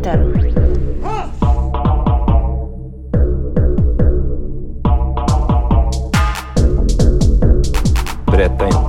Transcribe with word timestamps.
Komintern. 0.00 0.32
Berätta 8.26 8.79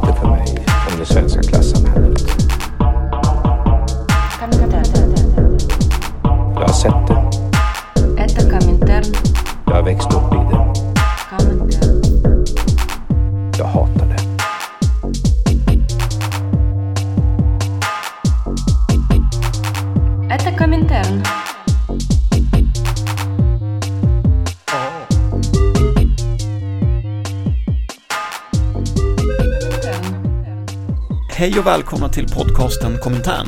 Hej 31.41 31.59
och 31.59 31.68
välkomna 31.68 32.09
till 32.09 32.27
podcasten 32.27 32.97
Komintern. 32.97 33.47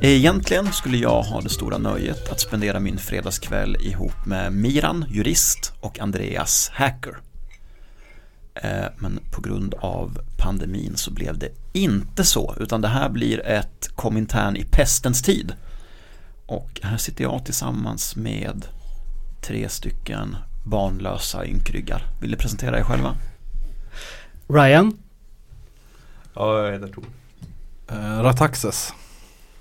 Egentligen 0.00 0.72
skulle 0.72 0.96
jag 0.96 1.22
ha 1.22 1.40
det 1.40 1.48
stora 1.48 1.78
nöjet 1.78 2.32
att 2.32 2.40
spendera 2.40 2.80
min 2.80 2.98
fredagskväll 2.98 3.76
ihop 3.80 4.26
med 4.26 4.52
Miran, 4.52 5.04
jurist, 5.08 5.72
och 5.80 6.00
Andreas, 6.00 6.70
hacker. 6.74 7.16
Eh, 8.54 8.84
men 8.98 9.20
på 9.32 9.40
grund 9.40 9.74
av 9.74 10.18
pandemin 10.38 10.96
så 10.96 11.10
blev 11.10 11.38
det 11.38 11.48
inte 11.72 12.24
så, 12.24 12.54
utan 12.60 12.80
det 12.80 12.88
här 12.88 13.08
blir 13.08 13.46
ett 13.46 13.90
Komintern 13.94 14.56
i 14.56 14.64
pestens 14.64 15.22
tid. 15.22 15.52
Och 16.46 16.80
här 16.82 16.96
sitter 16.96 17.24
jag 17.24 17.44
tillsammans 17.44 18.16
med 18.16 18.66
tre 19.40 19.68
stycken 19.68 20.36
barnlösa 20.64 21.46
ynkryggar. 21.46 22.06
Vill 22.20 22.30
ni 22.30 22.36
presentera 22.36 22.78
er 22.78 22.84
själva? 22.84 23.16
Ryan, 24.48 25.01
Ja, 26.34 26.64
jag 26.64 26.72
heter 26.72 26.86
Tor. 26.88 27.04
Uh, 27.92 28.22
Rataxes. 28.22 28.92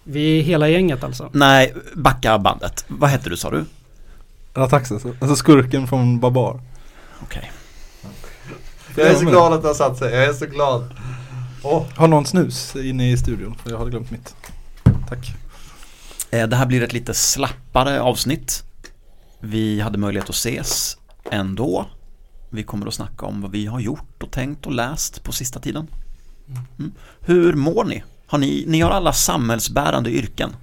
vi 0.03 0.39
är 0.39 0.44
hela 0.44 0.67
gänget 0.69 1.03
alltså. 1.03 1.30
Nej, 1.33 1.73
backa 1.95 2.39
bandet. 2.39 2.86
Vad 2.88 3.09
hette 3.09 3.30
du 3.30 3.38
sa 3.38 3.50
du? 3.52 3.66
Rataxes, 4.53 5.05
alltså 5.05 5.36
skurken 5.36 5.88
från 5.88 6.19
Babar. 6.19 6.61
Okej. 7.23 7.52
Jag 8.95 9.08
är 9.08 9.16
så 9.16 9.25
glad 9.25 9.53
att 9.53 9.61
det 9.61 9.67
har 9.67 9.75
satt 9.75 9.97
sig, 9.97 10.14
jag 10.14 10.23
är 10.25 10.33
så 10.33 10.45
glad. 10.45 10.94
Åh, 11.64 11.86
Har 11.95 12.08
någon 12.08 12.25
snus 12.25 12.75
inne 12.75 13.11
i 13.11 13.17
studion? 13.17 13.55
För 13.64 13.72
jag 13.72 13.77
hade 13.77 13.89
glömt 13.92 14.11
mitt. 14.11 14.36
Tack. 15.09 15.33
Eh, 16.31 16.47
Det 16.47 16.55
här 16.55 16.66
blir 16.66 16.83
ett 16.83 16.94
lite 16.94 17.14
slappare 17.14 18.02
avsnitt. 18.02 18.64
Vi 19.39 19.81
hade 19.81 19.97
möjlighet 19.97 20.30
att 20.30 20.36
ses 20.36 20.97
ändå. 21.31 21.86
Vi 22.49 22.64
kommer 22.64 22.88
att 22.88 22.94
snacka 22.94 23.25
om 23.25 23.42
vad 23.42 23.52
vi 23.52 23.66
har 23.66 23.80
gjort 23.80 24.23
och 24.23 24.31
tänkt 24.31 24.66
och 24.66 24.72
läst 24.72 25.23
på 25.23 25.31
sista 25.31 25.59
tiden. 25.59 25.88
Mm. 26.80 26.92
Hur 27.22 27.53
mår 27.53 27.86
ni? 27.86 28.03
Har 28.25 28.38
ni? 28.38 28.64
Ni 28.67 28.81
har 28.81 28.92
alla 28.92 29.14
samhällsbärande 29.14 30.09
yrken. 30.09 30.56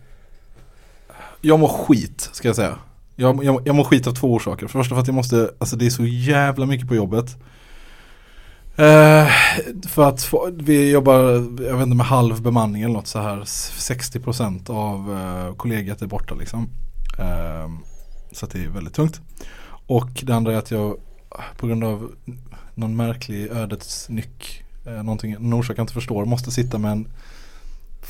Jag 1.40 1.58
mår 1.58 1.68
skit, 1.68 2.30
ska 2.32 2.48
jag 2.48 2.56
säga. 2.56 2.78
Jag, 3.16 3.44
jag, 3.44 3.62
jag 3.64 3.74
mår 3.74 3.84
skit 3.84 4.06
av 4.06 4.12
två 4.12 4.34
orsaker. 4.34 4.66
För 4.66 4.78
det 4.78 4.82
första 4.82 4.94
för 4.94 5.00
att 5.02 5.06
jag 5.06 5.14
måste, 5.14 5.50
alltså 5.58 5.76
det 5.76 5.86
är 5.86 5.90
så 5.90 6.04
jävla 6.04 6.66
mycket 6.66 6.88
på 6.88 6.94
jobbet. 6.94 7.36
Eh, 8.76 9.28
för 9.88 10.08
att 10.08 10.22
få, 10.22 10.50
vi 10.52 10.90
jobbar, 10.90 11.20
jag 11.62 11.76
vet 11.76 11.82
inte 11.82 11.96
med 11.96 12.06
halv 12.06 12.42
bemanning 12.42 12.82
eller 12.82 12.94
något 12.94 13.06
så 13.06 13.18
här. 13.18 13.40
60% 13.40 14.70
av 14.70 15.10
uh, 15.10 15.54
kollegiet 15.56 16.02
är 16.02 16.06
borta 16.06 16.34
liksom. 16.34 16.68
Eh, 17.18 17.70
så 18.32 18.44
att 18.44 18.52
det 18.52 18.64
är 18.64 18.68
väldigt 18.68 18.94
tungt. 18.94 19.20
Och 19.86 20.10
det 20.22 20.34
andra 20.34 20.52
är 20.52 20.56
att 20.56 20.70
jag 20.70 20.96
på 21.56 21.66
grund 21.66 21.84
av 21.84 22.12
någon 22.74 22.96
märklig 22.96 23.50
ödets 23.50 24.08
nyck, 24.08 24.64
någonting, 24.90 25.36
någon 25.38 25.52
orsak 25.52 25.78
jag 25.78 25.82
inte 25.82 25.92
förstår, 25.92 26.24
måste 26.24 26.50
sitta 26.50 26.78
med 26.78 26.92
en 26.92 27.08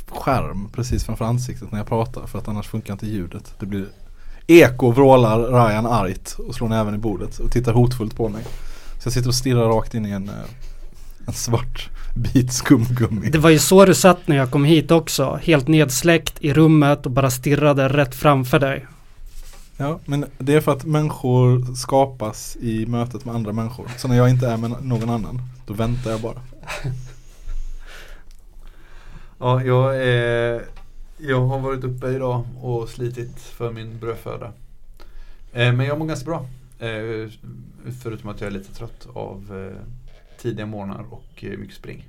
skärm 0.09 0.69
precis 0.73 1.05
framför 1.05 1.25
ansiktet 1.25 1.73
när 1.73 1.79
jag 1.79 1.87
pratar 1.87 2.27
för 2.27 2.39
att 2.39 2.49
annars 2.49 2.67
funkar 2.69 2.93
inte 2.93 3.07
ljudet. 3.07 3.55
Det 3.61 3.67
blir 3.67 3.87
Eko 4.47 4.91
vrålar 4.91 5.39
Ryan 5.39 5.87
argt 5.87 6.37
och 6.49 6.55
slår 6.55 6.69
näven 6.69 6.95
i 6.95 6.99
bordet 6.99 7.39
och 7.39 7.53
tittar 7.53 7.73
hotfullt 7.73 8.17
på 8.17 8.29
mig. 8.29 8.43
Så 8.99 9.07
jag 9.07 9.13
sitter 9.13 9.29
och 9.29 9.35
stirrar 9.35 9.69
rakt 9.69 9.95
in 9.95 10.07
i 10.07 10.11
en, 10.11 10.29
eh, 10.29 10.35
en 11.27 11.33
svart 11.33 11.89
bit 12.15 12.53
skumgummi. 12.53 13.31
Det 13.31 13.39
var 13.39 13.51
ju 13.51 13.59
så 13.59 13.85
du 13.85 13.95
satt 13.95 14.29
när 14.29 14.37
jag 14.37 14.51
kom 14.51 14.65
hit 14.65 14.91
också. 14.91 15.41
Helt 15.43 15.69
nedsläckt 15.69 16.35
i 16.41 16.53
rummet 16.53 17.07
och 17.07 17.13
bara 17.13 17.31
stirrade 17.31 17.89
rätt 17.89 18.15
framför 18.15 18.59
dig. 18.59 18.87
Ja, 19.77 20.01
men 20.05 20.25
det 20.39 20.55
är 20.55 20.61
för 20.61 20.73
att 20.73 20.85
människor 20.85 21.75
skapas 21.75 22.57
i 22.57 22.87
mötet 22.87 23.25
med 23.25 23.35
andra 23.35 23.53
människor. 23.53 23.87
Så 23.97 24.09
när 24.09 24.17
jag 24.17 24.31
inte 24.31 24.49
är 24.49 24.57
med 24.57 24.75
någon 24.83 25.11
annan, 25.11 25.43
då 25.67 25.75
väntar 25.75 26.11
jag 26.11 26.21
bara. 26.21 26.41
ja, 29.39 29.63
jag 29.63 29.95
eh, 29.95 30.61
jag 31.21 31.41
har 31.41 31.59
varit 31.59 31.85
uppe 31.85 32.09
idag 32.09 32.45
och 32.61 32.89
slitit 32.89 33.41
för 33.41 33.73
min 33.73 33.99
brödföda. 33.99 34.53
Eh, 35.53 35.73
men 35.73 35.87
jag 35.87 35.99
mår 35.99 36.07
ganska 36.07 36.31
bra. 36.31 36.47
Eh, 36.79 37.31
förutom 38.03 38.31
att 38.31 38.41
jag 38.41 38.49
är 38.49 38.51
lite 38.51 38.75
trött 38.75 39.09
av 39.13 39.69
eh, 39.71 39.77
tidiga 40.39 40.67
morgnar 40.67 41.05
och 41.11 41.45
eh, 41.45 41.59
mycket 41.59 41.77
spring. 41.77 42.09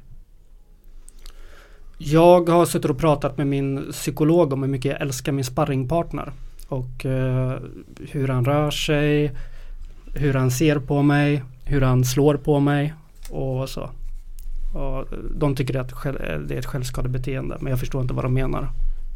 Jag 1.97 2.49
har 2.49 2.65
suttit 2.65 2.91
och 2.91 2.97
pratat 2.97 3.37
med 3.37 3.47
min 3.47 3.91
psykolog 3.91 4.53
om 4.53 4.63
hur 4.63 4.69
mycket 4.69 4.91
jag 4.91 5.01
älskar 5.01 5.31
min 5.31 5.45
sparringpartner. 5.45 6.31
Och 6.67 7.05
eh, 7.05 7.59
hur 8.11 8.27
han 8.27 8.45
rör 8.45 8.71
sig, 8.71 9.31
hur 10.15 10.33
han 10.33 10.51
ser 10.51 10.79
på 10.79 11.01
mig, 11.01 11.43
hur 11.65 11.81
han 11.81 12.05
slår 12.05 12.37
på 12.37 12.59
mig 12.59 12.93
och 13.29 13.69
så. 13.69 13.89
Och 14.74 15.06
de 15.35 15.56
tycker 15.56 15.80
att 15.80 15.91
själv- 15.94 16.47
det 16.47 16.56
är 16.56 16.59
ett 16.59 16.66
självskadebeteende 16.66 17.57
men 17.59 17.69
jag 17.69 17.80
förstår 17.80 18.02
inte 18.02 18.13
vad 18.13 18.25
de 18.25 18.34
menar. 18.34 18.69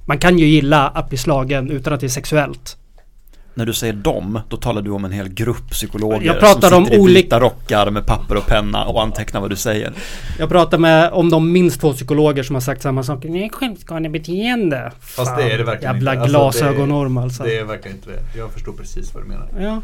Man 0.05 0.17
kan 0.19 0.39
ju 0.39 0.45
gilla 0.45 0.87
att 0.87 1.09
bli 1.09 1.17
slagen 1.17 1.69
utan 1.71 1.93
att 1.93 1.99
det 1.99 2.05
är 2.05 2.09
sexuellt. 2.09 2.77
När 3.55 3.65
du 3.65 3.73
säger 3.73 3.93
dem, 3.93 4.39
då 4.49 4.57
talar 4.57 4.81
du 4.81 4.91
om 4.91 5.05
en 5.05 5.11
hel 5.11 5.29
grupp 5.29 5.69
psykologer 5.69 6.25
Jag 6.25 6.39
pratar 6.39 6.69
som 6.69 6.77
om 6.77 6.85
sitter 6.85 6.97
i 6.97 7.01
olika- 7.01 7.19
vita 7.21 7.39
rockar 7.39 7.89
med 7.91 8.05
papper 8.05 8.35
och 8.37 8.47
penna 8.47 8.85
och 8.85 9.01
antecknar 9.01 9.41
vad 9.41 9.49
du 9.49 9.55
säger. 9.55 9.93
Jag 10.39 10.49
pratar 10.49 10.77
med 10.77 11.11
om 11.11 11.29
de 11.29 11.51
minst 11.51 11.81
två 11.81 11.93
psykologer 11.93 12.43
som 12.43 12.55
har 12.55 12.61
sagt 12.61 12.81
samma 12.81 13.03
sak. 13.03 13.23
Nej, 13.23 13.49
självskadebeteende. 13.53 14.91
Fast 14.99 15.37
det 15.37 15.43
är 15.51 15.57
det 15.57 15.63
verkligen 15.63 15.93
Jävla 15.95 16.11
inte. 16.13 16.23
Alltså, 16.39 16.59
glasögonorm 16.59 17.17
alltså. 17.17 17.43
Det 17.43 17.57
är 17.57 17.63
verkligen 17.63 17.97
inte 17.97 18.09
det. 18.09 18.37
Jag 18.39 18.51
förstår 18.51 18.73
precis 18.73 19.13
vad 19.13 19.23
du 19.23 19.27
menar. 19.27 19.47
Ja. 19.59 19.81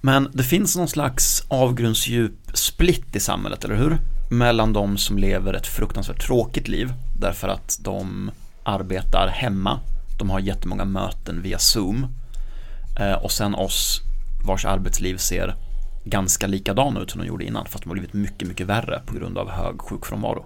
Men 0.00 0.28
det 0.32 0.42
finns 0.42 0.76
någon 0.76 0.88
slags 0.88 1.44
avgrundsdjup 1.48 2.32
split 2.54 3.16
i 3.16 3.20
samhället, 3.20 3.64
eller 3.64 3.74
hur? 3.76 3.98
Mellan 4.30 4.72
de 4.72 4.96
som 4.96 5.18
lever 5.18 5.54
ett 5.54 5.66
fruktansvärt 5.66 6.26
tråkigt 6.26 6.68
liv 6.68 6.92
därför 7.20 7.48
att 7.48 7.78
de 7.82 8.30
arbetar 8.62 9.28
hemma, 9.28 9.80
de 10.18 10.30
har 10.30 10.40
jättemånga 10.40 10.84
möten 10.84 11.42
via 11.42 11.58
Zoom 11.58 12.06
eh, 13.00 13.12
och 13.12 13.32
sen 13.32 13.54
oss 13.54 14.00
vars 14.46 14.64
arbetsliv 14.64 15.16
ser 15.16 15.54
ganska 16.04 16.46
likadana 16.46 17.00
ut 17.00 17.10
som 17.10 17.20
de 17.20 17.26
gjorde 17.26 17.44
innan 17.44 17.66
fast 17.66 17.84
de 17.84 17.90
har 17.90 17.94
blivit 17.94 18.14
mycket, 18.14 18.48
mycket 18.48 18.66
värre 18.66 19.02
på 19.06 19.14
grund 19.14 19.38
av 19.38 19.50
hög 19.50 19.80
sjukfrånvaro. 19.80 20.44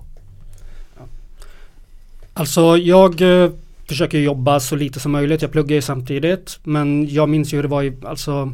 Alltså 2.34 2.76
jag 2.76 3.42
eh, 3.44 3.50
försöker 3.88 4.18
jobba 4.18 4.60
så 4.60 4.76
lite 4.76 5.00
som 5.00 5.12
möjligt. 5.12 5.42
Jag 5.42 5.52
pluggar 5.52 5.76
ju 5.76 5.82
samtidigt. 5.82 6.58
Men 6.62 7.08
jag 7.08 7.28
minns 7.28 7.52
ju 7.52 7.56
hur 7.56 7.62
det 7.62 7.68
var 7.68 7.82
i, 7.82 7.96
alltså 8.04 8.52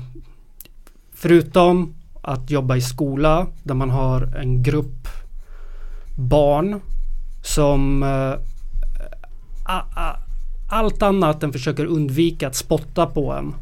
Förutom 1.20 1.94
att 2.22 2.50
jobba 2.50 2.76
i 2.76 2.80
skola 2.80 3.46
där 3.62 3.74
man 3.74 3.90
har 3.90 4.36
en 4.36 4.62
grupp 4.62 5.08
barn 6.18 6.80
som 7.42 8.02
eh, 8.02 8.34
allt 10.68 11.02
annat 11.02 11.42
än 11.42 11.52
försöker 11.52 11.84
undvika 11.84 12.48
att 12.48 12.56
spotta 12.56 13.06
på 13.06 13.32
en 13.32 13.54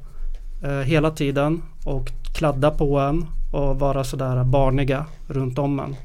eh, 0.62 0.78
hela 0.78 1.10
tiden 1.10 1.62
och 1.84 2.12
kladda 2.34 2.70
på 2.70 2.98
en 2.98 3.26
och 3.52 3.78
vara 3.80 4.04
sådär 4.04 4.44
barniga 4.44 5.06
runt 5.26 5.58
om 5.58 5.80
en. 5.80 5.96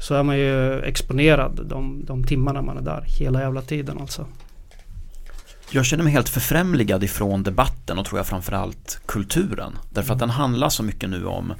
Så 0.00 0.14
är 0.14 0.22
man 0.22 0.38
ju 0.38 0.80
exponerad 0.80 1.60
de, 1.64 2.04
de 2.04 2.24
timmarna 2.24 2.62
man 2.62 2.78
är 2.78 2.82
där 2.82 3.04
hela 3.06 3.40
jävla 3.40 3.62
tiden 3.62 3.98
alltså. 4.00 4.26
Jag 5.70 5.86
känner 5.86 6.04
mig 6.04 6.12
helt 6.12 6.28
förfrämligad 6.28 7.04
ifrån 7.04 7.42
debatten 7.42 7.98
och 7.98 8.06
tror 8.06 8.18
jag 8.18 8.26
framförallt 8.26 9.00
kulturen. 9.06 9.78
Därför 9.90 10.12
att 10.12 10.18
den 10.18 10.30
handlar 10.30 10.68
så 10.68 10.82
mycket 10.82 11.10
nu 11.10 11.26
om 11.26 11.52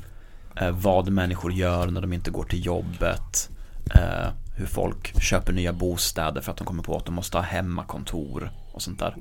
eh, 0.56 0.70
vad 0.70 1.08
människor 1.08 1.52
gör 1.52 1.86
när 1.86 2.00
de 2.00 2.12
inte 2.12 2.30
går 2.30 2.44
till 2.44 2.66
jobbet. 2.66 3.50
Eh, 3.94 4.28
hur 4.56 4.66
folk 4.66 5.22
köper 5.22 5.52
nya 5.52 5.72
bostäder 5.72 6.40
för 6.40 6.52
att 6.52 6.58
de 6.58 6.66
kommer 6.66 6.82
på 6.82 6.96
att 6.96 7.04
de 7.04 7.14
måste 7.14 7.36
ha 7.36 7.42
hemmakontor 7.42 8.50
och 8.72 8.82
sånt 8.82 8.98
där. 8.98 9.16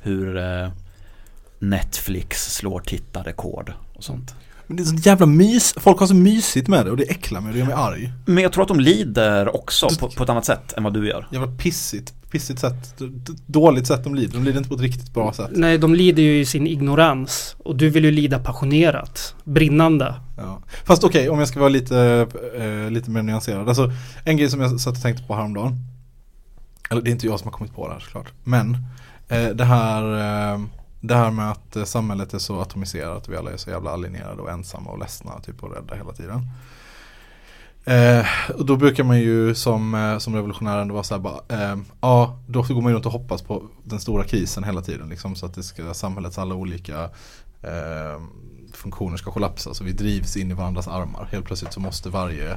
Hur 0.00 0.36
eh, 0.36 0.68
Netflix 1.58 2.54
slår 2.54 2.80
tittarrekord 2.80 3.72
och 3.94 4.04
sånt. 4.04 4.34
Men 4.66 4.76
det 4.76 4.82
är 4.82 4.84
sånt 4.84 5.06
jävla 5.06 5.26
mys, 5.26 5.74
folk 5.76 5.98
har 6.00 6.06
så 6.06 6.14
mysigt 6.14 6.68
med 6.68 6.84
det 6.84 6.90
och 6.90 6.96
det 6.96 7.10
äcklar 7.10 7.40
mig 7.40 7.48
och 7.48 7.54
det 7.54 7.58
gör 7.58 7.66
mig 7.66 7.74
arg. 7.74 8.12
Men 8.26 8.42
jag 8.42 8.52
tror 8.52 8.62
att 8.62 8.68
de 8.68 8.80
lider 8.80 9.56
också 9.56 9.88
på, 10.00 10.08
på 10.08 10.22
ett 10.22 10.30
annat 10.30 10.44
sätt 10.44 10.72
än 10.72 10.82
vad 10.82 10.94
du 10.94 11.08
gör. 11.08 11.28
Jävla 11.32 11.56
pissigt, 11.56 12.14
pissigt 12.34 12.60
sätt, 12.60 13.02
dåligt 13.46 13.86
sätt 13.86 14.04
de 14.04 14.14
lider. 14.14 14.34
De 14.34 14.44
lider 14.44 14.58
inte 14.58 14.68
på 14.68 14.74
ett 14.74 14.80
riktigt 14.80 15.14
bra 15.14 15.32
sätt. 15.32 15.50
Nej, 15.52 15.78
de 15.78 15.94
lider 15.94 16.22
ju 16.22 16.40
i 16.40 16.46
sin 16.46 16.66
ignorans. 16.66 17.56
Och 17.58 17.76
du 17.76 17.90
vill 17.90 18.04
ju 18.04 18.10
lida 18.10 18.38
passionerat. 18.38 19.34
Brinnande. 19.44 20.14
Ja. 20.36 20.62
Fast 20.84 21.04
okej, 21.04 21.30
om 21.30 21.38
jag 21.38 21.48
ska 21.48 21.58
vara 21.60 21.68
lite, 21.68 22.26
eh, 22.56 22.90
lite 22.90 23.10
mer 23.10 23.22
nyanserad. 23.22 23.68
Alltså, 23.68 23.92
en 24.24 24.36
grej 24.36 24.50
som 24.50 24.60
jag 24.60 24.80
satt 24.80 24.96
och 24.96 25.02
tänkte 25.02 25.24
på 25.24 25.34
häromdagen. 25.34 25.76
Eller 26.90 27.02
det 27.02 27.10
är 27.10 27.12
inte 27.12 27.26
jag 27.26 27.40
som 27.40 27.48
har 27.48 27.52
kommit 27.52 27.74
på 27.74 27.88
det 27.88 27.92
här 27.92 28.00
såklart. 28.00 28.32
Men 28.44 28.76
eh, 29.28 29.48
det, 29.48 29.64
här, 29.64 30.02
eh, 30.54 30.60
det 31.00 31.14
här 31.14 31.30
med 31.30 31.50
att 31.50 31.76
eh, 31.76 31.84
samhället 31.84 32.34
är 32.34 32.38
så 32.38 32.60
atomiserat 32.60 33.28
vi 33.28 33.36
alla 33.36 33.50
är 33.50 33.56
så 33.56 33.70
jävla 33.70 33.90
alienerade 33.90 34.42
och 34.42 34.50
ensamma 34.50 34.90
och 34.90 34.98
ledsna 34.98 35.40
typ, 35.40 35.62
och 35.62 35.74
rädda 35.74 35.94
hela 35.94 36.12
tiden. 36.12 36.48
Eh, 37.86 38.26
och 38.54 38.66
då 38.66 38.76
brukar 38.76 39.04
man 39.04 39.20
ju 39.20 39.54
som, 39.54 39.94
eh, 39.94 40.18
som 40.18 40.34
revolutionär 40.34 40.78
ändå 40.78 40.94
vara 40.94 41.04
så 41.04 41.14
här 41.14 41.20
bara, 41.20 41.40
eh, 41.48 41.76
ja 42.00 42.38
då 42.46 42.62
går 42.62 42.82
man 42.82 42.90
ju 42.92 42.94
runt 42.94 43.06
och 43.06 43.12
hoppas 43.12 43.42
på 43.42 43.62
den 43.82 44.00
stora 44.00 44.24
krisen 44.24 44.64
hela 44.64 44.82
tiden 44.82 45.08
liksom 45.08 45.34
så 45.34 45.46
att 45.46 45.54
det 45.54 45.62
ska, 45.62 45.94
samhällets 45.94 46.38
alla 46.38 46.54
olika 46.54 47.02
eh, 47.62 48.20
funktioner 48.72 49.16
ska 49.16 49.30
kollapsa 49.30 49.74
så 49.74 49.84
vi 49.84 49.92
drivs 49.92 50.36
in 50.36 50.50
i 50.50 50.54
varandras 50.54 50.88
armar. 50.88 51.28
Helt 51.32 51.44
plötsligt 51.44 51.72
så 51.72 51.80
måste 51.80 52.08
varje 52.08 52.52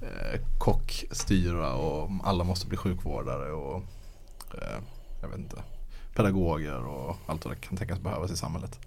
eh, 0.00 0.40
kock 0.58 1.04
styra 1.10 1.74
och 1.74 2.10
alla 2.24 2.44
måste 2.44 2.66
bli 2.66 2.76
sjukvårdare 2.76 3.52
och 3.52 3.82
eh, 4.54 4.78
jag 5.22 5.28
vet 5.28 5.38
inte, 5.38 5.62
pedagoger 6.14 6.86
och 6.86 7.16
allt 7.26 7.44
vad 7.44 7.54
det 7.54 7.60
kan 7.60 7.76
tänkas 7.76 8.00
behövas 8.00 8.30
i 8.30 8.36
samhället. 8.36 8.78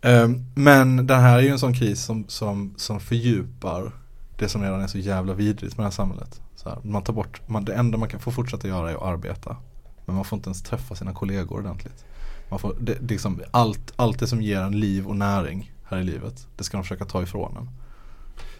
Eh, 0.00 0.28
men 0.54 1.06
den 1.06 1.20
här 1.20 1.38
är 1.38 1.42
ju 1.42 1.48
en 1.48 1.58
sån 1.58 1.74
kris 1.74 2.04
som, 2.04 2.24
som, 2.28 2.74
som 2.76 3.00
fördjupar 3.00 3.92
det 4.38 4.48
som 4.48 4.62
redan 4.62 4.80
är 4.80 4.86
så 4.86 4.98
jävla 4.98 5.34
vidrigt 5.34 5.76
med 5.76 5.84
det 5.84 5.88
här 5.88 5.90
samhället. 5.90 6.40
Så 6.54 6.68
här, 6.68 6.78
man 6.82 7.02
tar 7.02 7.12
bort, 7.12 7.48
man, 7.48 7.64
det 7.64 7.74
enda 7.74 7.98
man 7.98 8.08
kan 8.08 8.20
få 8.20 8.30
fortsätta 8.30 8.68
göra 8.68 8.90
är 8.90 8.94
att 8.94 9.02
arbeta. 9.02 9.56
Men 10.04 10.16
man 10.16 10.24
får 10.24 10.36
inte 10.36 10.48
ens 10.48 10.62
träffa 10.62 10.94
sina 10.94 11.12
kollegor 11.12 11.58
ordentligt. 11.58 12.04
Man 12.50 12.58
får, 12.58 12.76
det, 12.80 12.94
det 12.94 13.14
liksom, 13.14 13.42
allt, 13.50 13.92
allt 13.96 14.18
det 14.18 14.26
som 14.26 14.42
ger 14.42 14.60
en 14.60 14.80
liv 14.80 15.06
och 15.06 15.16
näring 15.16 15.72
här 15.84 15.98
i 15.98 16.04
livet, 16.04 16.46
det 16.56 16.64
ska 16.64 16.76
de 16.76 16.84
försöka 16.84 17.04
ta 17.04 17.22
ifrån 17.22 17.56
en. 17.56 17.68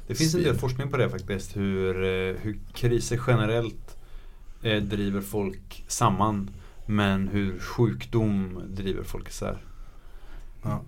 Det 0.07 0.15
finns 0.15 0.35
en 0.35 0.43
del 0.43 0.55
forskning 0.55 0.91
på 0.91 0.97
det 0.97 1.11
faktiskt. 1.11 1.57
Hur, 1.57 2.05
eh, 2.05 2.37
hur 2.41 2.59
kriser 2.75 3.21
generellt 3.27 3.97
eh, 4.63 4.83
driver 4.83 5.21
folk 5.21 5.85
samman. 5.89 6.51
Men 6.87 7.29
hur 7.29 7.59
sjukdom 7.59 8.63
driver 8.69 9.03
folk 9.03 9.29
isär. 9.29 9.59
Ja. 10.63 10.81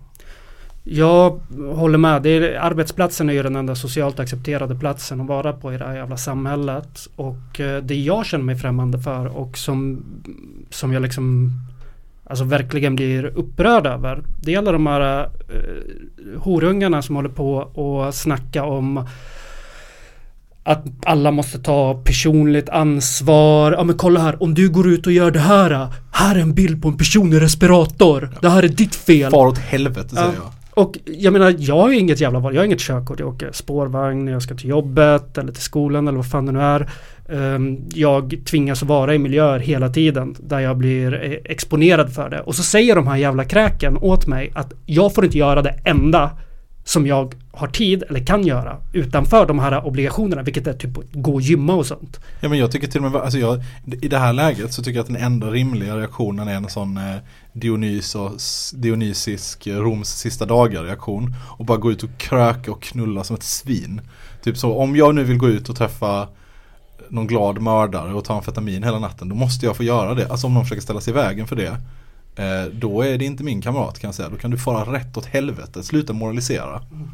Jag 0.83 1.39
håller 1.73 1.97
med. 1.97 2.21
Det 2.21 2.29
är, 2.29 2.59
arbetsplatsen 2.59 3.29
är 3.29 3.33
ju 3.33 3.43
den 3.43 3.55
enda 3.55 3.75
socialt 3.75 4.19
accepterade 4.19 4.75
platsen 4.75 5.21
att 5.21 5.27
vara 5.27 5.53
på 5.53 5.73
i 5.73 5.77
det 5.77 5.85
här 5.85 5.95
jävla 5.95 6.17
samhället. 6.17 7.07
Och 7.15 7.59
eh, 7.59 7.83
det 7.83 7.95
jag 7.95 8.25
känner 8.25 8.45
mig 8.45 8.55
främmande 8.55 8.99
för 8.99 9.25
och 9.37 9.57
som, 9.57 10.03
som 10.69 10.93
jag 10.93 11.01
liksom 11.01 11.51
Alltså 12.29 12.45
verkligen 12.45 12.95
blir 12.95 13.25
upprörd 13.25 13.87
över. 13.87 14.23
Det 14.41 14.51
gäller 14.51 14.73
de 14.73 14.87
här 14.87 15.23
eh, 15.23 16.41
horungarna 16.41 17.01
som 17.01 17.15
håller 17.15 17.29
på 17.29 17.53
och 17.55 18.15
snacka 18.15 18.63
om 18.63 19.07
att 20.63 20.85
alla 21.05 21.31
måste 21.31 21.59
ta 21.59 22.01
personligt 22.05 22.69
ansvar. 22.69 23.71
Ja 23.71 23.83
men 23.83 23.97
kolla 23.97 24.19
här, 24.19 24.43
om 24.43 24.53
du 24.53 24.69
går 24.69 24.87
ut 24.87 25.05
och 25.07 25.13
gör 25.13 25.31
det 25.31 25.39
här. 25.39 25.87
Här 26.11 26.35
är 26.35 26.39
en 26.39 26.53
bild 26.53 26.81
på 26.81 26.87
en 26.87 26.97
person 26.97 27.33
i 27.33 27.39
respirator. 27.39 28.29
Det 28.41 28.49
här 28.49 28.63
är 28.63 28.67
ditt 28.67 28.95
fel. 28.95 29.31
Far 29.31 29.47
åt 29.47 29.57
helvete 29.57 30.09
säger 30.09 30.27
Ja. 30.27 30.33
jag. 30.35 30.58
Och 30.79 30.97
jag 31.05 31.33
menar, 31.33 31.55
jag 31.57 31.75
har 31.75 31.89
ju 31.89 31.97
inget 31.97 32.21
jävla 32.21 32.39
val. 32.39 32.53
Jag 32.53 32.61
har 32.61 32.65
inget 32.65 32.79
körkort. 32.79 33.19
Jag 33.19 33.29
åker 33.29 33.51
spårvagn 33.51 34.25
när 34.25 34.31
jag 34.31 34.41
ska 34.41 34.55
till 34.55 34.69
jobbet 34.69 35.37
eller 35.37 35.51
till 35.51 35.63
skolan 35.63 36.07
eller 36.07 36.17
vad 36.17 36.29
fan 36.29 36.45
det 36.45 36.51
nu 36.51 36.61
är. 36.61 36.89
Ehm, 37.29 37.77
jag 37.93 38.37
tvingas 38.45 38.83
vara 38.83 39.15
i 39.15 39.19
miljöer 39.19 39.59
hela 39.59 39.89
tiden 39.89 40.35
där 40.39 40.59
jag 40.59 40.77
blir 40.77 41.13
eh, 41.13 41.51
exponerad 41.51 42.13
för 42.13 42.29
det. 42.29 42.39
Och 42.41 42.55
så 42.55 42.63
säger 42.63 42.95
de 42.95 43.07
här 43.07 43.17
jävla 43.17 43.43
kräken 43.43 43.97
åt 43.97 44.27
mig 44.27 44.51
att 44.55 44.73
jag 44.85 45.13
får 45.13 45.25
inte 45.25 45.37
göra 45.37 45.61
det 45.61 45.75
enda 45.85 46.31
som 46.89 47.07
jag 47.07 47.35
har 47.51 47.67
tid 47.67 48.03
eller 48.09 48.25
kan 48.25 48.43
göra 48.43 48.77
utanför 48.93 49.45
de 49.45 49.59
här 49.59 49.85
obligationerna, 49.85 50.41
vilket 50.41 50.67
är 50.67 50.73
typ 50.73 50.97
att 50.97 51.03
gå 51.11 51.33
och 51.33 51.41
gymma 51.41 51.73
och 51.73 51.85
sånt. 51.85 52.19
Ja 52.39 52.49
men 52.49 52.57
jag 52.59 52.71
tycker 52.71 52.87
till 52.87 53.05
och 53.05 53.11
med, 53.11 53.21
alltså 53.21 53.39
jag, 53.39 53.63
i 54.01 54.07
det 54.07 54.17
här 54.17 54.33
läget 54.33 54.73
så 54.73 54.83
tycker 54.83 54.97
jag 54.97 55.01
att 55.03 55.07
den 55.07 55.23
enda 55.23 55.47
rimliga 55.47 55.97
reaktionen 55.97 56.47
är 56.47 56.53
en 56.53 56.69
sån 56.69 56.97
eh, 56.97 57.15
Dionysos, 57.53 58.71
Dionysisk 58.71 59.67
eh, 59.67 59.77
Roms 59.77 60.09
sista 60.09 60.45
dagar 60.45 60.83
reaktion. 60.83 61.35
Och 61.57 61.65
bara 61.65 61.77
gå 61.77 61.91
ut 61.91 62.03
och 62.03 62.17
kröka 62.17 62.71
och 62.71 62.81
knulla 62.81 63.23
som 63.23 63.35
ett 63.35 63.43
svin. 63.43 64.01
Typ 64.43 64.57
så, 64.57 64.73
om 64.77 64.95
jag 64.95 65.15
nu 65.15 65.23
vill 65.23 65.37
gå 65.37 65.47
ut 65.49 65.69
och 65.69 65.75
träffa 65.75 66.27
någon 67.09 67.27
glad 67.27 67.61
mördare 67.61 68.13
och 68.13 68.25
ta 68.25 68.35
amfetamin 68.35 68.83
hela 68.83 68.99
natten, 68.99 69.29
då 69.29 69.35
måste 69.35 69.65
jag 69.65 69.77
få 69.77 69.83
göra 69.83 70.13
det. 70.13 70.31
Alltså 70.31 70.47
om 70.47 70.53
någon 70.53 70.63
försöker 70.63 70.81
ställa 70.81 71.01
sig 71.01 71.11
i 71.11 71.15
vägen 71.15 71.47
för 71.47 71.55
det, 71.55 71.77
Eh, 72.39 72.65
då 72.73 73.01
är 73.01 73.17
det 73.17 73.25
inte 73.25 73.43
min 73.43 73.61
kamrat 73.61 73.99
kan 73.99 74.07
jag 74.07 74.15
säga. 74.15 74.29
Då 74.29 74.35
kan 74.35 74.51
du 74.51 74.57
fara 74.57 74.93
rätt 74.93 75.17
åt 75.17 75.25
helvete, 75.25 75.83
sluta 75.83 76.13
moralisera. 76.13 76.81
Mm. 76.91 77.09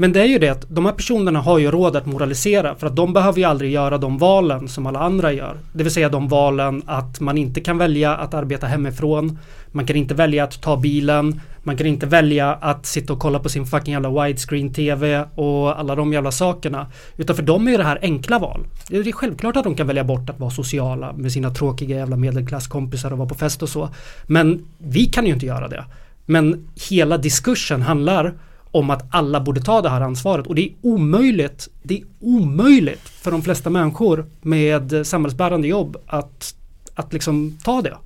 Men 0.00 0.12
det 0.12 0.20
är 0.20 0.24
ju 0.24 0.38
det 0.38 0.48
att 0.48 0.66
de 0.68 0.86
här 0.86 0.92
personerna 0.92 1.40
har 1.40 1.58
ju 1.58 1.70
råd 1.70 1.96
att 1.96 2.06
moralisera 2.06 2.74
för 2.74 2.86
att 2.86 2.96
de 2.96 3.12
behöver 3.12 3.38
ju 3.38 3.44
aldrig 3.44 3.72
göra 3.72 3.98
de 3.98 4.18
valen 4.18 4.68
som 4.68 4.86
alla 4.86 4.98
andra 4.98 5.32
gör. 5.32 5.56
Det 5.72 5.82
vill 5.82 5.92
säga 5.92 6.08
de 6.08 6.28
valen 6.28 6.82
att 6.86 7.20
man 7.20 7.38
inte 7.38 7.60
kan 7.60 7.78
välja 7.78 8.16
att 8.16 8.34
arbeta 8.34 8.66
hemifrån. 8.66 9.38
Man 9.72 9.86
kan 9.86 9.96
inte 9.96 10.14
välja 10.14 10.44
att 10.44 10.62
ta 10.62 10.76
bilen. 10.76 11.40
Man 11.62 11.76
kan 11.76 11.86
inte 11.86 12.06
välja 12.06 12.52
att 12.52 12.86
sitta 12.86 13.12
och 13.12 13.18
kolla 13.18 13.38
på 13.38 13.48
sin 13.48 13.66
fucking 13.66 13.92
jävla 13.92 14.24
widescreen 14.24 14.74
TV 14.74 15.24
och 15.34 15.78
alla 15.78 15.94
de 15.94 16.12
jävla 16.12 16.30
sakerna. 16.30 16.86
Utan 17.16 17.36
för 17.36 17.42
dem 17.42 17.68
är 17.68 17.78
det 17.78 17.84
här 17.84 17.98
enkla 18.02 18.38
val. 18.38 18.66
Det 18.88 18.96
är 18.96 19.12
självklart 19.12 19.56
att 19.56 19.64
de 19.64 19.74
kan 19.74 19.86
välja 19.86 20.04
bort 20.04 20.30
att 20.30 20.40
vara 20.40 20.50
sociala 20.50 21.12
med 21.12 21.32
sina 21.32 21.50
tråkiga 21.50 21.96
jävla 21.96 22.16
medelklasskompisar 22.16 23.12
och 23.12 23.18
vara 23.18 23.28
på 23.28 23.34
fest 23.34 23.62
och 23.62 23.68
så. 23.68 23.88
Men 24.26 24.66
vi 24.78 25.04
kan 25.04 25.26
ju 25.26 25.32
inte 25.32 25.46
göra 25.46 25.68
det. 25.68 25.84
Men 26.26 26.68
hela 26.88 27.18
diskursen 27.18 27.82
handlar 27.82 28.34
om 28.70 28.90
att 28.90 29.06
alla 29.10 29.40
borde 29.40 29.60
ta 29.60 29.82
det 29.82 29.88
här 29.88 30.00
ansvaret 30.00 30.46
och 30.46 30.54
det 30.54 30.62
är 30.62 30.72
omöjligt. 30.82 31.68
Det 31.82 32.00
är 32.00 32.04
omöjligt 32.20 33.08
för 33.08 33.30
de 33.30 33.42
flesta 33.42 33.70
människor 33.70 34.26
med 34.40 35.06
samhällsbärande 35.06 35.68
jobb 35.68 35.96
att, 36.06 36.54
att 36.94 37.12
liksom 37.12 37.58
ta 37.64 37.82
det. 37.82 37.96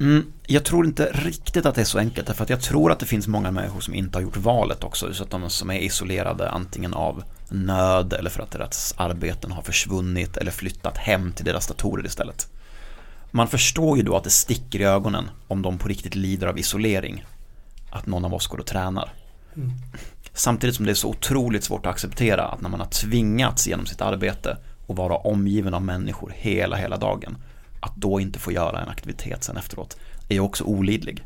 Mm, 0.00 0.32
jag 0.46 0.64
tror 0.64 0.86
inte 0.86 1.10
riktigt 1.14 1.66
att 1.66 1.74
det 1.74 1.80
är 1.80 1.84
så 1.84 1.98
enkelt 1.98 2.26
därför 2.26 2.44
att 2.44 2.50
jag 2.50 2.60
tror 2.60 2.92
att 2.92 2.98
det 2.98 3.06
finns 3.06 3.28
många 3.28 3.50
människor 3.50 3.80
som 3.80 3.94
inte 3.94 4.18
har 4.18 4.22
gjort 4.22 4.36
valet 4.36 4.84
också 4.84 5.14
så 5.14 5.22
att 5.22 5.30
de 5.30 5.50
som 5.50 5.70
är 5.70 5.78
isolerade 5.78 6.50
antingen 6.50 6.94
av 6.94 7.22
nöd 7.48 8.12
eller 8.12 8.30
för 8.30 8.42
att 8.42 8.50
deras 8.50 8.94
arbeten 8.96 9.52
har 9.52 9.62
försvunnit 9.62 10.36
eller 10.36 10.50
flyttat 10.50 10.98
hem 10.98 11.32
till 11.32 11.44
deras 11.44 11.66
datorer 11.66 12.06
istället. 12.06 12.48
Man 13.30 13.48
förstår 13.48 13.96
ju 13.96 14.02
då 14.02 14.16
att 14.16 14.24
det 14.24 14.30
sticker 14.30 14.80
i 14.80 14.84
ögonen 14.84 15.30
om 15.48 15.62
de 15.62 15.78
på 15.78 15.88
riktigt 15.88 16.14
lider 16.14 16.46
av 16.46 16.58
isolering 16.58 17.24
att 17.92 18.06
någon 18.06 18.24
av 18.24 18.34
oss 18.34 18.46
går 18.46 18.58
och 18.58 18.66
tränar. 18.66 19.12
Samtidigt 20.34 20.76
som 20.76 20.84
det 20.84 20.92
är 20.92 20.94
så 20.94 21.08
otroligt 21.08 21.64
svårt 21.64 21.86
att 21.86 21.92
acceptera 21.92 22.44
att 22.44 22.60
när 22.60 22.68
man 22.68 22.80
har 22.80 22.86
tvingats 22.86 23.68
genom 23.68 23.86
sitt 23.86 24.00
arbete 24.00 24.56
och 24.86 24.96
vara 24.96 25.16
omgiven 25.16 25.74
av 25.74 25.82
människor 25.82 26.32
hela, 26.36 26.76
hela 26.76 26.96
dagen 26.96 27.36
att 27.80 27.96
då 27.96 28.20
inte 28.20 28.38
få 28.38 28.52
göra 28.52 28.80
en 28.80 28.88
aktivitet 28.88 29.44
sen 29.44 29.56
efteråt 29.56 29.96
är 30.28 30.34
ju 30.34 30.40
också 30.40 30.64
olidlig. 30.64 31.24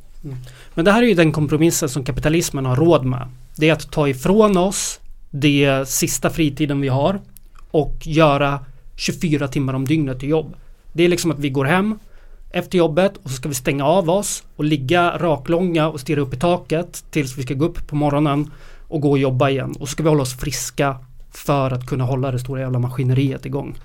Men 0.74 0.84
det 0.84 0.92
här 0.92 1.02
är 1.02 1.06
ju 1.06 1.14
den 1.14 1.32
kompromissen 1.32 1.88
som 1.88 2.04
kapitalismen 2.04 2.66
har 2.66 2.76
råd 2.76 3.04
med. 3.04 3.28
Det 3.56 3.68
är 3.68 3.72
att 3.72 3.92
ta 3.92 4.08
ifrån 4.08 4.56
oss 4.56 5.00
det 5.30 5.88
sista 5.88 6.30
fritiden 6.30 6.80
vi 6.80 6.88
har 6.88 7.20
och 7.70 8.06
göra 8.06 8.64
24 8.96 9.48
timmar 9.48 9.74
om 9.74 9.84
dygnet 9.84 10.22
i 10.22 10.26
jobb. 10.26 10.54
Det 10.92 11.02
är 11.02 11.08
liksom 11.08 11.30
att 11.30 11.38
vi 11.38 11.50
går 11.50 11.64
hem 11.64 11.98
efter 12.50 12.78
jobbet 12.78 13.16
och 13.16 13.30
så 13.30 13.36
ska 13.36 13.48
vi 13.48 13.54
stänga 13.54 13.84
av 13.84 14.10
oss 14.10 14.44
och 14.56 14.64
ligga 14.64 15.18
raklånga 15.18 15.88
och 15.88 16.00
stirra 16.00 16.20
upp 16.20 16.34
i 16.34 16.36
taket 16.36 17.04
tills 17.10 17.38
vi 17.38 17.42
ska 17.42 17.54
gå 17.54 17.64
upp 17.64 17.86
på 17.86 17.96
morgonen 17.96 18.50
och 18.88 19.00
gå 19.00 19.10
och 19.10 19.18
jobba 19.18 19.50
igen. 19.50 19.74
Och 19.80 19.88
så 19.88 19.92
ska 19.92 20.02
vi 20.02 20.08
hålla 20.08 20.22
oss 20.22 20.36
friska 20.36 20.96
för 21.30 21.70
att 21.70 21.86
kunna 21.86 22.04
hålla 22.04 22.30
det 22.30 22.38
stora 22.38 22.60
jävla 22.60 22.78
maskineriet 22.78 23.46
igång. 23.46 23.78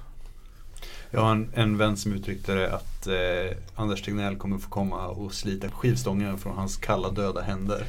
Jag 1.11 1.21
har 1.21 1.31
en, 1.31 1.49
en 1.53 1.77
vän 1.77 1.97
som 1.97 2.13
uttryckte 2.13 2.53
det 2.53 2.73
att 2.73 3.07
eh, 3.07 3.57
Anders 3.75 4.01
Tegnell 4.01 4.35
kommer 4.35 4.57
få 4.57 4.69
komma 4.69 5.07
och 5.07 5.33
slita 5.33 5.69
skivstången 5.69 6.37
från 6.37 6.57
hans 6.57 6.77
kalla 6.77 7.09
döda 7.09 7.41
händer. 7.41 7.83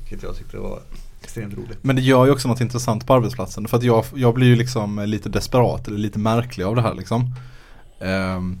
Vilket 0.00 0.22
jag 0.22 0.36
tyckte 0.36 0.56
var 0.56 0.80
extremt 1.22 1.54
roligt. 1.54 1.78
Men 1.82 1.96
det 1.96 2.02
gör 2.02 2.26
ju 2.26 2.32
också 2.32 2.48
något 2.48 2.60
intressant 2.60 3.06
på 3.06 3.14
arbetsplatsen. 3.14 3.68
För 3.68 3.76
att 3.76 3.82
jag, 3.82 4.04
jag 4.14 4.34
blir 4.34 4.46
ju 4.46 4.56
liksom 4.56 5.04
lite 5.06 5.28
desperat 5.28 5.88
eller 5.88 5.98
lite 5.98 6.18
märklig 6.18 6.64
av 6.64 6.76
det 6.76 6.82
här 6.82 6.94
liksom. 6.94 7.34
Ehm, 8.00 8.58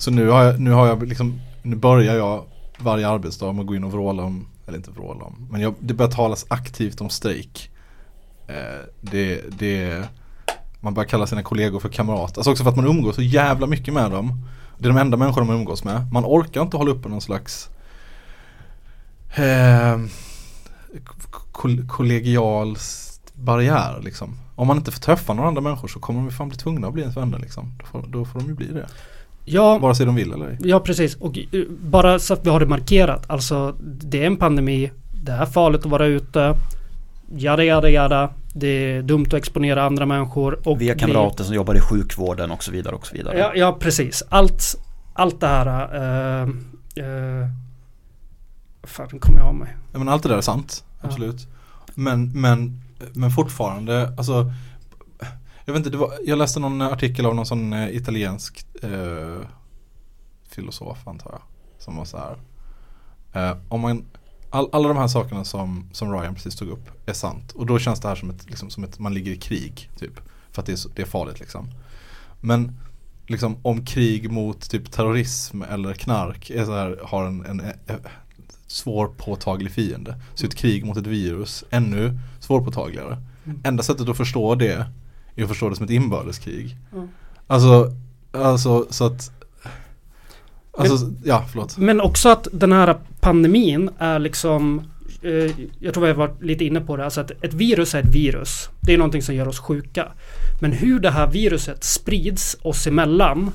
så 0.00 0.10
nu 0.10 0.28
har 0.28 0.44
jag, 0.44 0.60
nu 0.60 0.70
har 0.70 0.86
jag 0.86 1.08
liksom, 1.08 1.40
nu 1.62 1.76
börjar 1.76 2.14
jag 2.14 2.44
varje 2.78 3.08
arbetsdag 3.08 3.52
med 3.52 3.60
att 3.60 3.66
gå 3.66 3.74
in 3.74 3.84
och 3.84 3.92
vråla 3.92 4.22
om, 4.22 4.46
eller 4.66 4.78
inte 4.78 4.90
vråla 4.90 5.24
om, 5.24 5.48
men 5.50 5.60
jag, 5.60 5.74
det 5.80 5.94
börjar 5.94 6.10
talas 6.10 6.46
aktivt 6.48 7.00
om 7.00 7.10
strejk. 7.10 7.70
Eh, 8.46 8.54
det, 9.00 9.40
det, 9.58 10.04
man 10.80 10.94
börjar 10.94 11.08
kalla 11.08 11.26
sina 11.26 11.42
kollegor 11.42 11.80
för 11.80 11.88
kamrater. 11.88 12.38
Alltså 12.38 12.50
också 12.50 12.64
för 12.64 12.70
att 12.70 12.76
man 12.76 12.86
umgås 12.86 13.16
så 13.16 13.22
jävla 13.22 13.66
mycket 13.66 13.94
med 13.94 14.10
dem. 14.10 14.46
Det 14.78 14.84
är 14.88 14.92
de 14.92 14.98
enda 14.98 15.16
människor 15.16 15.44
man 15.44 15.56
umgås 15.56 15.84
med. 15.84 16.12
Man 16.12 16.24
orkar 16.24 16.62
inte 16.62 16.76
hålla 16.76 16.90
uppe 16.90 17.08
någon 17.08 17.20
slags 17.20 17.70
eh, 19.36 19.98
kol- 21.52 21.88
kollegial 21.88 22.76
barriär 23.34 24.00
liksom. 24.02 24.36
om 24.54 24.66
man 24.66 24.76
inte 24.76 24.90
får 24.90 25.00
träffa 25.00 25.34
några 25.34 25.48
andra 25.48 25.60
människor 25.60 25.88
så 25.88 26.00
kommer 26.00 26.20
de 26.20 26.30
fan 26.30 26.48
bli 26.48 26.58
tvungna 26.58 26.86
att 26.86 26.92
bli 26.92 27.02
ens 27.02 27.16
vänner 27.16 27.38
liksom. 27.38 27.72
Då 27.78 27.86
får, 27.86 28.04
då 28.08 28.24
får 28.24 28.40
de 28.40 28.48
ju 28.48 28.54
bli 28.54 28.66
det. 28.66 28.86
Ja, 29.52 29.78
Vare 29.78 29.94
sig 29.94 30.06
de 30.06 30.14
vill 30.14 30.32
eller 30.32 30.48
ej. 30.48 30.58
ja 30.60 30.80
precis. 30.80 31.14
Och 31.16 31.38
eh, 31.38 31.44
bara 31.80 32.18
så 32.18 32.34
att 32.34 32.46
vi 32.46 32.50
har 32.50 32.60
det 32.60 32.66
markerat. 32.66 33.30
Alltså 33.30 33.74
det 33.80 34.22
är 34.22 34.26
en 34.26 34.36
pandemi. 34.36 34.90
Det 35.24 35.32
är 35.32 35.46
farligt 35.46 35.80
att 35.84 35.90
vara 35.90 36.06
ute. 36.06 36.54
Jada 37.36 37.64
jada 37.64 37.90
jada. 37.90 38.30
Det 38.54 38.66
är 38.66 39.02
dumt 39.02 39.24
att 39.26 39.34
exponera 39.34 39.82
andra 39.82 40.06
människor. 40.06 40.68
Och 40.68 40.80
Vi 40.80 40.88
har 40.88 40.94
bli- 40.94 41.04
kamrater 41.04 41.44
som 41.44 41.54
jobbar 41.54 41.74
i 41.74 41.80
sjukvården 41.80 42.50
och 42.50 42.64
så 42.64 42.72
vidare 42.72 42.94
och 42.94 43.06
så 43.06 43.16
vidare. 43.16 43.38
Ja, 43.38 43.52
ja 43.54 43.76
precis. 43.80 44.22
Allt, 44.28 44.62
allt 45.12 45.40
det 45.40 45.46
här. 45.46 45.94
Uh, 46.42 46.48
uh, 46.48 47.46
fan, 48.84 49.08
nu 49.12 49.18
kommer 49.18 49.38
jag 49.38 49.48
av 49.48 49.54
mig. 49.54 49.76
Ja, 49.92 49.98
men 49.98 50.08
allt 50.08 50.22
det 50.22 50.28
där 50.28 50.36
är 50.36 50.40
sant, 50.40 50.84
Ja. 51.02 51.08
absolut. 51.08 51.48
Men, 51.94 52.40
men, 52.40 52.80
men 53.12 53.30
fortfarande, 53.30 54.12
alltså 54.18 54.52
jag 55.64 55.72
vet 55.72 55.78
inte, 55.78 55.90
det 55.90 55.96
var, 55.96 56.12
jag 56.24 56.38
läste 56.38 56.60
någon 56.60 56.82
artikel 56.82 57.26
av 57.26 57.34
någon 57.34 57.46
sån 57.46 57.72
eh, 57.72 57.96
italiensk 57.96 58.66
eh, 58.82 59.46
filosof 60.48 61.08
antar 61.08 61.30
jag. 61.32 61.42
Som 61.78 61.96
var 61.96 62.04
så 62.04 62.18
här. 62.18 62.36
Eh, 63.32 63.56
om 63.68 63.80
man, 63.80 64.04
all, 64.50 64.68
alla 64.72 64.88
de 64.88 64.96
här 64.96 65.08
sakerna 65.08 65.44
som, 65.44 65.88
som 65.92 66.12
Ryan 66.12 66.34
precis 66.34 66.56
tog 66.56 66.68
upp 66.68 66.90
är 67.06 67.12
sant. 67.12 67.52
Och 67.52 67.66
då 67.66 67.78
känns 67.78 68.00
det 68.00 68.08
här 68.08 68.14
som 68.14 68.30
ett, 68.30 68.46
liksom, 68.46 68.70
som 68.70 68.84
ett 68.84 68.98
man 68.98 69.14
ligger 69.14 69.32
i 69.32 69.36
krig. 69.36 69.90
Typ. 69.98 70.20
För 70.52 70.62
att 70.62 70.66
det 70.66 70.72
är, 70.72 70.78
det 70.94 71.02
är 71.02 71.06
farligt 71.06 71.40
liksom. 71.40 71.70
Men 72.40 72.76
liksom 73.26 73.56
om 73.62 73.84
krig 73.84 74.30
mot 74.30 74.70
typ 74.70 74.92
terrorism 74.92 75.62
eller 75.62 75.94
knark 75.94 76.50
är 76.50 76.64
så 76.64 76.72
här, 76.72 77.00
har 77.04 77.24
en, 77.24 77.46
en, 77.46 77.60
en 77.60 78.00
svår 78.66 79.08
påtaglig 79.16 79.72
fiende. 79.72 80.20
Så 80.34 80.46
ett 80.46 80.54
krig 80.54 80.84
mot 80.84 80.96
ett 80.96 81.06
virus 81.06 81.64
ännu 81.70 82.18
svårpåtagligare. 82.40 83.22
Mm. 83.44 83.60
Enda 83.64 83.82
sättet 83.82 84.08
att 84.08 84.16
förstå 84.16 84.54
det 84.54 84.86
är 85.36 85.42
att 85.42 85.48
förstå 85.48 85.68
det 85.68 85.76
som 85.76 85.84
ett 85.84 85.90
inbördeskrig. 85.90 86.76
Mm. 86.92 87.08
Alltså, 87.46 87.92
alltså 88.32 88.86
så 88.90 89.04
att 89.04 89.30
Alltså, 90.78 91.10
ja 91.24 91.44
förlåt. 91.50 91.78
Men 91.78 92.00
också 92.00 92.28
att 92.28 92.48
den 92.52 92.72
här 92.72 92.96
pandemin 93.20 93.90
är 93.98 94.18
liksom 94.18 94.82
eh, 95.22 95.50
Jag 95.78 95.94
tror 95.94 96.08
jag 96.08 96.14
var 96.14 96.34
lite 96.40 96.64
inne 96.64 96.80
på 96.80 96.96
det. 96.96 97.04
Alltså 97.04 97.20
att 97.20 97.30
ett 97.30 97.54
virus 97.54 97.94
är 97.94 98.02
ett 98.02 98.14
virus. 98.14 98.68
Det 98.80 98.94
är 98.94 98.98
någonting 98.98 99.22
som 99.22 99.34
gör 99.34 99.48
oss 99.48 99.58
sjuka. 99.58 100.08
Men 100.60 100.72
hur 100.72 101.00
det 101.00 101.10
här 101.10 101.26
viruset 101.26 101.84
sprids 101.84 102.56
oss 102.62 102.86
emellan. 102.86 103.50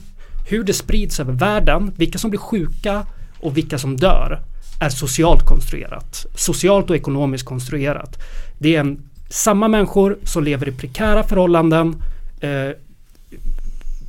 Hur 0.49 0.63
det 0.63 0.73
sprids 0.73 1.19
över 1.19 1.33
världen. 1.33 1.91
Vilka 1.97 2.17
som 2.17 2.29
blir 2.29 2.39
sjuka 2.39 3.05
och 3.39 3.57
vilka 3.57 3.77
som 3.77 3.97
dör. 3.97 4.41
Är 4.81 4.89
socialt 4.89 5.45
konstruerat. 5.45 6.25
Socialt 6.35 6.89
och 6.89 6.95
ekonomiskt 6.95 7.45
konstruerat. 7.45 8.17
Det 8.59 8.75
är 8.75 8.79
en, 8.79 9.09
samma 9.29 9.67
människor 9.67 10.17
som 10.23 10.43
lever 10.43 10.67
i 10.67 10.71
prekära 10.71 11.23
förhållanden. 11.23 12.03
Eh, 12.39 12.69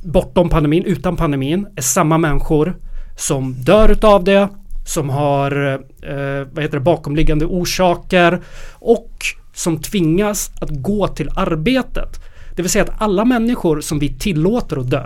bortom 0.03 0.49
pandemin, 0.49 0.83
utan 0.83 1.15
pandemin, 1.15 1.67
är 1.75 1.81
samma 1.81 2.17
människor 2.17 2.75
som 3.17 3.53
dör 3.53 3.89
utav 3.89 4.23
det, 4.23 4.49
som 4.85 5.09
har 5.09 5.73
eh, 6.01 6.47
vad 6.53 6.63
heter 6.63 6.77
det, 6.77 6.79
bakomliggande 6.79 7.45
orsaker 7.45 8.41
och 8.73 9.11
som 9.53 9.81
tvingas 9.81 10.51
att 10.61 10.69
gå 10.69 11.07
till 11.07 11.29
arbetet. 11.35 12.19
Det 12.55 12.61
vill 12.61 12.71
säga 12.71 12.83
att 12.83 13.01
alla 13.01 13.25
människor 13.25 13.81
som 13.81 13.99
vi 13.99 14.09
tillåter 14.09 14.77
att 14.77 14.89
dö, 14.89 15.05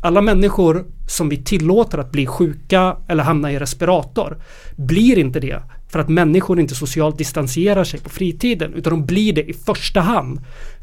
alla 0.00 0.20
människor 0.20 0.84
som 1.08 1.28
vi 1.28 1.36
tillåter 1.44 1.98
att 1.98 2.12
bli 2.12 2.26
sjuka 2.26 2.96
eller 3.08 3.24
hamna 3.24 3.52
i 3.52 3.58
respirator, 3.58 4.36
blir 4.76 5.18
inte 5.18 5.40
det 5.40 5.62
för 5.90 5.98
att 5.98 6.08
människor 6.08 6.60
inte 6.60 6.74
socialt 6.74 7.18
distanserar 7.18 7.84
sig 7.84 8.00
på 8.00 8.10
fritiden, 8.10 8.74
utan 8.74 8.90
de 8.90 9.06
blir 9.06 9.32
det 9.32 9.50
i 9.50 9.52
första 9.52 10.00
hand 10.00 10.40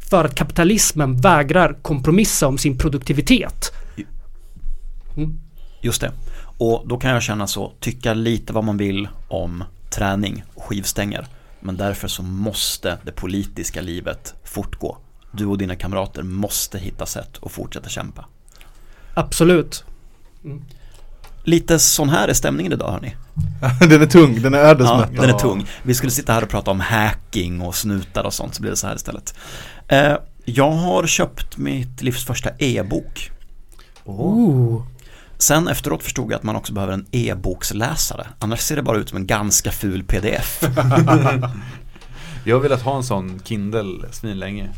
för 0.10 0.26
att 0.26 0.36
kapitalismen 0.36 1.18
vägrar 1.18 1.78
kompromissa 1.82 2.48
om 2.48 2.58
sin 2.58 2.78
produktivitet. 2.78 3.72
Mm. 5.18 5.40
Just 5.82 6.02
det. 6.02 6.12
Och 6.58 6.84
då 6.88 6.98
kan 6.98 7.12
jag 7.12 7.24
känna 7.24 7.48
så, 7.48 7.74
tycka 7.80 8.14
lite 8.14 8.54
vad 8.54 8.64
man 8.64 8.78
vill 8.78 9.08
om 9.28 9.64
träning 9.90 10.44
och 10.54 10.64
skivstänger. 10.64 11.28
Men 11.60 11.78
därför 11.78 12.08
så 12.08 12.24
måste 12.24 12.98
det 13.04 13.12
politiska 13.12 13.82
livet 13.82 14.34
fortgå. 14.44 14.98
Du 15.32 15.46
och 15.46 15.58
dina 15.58 15.76
kamrater 15.76 16.24
måste 16.24 16.80
hitta 16.80 17.06
sätt 17.06 17.40
att 17.42 17.52
fortsätta 17.52 17.90
kämpa. 17.90 18.26
Absolut. 19.14 19.84
Lite 21.48 21.80
sån 21.80 22.10
här 22.10 22.28
är 22.28 22.34
stämningen 22.34 22.74
idag 22.74 22.92
hörni. 22.92 23.16
den 23.90 24.02
är 24.02 24.06
tung, 24.06 24.42
den 24.42 24.54
är 24.54 24.58
Ja, 24.58 24.64
ödesmättad. 24.66 25.16
den 25.16 25.30
är 25.30 25.40
tung. 25.40 25.66
Vi 25.84 25.94
skulle 25.94 26.12
sitta 26.12 26.34
här 26.34 26.44
och 26.44 26.50
prata 26.50 26.72
om 26.72 26.80
hacking 26.80 27.62
och 27.62 27.76
snutar 27.76 28.24
och 28.24 28.34
sånt 28.34 28.56
så 28.56 28.62
blir 28.62 28.72
det 28.72 28.78
så 28.78 28.88
här 28.88 28.96
istället. 28.96 29.36
Eh, 29.88 30.14
jag 30.46 30.72
har 30.72 31.08
köpt 31.08 31.58
mitt 31.58 32.02
livs 32.02 32.26
första 32.26 32.50
e-bok. 32.60 33.32
Ooh. 34.06 34.84
Sen 35.38 35.68
efteråt 35.68 36.04
förstod 36.04 36.32
jag 36.32 36.38
att 36.38 36.44
man 36.44 36.56
också 36.56 36.74
behöver 36.74 36.94
en 36.94 37.06
e-boksläsare. 37.12 38.28
Annars 38.40 38.60
ser 38.60 38.76
det 38.76 38.82
bara 38.84 38.98
ut 38.98 39.10
som 39.10 39.18
en 39.18 39.28
ganska 39.28 39.72
ful 39.72 40.04
pdf. 40.04 40.64
Jag 42.46 42.56
har 42.56 42.62
velat 42.62 42.82
ha 42.82 42.98
en 42.98 43.04
sån 43.04 43.42
Kindle 43.46 44.08
svinlänge. 44.12 44.70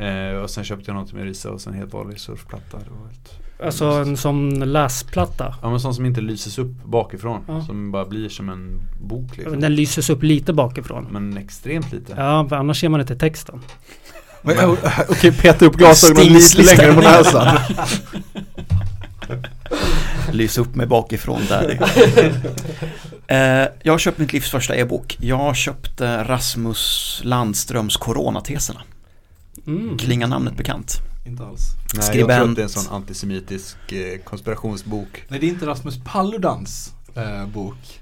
Eh, 0.00 0.36
och 0.42 0.50
sen 0.50 0.64
köpte 0.64 0.90
jag 0.90 0.94
något 0.96 1.12
med 1.12 1.24
Risa 1.24 1.50
och 1.50 1.60
sen 1.60 1.74
helt 1.74 1.92
vanlig 1.92 2.20
surfplatta. 2.20 2.76
Det 2.78 2.90
var 3.00 3.06
helt... 3.06 3.30
Alltså 3.64 3.84
en 3.84 4.16
sån 4.16 4.72
läsplatta. 4.72 5.54
Ja 5.62 5.70
men 5.70 5.80
sån 5.80 5.94
som 5.94 6.06
inte 6.06 6.20
lyses 6.20 6.58
upp 6.58 6.84
bakifrån. 6.84 7.44
Ja. 7.48 7.64
Som 7.64 7.92
bara 7.92 8.04
blir 8.04 8.28
som 8.28 8.48
en 8.48 8.80
bok 9.00 9.36
liksom. 9.36 9.60
Den 9.60 9.74
lyses 9.74 10.10
upp 10.10 10.22
lite 10.22 10.52
bakifrån. 10.52 11.06
Men 11.10 11.36
extremt 11.36 11.92
lite. 11.92 12.14
Ja, 12.16 12.46
för 12.48 12.56
annars 12.56 12.80
ser 12.80 12.88
man 12.88 13.00
inte 13.00 13.16
texten. 13.16 13.60
Okej, 15.08 15.32
peta 15.32 15.66
upp 15.66 15.76
glasögonen 15.76 16.32
lite 16.32 16.62
längre 16.62 16.94
på 16.94 17.00
näsan. 17.00 17.58
Lys 20.32 20.58
upp 20.58 20.74
mig 20.74 20.86
bakifrån 20.86 21.40
där. 21.48 21.78
eh, 23.26 23.68
jag 23.82 23.92
har 23.92 23.98
köpt 23.98 24.18
mitt 24.18 24.32
livs 24.32 24.50
första 24.50 24.76
e-bok. 24.76 25.16
Jag 25.20 25.56
köpte 25.56 26.24
Rasmus 26.24 27.20
Landströms 27.24 27.96
Coronateserna. 27.96 28.80
Mm. 29.66 29.98
Klingar 29.98 30.26
namnet 30.26 30.56
bekant? 30.56 30.96
Inte 31.24 31.44
alls. 31.44 31.60
Nej, 31.74 31.84
jag 31.94 32.04
Skribent. 32.04 32.40
tror 32.40 32.50
att 32.50 32.56
det 32.56 32.62
är 32.62 32.64
en 32.64 32.68
sån 32.68 32.94
antisemitisk 32.94 33.92
eh, 33.92 34.18
konspirationsbok. 34.24 35.24
Nej, 35.28 35.40
det 35.40 35.46
är 35.46 35.48
inte 35.48 35.66
Rasmus 35.66 35.98
Paludans 36.04 36.94
eh, 37.14 37.46
bok. 37.46 38.00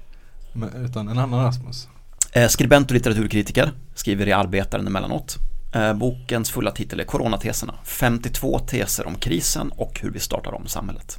Utan 0.75 1.07
en 1.07 1.19
annan 1.19 1.43
Rasmus. 1.45 1.87
Eh, 2.31 2.47
skribent 2.47 2.87
och 2.91 2.93
litteraturkritiker, 2.93 3.71
skriver 3.95 4.27
i 4.27 4.31
Arbetaren 4.31 4.87
emellanåt. 4.87 5.37
Eh, 5.73 5.93
bokens 5.93 6.51
fulla 6.51 6.71
titel 6.71 6.99
är 6.99 7.03
Coronateserna. 7.03 7.73
52 7.83 8.59
teser 8.59 9.07
om 9.07 9.15
krisen 9.15 9.71
och 9.71 9.99
hur 9.99 10.11
vi 10.11 10.19
startar 10.19 10.53
om 10.53 10.67
samhället. 10.67 11.17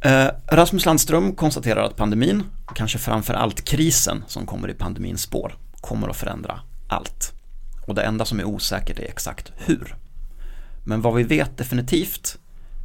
Eh, 0.00 0.28
Rasmus 0.46 0.84
Landström 0.86 1.34
konstaterar 1.34 1.82
att 1.82 1.96
pandemin, 1.96 2.42
och 2.66 2.76
kanske 2.76 2.98
framför 2.98 3.34
allt 3.34 3.64
krisen 3.64 4.24
som 4.26 4.46
kommer 4.46 4.70
i 4.70 4.74
pandemins 4.74 5.22
spår, 5.22 5.54
kommer 5.80 6.08
att 6.08 6.16
förändra 6.16 6.60
allt. 6.88 7.32
Och 7.86 7.94
det 7.94 8.02
enda 8.02 8.24
som 8.24 8.40
är 8.40 8.44
osäkert 8.44 8.98
är 8.98 9.04
exakt 9.04 9.52
hur. 9.56 9.96
Men 10.84 11.02
vad 11.02 11.14
vi 11.14 11.22
vet 11.22 11.58
definitivt 11.58 12.38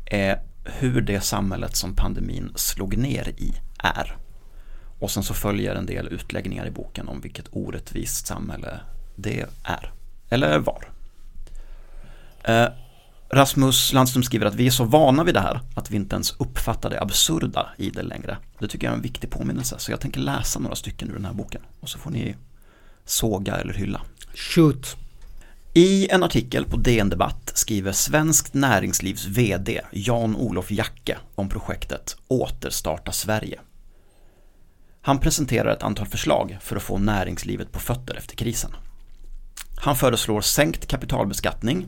är 0.06 0.42
hur 0.64 1.02
det 1.02 1.22
samhället 1.22 1.76
som 1.76 1.96
pandemin 1.96 2.52
slog 2.56 2.98
ner 2.98 3.30
i 3.38 3.54
är. 3.78 4.18
Och 5.00 5.12
sen 5.12 5.24
så 5.24 5.34
följer 5.34 5.76
en 5.76 5.86
del 5.86 6.08
utläggningar 6.08 6.68
i 6.68 6.72
boken 6.72 7.08
om 7.08 7.22
vilket 7.22 7.46
orättvist 7.52 8.28
samhälle 8.28 8.80
det 9.16 9.46
är. 9.64 9.92
Eller 10.30 10.60
var. 10.60 10.90
Eh, 12.44 12.68
Rasmus 13.30 13.94
Landström 13.94 14.24
skriver 14.24 14.46
att 14.46 14.56
vi 14.56 14.68
är 14.68 14.72
så 14.72 14.84
vana 14.84 15.24
vid 15.24 15.36
det 15.36 15.40
här 15.40 15.60
att 15.76 15.92
vi 15.92 15.96
inte 15.96 16.16
ens 16.16 16.36
uppfattar 16.40 16.90
det 16.90 17.02
absurda 17.02 17.70
i 17.78 17.90
det 17.90 18.04
längre. 18.04 18.38
Det 18.60 18.68
tycker 18.68 18.88
jag 18.88 18.92
är 18.92 18.98
en 18.98 19.02
viktig 19.02 19.30
påminnelse. 19.30 19.76
Så 19.80 19.92
jag 19.92 20.00
tänker 20.00 20.20
läsa 20.20 20.60
några 20.60 20.76
stycken 20.76 21.10
ur 21.10 21.14
den 21.14 21.26
här 21.26 21.34
boken. 21.34 21.62
Och 21.80 21.90
så 21.90 22.00
får 22.00 22.12
ni 22.12 22.36
såga 23.06 23.56
eller 23.56 23.74
hylla. 23.74 24.02
Shoot. 24.34 24.98
I 25.74 26.08
en 26.10 26.24
artikel 26.24 26.66
på 26.66 26.78
DN 26.78 27.10
Debatt 27.10 27.52
skriver 27.54 27.92
Svenskt 27.92 28.54
Näringslivs 28.54 29.26
VD 29.26 29.82
Jan-Olof 29.92 30.72
Jacke 30.72 31.18
om 31.36 31.50
projektet 31.50 32.18
Återstarta 32.28 33.12
Sverige. 33.12 33.60
Han 35.02 35.20
presenterar 35.20 35.74
ett 35.74 35.84
antal 35.84 36.06
förslag 36.06 36.58
för 36.62 36.76
att 36.76 36.84
få 36.84 36.98
näringslivet 36.98 37.72
på 37.72 37.80
fötter 37.80 38.16
efter 38.16 38.36
krisen. 38.36 38.72
Han 39.76 39.96
föreslår 39.96 40.42
sänkt 40.42 40.88
kapitalbeskattning, 40.88 41.86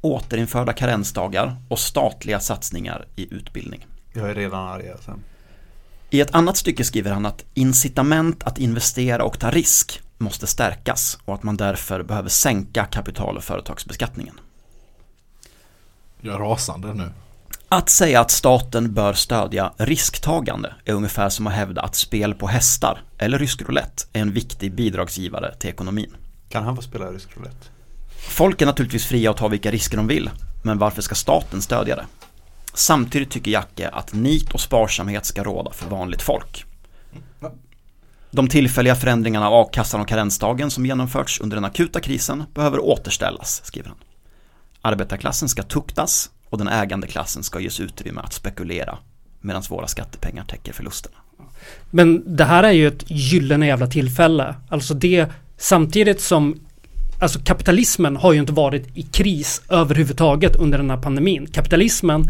återinförda 0.00 0.72
karensdagar 0.72 1.56
och 1.68 1.78
statliga 1.78 2.40
satsningar 2.40 3.06
i 3.16 3.34
utbildning. 3.34 3.86
Jag 4.12 4.30
är 4.30 4.34
redan 4.34 4.68
arg 4.68 4.90
alltså. 4.90 5.18
I 6.10 6.20
ett 6.20 6.34
annat 6.34 6.56
stycke 6.56 6.84
skriver 6.84 7.10
han 7.10 7.26
att 7.26 7.44
incitament 7.54 8.42
att 8.42 8.58
investera 8.58 9.24
och 9.24 9.38
ta 9.38 9.50
risk 9.50 10.00
måste 10.24 10.46
stärkas 10.46 11.18
och 11.24 11.34
att 11.34 11.42
man 11.42 11.56
därför 11.56 12.02
behöver 12.02 12.28
sänka 12.28 12.84
kapital 12.84 13.36
och 13.36 13.44
företagsbeskattningen. 13.44 14.40
Jag 16.20 16.34
är 16.34 16.38
rasande 16.38 16.94
nu. 16.94 17.10
Att 17.68 17.88
säga 17.88 18.20
att 18.20 18.30
staten 18.30 18.94
bör 18.94 19.12
stödja 19.12 19.72
risktagande 19.76 20.74
är 20.84 20.92
ungefär 20.92 21.28
som 21.28 21.46
att 21.46 21.52
hävda 21.52 21.82
att 21.82 21.94
spel 21.94 22.34
på 22.34 22.46
hästar 22.46 23.02
eller 23.18 23.38
rysk 23.38 23.62
roulette 23.62 24.04
är 24.12 24.20
en 24.20 24.32
viktig 24.32 24.74
bidragsgivare 24.74 25.54
till 25.54 25.70
ekonomin. 25.70 26.16
Kan 26.48 26.64
han 26.64 26.76
få 26.76 26.82
spela 26.82 27.12
rysk 27.12 27.36
roulette? 27.36 27.66
Folk 28.28 28.62
är 28.62 28.66
naturligtvis 28.66 29.06
fria 29.06 29.30
att 29.30 29.36
ta 29.36 29.48
vilka 29.48 29.70
risker 29.70 29.96
de 29.96 30.06
vill, 30.06 30.30
men 30.64 30.78
varför 30.78 31.02
ska 31.02 31.14
staten 31.14 31.62
stödja 31.62 31.96
det? 31.96 32.06
Samtidigt 32.74 33.30
tycker 33.30 33.50
Jacke 33.50 33.88
att 33.88 34.12
nit 34.12 34.52
och 34.52 34.60
sparsamhet 34.60 35.26
ska 35.26 35.44
råda 35.44 35.70
för 35.70 35.88
vanligt 35.88 36.22
folk. 36.22 36.64
De 38.34 38.48
tillfälliga 38.48 38.94
förändringarna 38.94 39.48
av 39.48 39.54
a-kassan 39.54 40.00
och 40.00 40.08
karensdagen 40.08 40.70
som 40.70 40.86
genomförts 40.86 41.40
under 41.40 41.56
den 41.56 41.64
akuta 41.64 42.00
krisen 42.00 42.44
behöver 42.54 42.78
återställas, 42.78 43.62
skriver 43.64 43.88
han. 43.88 43.98
Arbetarklassen 44.80 45.48
ska 45.48 45.62
tuktas 45.62 46.30
och 46.48 46.58
den 46.58 46.68
ägande 46.68 47.06
klassen 47.06 47.42
ska 47.42 47.60
ges 47.60 47.80
utrymme 47.80 48.20
att 48.24 48.32
spekulera 48.32 48.98
medan 49.40 49.62
våra 49.70 49.86
skattepengar 49.86 50.44
täcker 50.44 50.72
förlusterna. 50.72 51.16
Men 51.90 52.36
det 52.36 52.44
här 52.44 52.62
är 52.62 52.72
ju 52.72 52.88
ett 52.88 53.04
gyllene 53.06 53.66
jävla 53.66 53.86
tillfälle. 53.86 54.54
Alltså 54.68 54.94
det 54.94 55.26
samtidigt 55.56 56.20
som 56.20 56.60
Alltså 57.20 57.38
kapitalismen 57.44 58.16
har 58.16 58.32
ju 58.32 58.40
inte 58.40 58.52
varit 58.52 58.96
i 58.96 59.02
kris 59.02 59.62
överhuvudtaget 59.68 60.56
under 60.56 60.78
den 60.78 60.90
här 60.90 60.96
pandemin. 60.96 61.46
Kapitalismen 61.46 62.24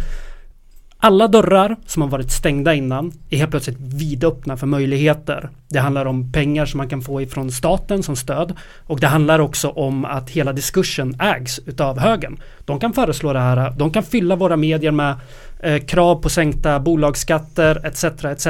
alla 1.04 1.28
dörrar 1.28 1.76
som 1.86 2.02
har 2.02 2.08
varit 2.08 2.30
stängda 2.30 2.74
innan 2.74 3.12
är 3.30 3.38
helt 3.38 3.50
plötsligt 3.50 3.76
vidöppna 3.80 4.56
för 4.56 4.66
möjligheter. 4.66 5.50
Det 5.68 5.78
handlar 5.78 6.06
om 6.06 6.32
pengar 6.32 6.66
som 6.66 6.78
man 6.78 6.88
kan 6.88 7.02
få 7.02 7.22
ifrån 7.22 7.50
staten 7.50 8.02
som 8.02 8.16
stöd 8.16 8.52
och 8.86 9.00
det 9.00 9.06
handlar 9.06 9.38
också 9.38 9.68
om 9.68 10.04
att 10.04 10.30
hela 10.30 10.52
diskursen 10.52 11.20
ägs 11.20 11.58
utav 11.66 11.98
högern. 11.98 12.36
De 12.64 12.80
kan 12.80 12.92
föreslå 12.92 13.32
det 13.32 13.40
här, 13.40 13.70
de 13.70 13.90
kan 13.90 14.02
fylla 14.02 14.36
våra 14.36 14.56
medier 14.56 14.90
med 14.90 15.14
eh, 15.60 15.84
krav 15.84 16.16
på 16.16 16.28
sänkta 16.28 16.80
bolagsskatter 16.80 17.86
etc. 17.86 18.04
etc. 18.04 18.46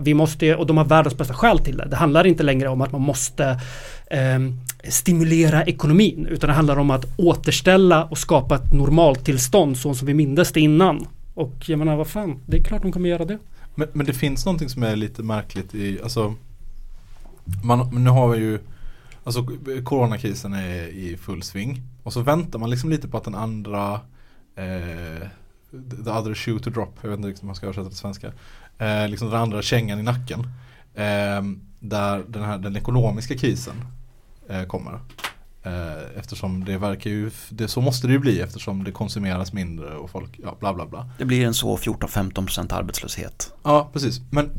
Vi 0.00 0.14
måste, 0.14 0.54
och 0.54 0.66
de 0.66 0.76
har 0.76 0.84
världens 0.84 1.18
bästa 1.18 1.34
skäl 1.34 1.58
till 1.58 1.76
det. 1.76 1.86
Det 1.90 1.96
handlar 1.96 2.26
inte 2.26 2.42
längre 2.42 2.68
om 2.68 2.80
att 2.80 2.92
man 2.92 3.02
måste 3.02 3.60
eh, 4.10 4.40
stimulera 4.88 5.64
ekonomin 5.64 6.26
utan 6.30 6.48
det 6.48 6.54
handlar 6.54 6.78
om 6.78 6.90
att 6.90 7.04
återställa 7.18 8.04
och 8.04 8.18
skapa 8.18 8.54
ett 8.54 8.72
normaltillstånd 8.72 9.76
så 9.76 9.94
som 9.94 10.06
vi 10.06 10.14
mindes 10.14 10.52
det 10.52 10.60
innan. 10.60 11.06
Och 11.34 11.68
jag 11.68 11.78
menar 11.78 11.96
vad 11.96 12.08
fan, 12.08 12.40
det 12.46 12.56
är 12.56 12.62
klart 12.62 12.82
de 12.82 12.92
kommer 12.92 13.08
göra 13.08 13.24
det. 13.24 13.38
Men, 13.74 13.88
men 13.92 14.06
det 14.06 14.14
finns 14.14 14.46
någonting 14.46 14.68
som 14.68 14.82
är 14.82 14.96
lite 14.96 15.22
märkligt 15.22 15.74
i, 15.74 16.02
alltså 16.02 16.34
man, 17.64 17.88
men 17.92 18.04
nu 18.04 18.10
har 18.10 18.28
vi 18.28 18.38
ju 18.38 18.58
Alltså 19.24 19.46
coronakrisen 19.84 20.52
är 20.52 20.88
i 20.88 21.16
full 21.16 21.42
sving 21.42 21.82
och 22.02 22.12
så 22.12 22.20
väntar 22.20 22.58
man 22.58 22.70
liksom 22.70 22.90
lite 22.90 23.08
på 23.08 23.16
att 23.16 23.24
den 23.24 23.34
andra 23.34 24.00
eh, 24.54 25.28
The 26.04 26.10
other 26.10 26.34
shoe 26.34 26.58
to 26.58 26.70
drop, 26.70 26.98
jag 27.02 27.10
vet 27.10 27.16
inte 27.16 27.28
riktigt 27.28 27.42
om 27.42 27.46
man 27.46 27.56
ska 27.56 27.66
översätta 27.66 27.88
till 27.88 27.98
svenska 27.98 28.32
eh, 28.78 29.08
Liksom 29.08 29.30
den 29.30 29.40
andra 29.40 29.62
kängan 29.62 29.98
i 29.98 30.02
nacken 30.02 30.40
eh, 30.94 31.42
Där 31.78 32.24
den 32.28 32.42
här 32.42 32.58
den 32.58 32.76
ekonomiska 32.76 33.36
krisen 33.36 33.74
eh, 34.48 34.64
kommer 34.64 34.98
eftersom 36.16 36.64
det 36.64 36.78
verkar 36.78 37.10
ju, 37.10 37.30
det, 37.48 37.68
så 37.68 37.80
måste 37.80 38.06
det 38.06 38.12
ju 38.12 38.18
bli 38.18 38.40
eftersom 38.40 38.84
det 38.84 38.92
konsumeras 38.92 39.52
mindre 39.52 39.96
och 39.96 40.10
folk, 40.10 40.40
ja 40.42 40.56
bla 40.60 40.74
bla 40.74 40.86
bla. 40.86 41.08
Det 41.18 41.24
blir 41.24 41.46
en 41.46 41.54
så 41.54 41.76
14-15% 41.76 42.74
arbetslöshet. 42.74 43.52
Ja, 43.62 43.90
precis. 43.92 44.20
Men, 44.30 44.50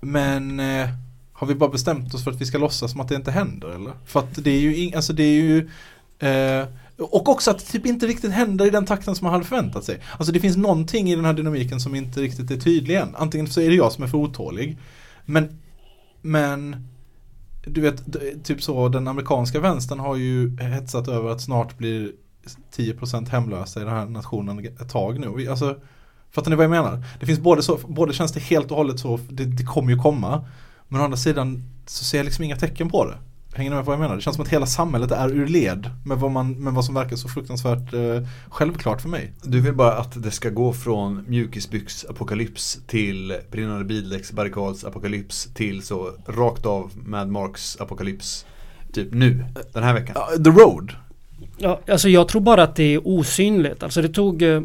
men 0.00 0.60
eh, 0.60 0.88
har 1.32 1.46
vi 1.46 1.54
bara 1.54 1.70
bestämt 1.70 2.14
oss 2.14 2.24
för 2.24 2.30
att 2.30 2.40
vi 2.40 2.46
ska 2.46 2.58
låtsas 2.58 2.90
som 2.90 3.00
att 3.00 3.08
det 3.08 3.14
inte 3.14 3.30
händer 3.30 3.68
eller? 3.68 3.92
För 4.04 4.20
att 4.20 4.44
det 4.44 4.50
är 4.50 4.60
ju, 4.60 4.76
in, 4.76 4.94
alltså 4.94 5.12
det 5.12 5.22
är 5.22 5.42
ju 5.42 5.68
eh, 6.18 6.68
och 6.98 7.28
också 7.28 7.50
att 7.50 7.58
det 7.58 7.64
typ 7.64 7.86
inte 7.86 8.06
riktigt 8.06 8.32
händer 8.32 8.66
i 8.66 8.70
den 8.70 8.86
takten 8.86 9.14
som 9.14 9.24
man 9.24 9.32
hade 9.32 9.44
förväntat 9.44 9.84
sig. 9.84 10.00
Alltså 10.18 10.32
det 10.32 10.40
finns 10.40 10.56
någonting 10.56 11.10
i 11.10 11.16
den 11.16 11.24
här 11.24 11.32
dynamiken 11.32 11.80
som 11.80 11.94
inte 11.94 12.20
riktigt 12.20 12.50
är 12.50 12.56
tydlig 12.56 12.96
än. 12.96 13.14
Antingen 13.16 13.46
så 13.46 13.60
är 13.60 13.68
det 13.68 13.74
jag 13.74 13.92
som 13.92 14.04
är 14.04 14.08
för 14.08 14.18
otålig. 14.18 14.78
Men, 15.24 15.58
men 16.22 16.88
du 17.66 17.80
vet, 17.80 18.02
typ 18.44 18.62
så, 18.62 18.88
den 18.88 19.08
amerikanska 19.08 19.60
vänstern 19.60 19.98
har 19.98 20.16
ju 20.16 20.56
hetsat 20.60 21.08
över 21.08 21.30
att 21.30 21.40
snart 21.40 21.78
blir 21.78 22.12
10% 22.76 23.28
hemlösa 23.28 23.80
i 23.80 23.84
den 23.84 23.92
här 23.92 24.06
nationen 24.06 24.66
ett 24.66 24.88
tag 24.88 25.18
nu. 25.18 25.50
Alltså, 25.50 25.76
fattar 26.30 26.50
ni 26.50 26.56
vad 26.56 26.64
jag 26.64 26.70
menar? 26.70 27.04
Det 27.20 27.26
finns 27.26 27.40
både 27.40 27.62
så, 27.62 27.78
både 27.88 28.12
känns 28.12 28.32
det 28.32 28.40
helt 28.40 28.70
och 28.70 28.76
hållet 28.76 29.00
så, 29.00 29.18
det, 29.28 29.44
det 29.44 29.64
kommer 29.64 29.92
ju 29.92 29.98
komma. 29.98 30.44
Men 30.88 31.00
å 31.00 31.04
andra 31.04 31.16
sidan 31.16 31.62
så 31.86 32.04
ser 32.04 32.18
jag 32.18 32.24
liksom 32.24 32.44
inga 32.44 32.56
tecken 32.56 32.88
på 32.88 33.04
det. 33.04 33.18
Hänger 33.56 33.70
ni 33.70 33.76
med 33.76 33.84
på 33.84 33.90
vad 33.90 33.94
jag 33.94 34.00
menar? 34.00 34.16
Det 34.16 34.22
känns 34.22 34.36
som 34.36 34.42
att 34.42 34.48
hela 34.48 34.66
samhället 34.66 35.10
är 35.10 35.28
ur 35.28 35.46
led 35.46 35.90
med 36.04 36.18
vad, 36.18 36.30
man, 36.30 36.52
med 36.52 36.72
vad 36.72 36.84
som 36.84 36.94
verkar 36.94 37.16
så 37.16 37.28
fruktansvärt 37.28 37.92
eh, 37.92 38.28
självklart 38.48 39.02
för 39.02 39.08
mig. 39.08 39.32
Du 39.42 39.60
vill 39.60 39.74
bara 39.74 39.92
att 39.92 40.22
det 40.22 40.30
ska 40.30 40.50
gå 40.50 40.72
från 40.72 41.26
mjukisbyx-apokalyps 41.26 42.78
till 42.86 43.36
brinnande 43.50 43.84
bildäcksbarrikads-apokalyps 43.84 45.54
till 45.54 45.82
så 45.82 46.10
rakt 46.26 46.66
av 46.66 46.90
Mad 46.94 47.28
Marks-apokalyps. 47.28 48.46
Typ 48.92 49.12
nu, 49.12 49.44
den 49.72 49.82
här 49.82 49.94
veckan. 49.94 50.16
Uh, 50.16 50.42
the 50.42 50.50
Road. 50.50 50.92
Ja, 51.58 51.80
alltså 51.88 52.08
jag 52.08 52.28
tror 52.28 52.40
bara 52.40 52.62
att 52.62 52.76
det 52.76 52.94
är 52.94 53.08
osynligt. 53.08 53.82
Alltså 53.82 54.02
det 54.02 54.08
tog, 54.08 54.42
eh, 54.42 54.62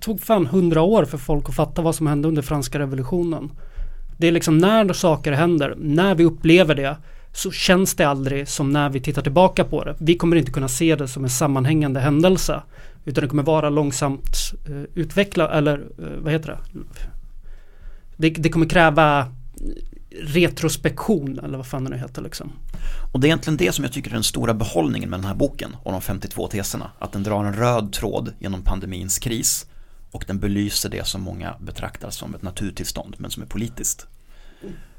tog 0.00 0.20
fan 0.20 0.46
hundra 0.46 0.82
år 0.82 1.04
för 1.04 1.18
folk 1.18 1.48
att 1.48 1.54
fatta 1.54 1.82
vad 1.82 1.94
som 1.94 2.06
hände 2.06 2.28
under 2.28 2.42
franska 2.42 2.78
revolutionen. 2.78 3.50
Det 4.18 4.28
är 4.28 4.32
liksom 4.32 4.58
när 4.58 4.92
saker 4.92 5.32
händer, 5.32 5.74
när 5.78 6.14
vi 6.14 6.24
upplever 6.24 6.74
det 6.74 6.96
så 7.32 7.50
känns 7.50 7.94
det 7.94 8.04
aldrig 8.04 8.48
som 8.48 8.70
när 8.70 8.90
vi 8.90 9.00
tittar 9.00 9.22
tillbaka 9.22 9.64
på 9.64 9.84
det. 9.84 9.96
Vi 9.98 10.16
kommer 10.16 10.36
inte 10.36 10.52
kunna 10.52 10.68
se 10.68 10.96
det 10.96 11.08
som 11.08 11.24
en 11.24 11.30
sammanhängande 11.30 12.00
händelse. 12.00 12.62
Utan 13.04 13.22
det 13.22 13.28
kommer 13.28 13.42
vara 13.42 13.70
långsamt 13.70 14.36
eh, 14.68 14.82
utveckla, 14.94 15.48
eller 15.48 15.78
eh, 15.78 16.22
vad 16.22 16.32
heter 16.32 16.48
det? 16.48 16.80
det? 18.16 18.30
det? 18.30 18.48
kommer 18.48 18.66
kräva 18.66 19.20
eh, 19.20 19.26
retrospektion 20.22 21.38
eller 21.38 21.56
vad 21.56 21.66
fan 21.66 21.84
det 21.84 21.90
nu 21.90 21.96
heter 21.96 22.22
liksom. 22.22 22.52
Och 23.12 23.20
det 23.20 23.26
är 23.26 23.28
egentligen 23.28 23.56
det 23.56 23.72
som 23.72 23.84
jag 23.84 23.92
tycker 23.92 24.10
är 24.10 24.14
den 24.14 24.24
stora 24.24 24.54
behållningen 24.54 25.10
med 25.10 25.18
den 25.18 25.26
här 25.26 25.34
boken 25.34 25.76
och 25.82 25.92
de 25.92 26.00
52 26.00 26.48
teserna. 26.48 26.90
Att 26.98 27.12
den 27.12 27.22
drar 27.22 27.44
en 27.44 27.54
röd 27.54 27.92
tråd 27.92 28.32
genom 28.38 28.62
pandemins 28.62 29.18
kris 29.18 29.66
och 30.10 30.24
den 30.26 30.38
belyser 30.38 30.88
det 30.88 31.06
som 31.06 31.22
många 31.22 31.54
betraktar 31.60 32.10
som 32.10 32.34
ett 32.34 32.42
naturtillstånd 32.42 33.14
men 33.18 33.30
som 33.30 33.42
är 33.42 33.46
politiskt. 33.46 34.06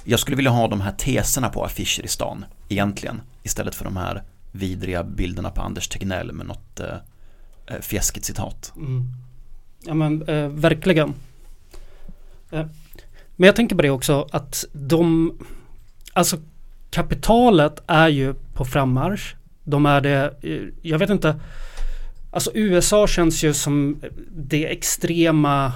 Jag 0.04 0.20
skulle 0.20 0.38
vilja 0.38 0.52
ha 0.52 0.68
de 0.68 0.82
här 0.82 0.92
teserna 0.92 1.50
på 1.50 1.66
affischer 1.66 2.04
i 2.04 2.08
stan 2.08 2.46
egentligen 2.70 3.22
istället 3.44 3.76
för 3.76 3.84
de 3.84 3.98
här 3.98 4.24
vidriga 4.52 5.04
bilderna 5.04 5.50
på 5.50 5.62
Anders 5.62 5.88
Tegnell 5.88 6.32
med 6.32 6.46
något 6.46 6.80
eh, 6.80 6.96
eh, 7.68 7.82
fjäskigt 7.82 8.26
citat. 8.26 8.74
Mm. 8.76 9.08
Ja 9.86 9.94
men 9.94 10.22
eh, 10.22 10.48
verkligen. 10.48 11.14
Eh, 12.52 12.66
men 13.36 13.46
jag 13.48 13.56
tänker 13.56 13.76
på 13.76 13.82
det 13.82 13.90
också 13.90 14.28
att 14.32 14.66
de, 14.72 15.34
alltså 16.14 16.38
kapitalet 16.90 17.84
är 17.88 18.08
ju 18.08 18.34
på 18.34 18.66
frammarsch. 18.66 19.36
De 19.64 19.86
är 19.86 20.02
det, 20.02 20.34
eh, 20.42 20.62
jag 20.82 21.00
vet 21.00 21.10
inte, 21.10 21.40
alltså 22.32 22.52
USA 22.54 23.08
känns 23.08 23.44
ju 23.44 23.54
som 23.54 24.02
det 24.30 24.72
extrema 24.72 25.74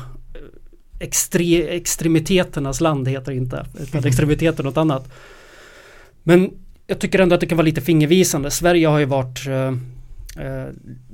extre, 1.06 1.63
extremiteternas 1.63 2.82
land 2.82 3.08
heter 3.08 3.32
det 3.32 3.38
inte. 3.38 3.65
Utan 3.74 4.00
mm. 4.00 4.08
extremiteter 4.08 4.63
något 4.63 4.78
annat. 4.78 5.12
Men 6.24 6.52
jag 6.88 7.00
tycker 7.00 7.20
ändå 7.20 7.36
att 7.36 7.41
det 7.41 7.48
kan 7.48 7.58
vara 7.58 7.65
lite 7.65 7.82
fingervisande. 7.82 8.52
Sverige 8.52 8.88
har 8.88 9.00
ju 9.00 9.06
varit 9.06 9.48
eh, 9.48 9.68
eh 10.46 10.68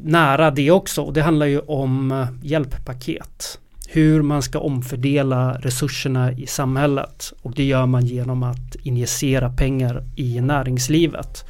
nära 0.04 0.52
det 0.52 0.72
också. 0.72 1.02
Och 1.02 1.14
det 1.14 1.22
handlar 1.22 1.46
ju 1.46 1.60
om 1.60 2.12
eh, 2.12 2.28
hjälppaket. 2.42 3.60
Hur 3.88 4.22
man 4.22 4.42
ska 4.42 4.60
omfördela 4.60 5.54
resurserna 5.54 6.32
i 6.32 6.48
samhället. 6.48 7.34
Och 7.42 7.54
det 7.56 7.64
gör 7.64 7.86
man 7.86 8.06
genom 8.06 8.44
att 8.44 8.76
injicera 8.84 9.50
pengar 9.50 10.04
i 10.16 10.42
näringslivet. 10.42 11.46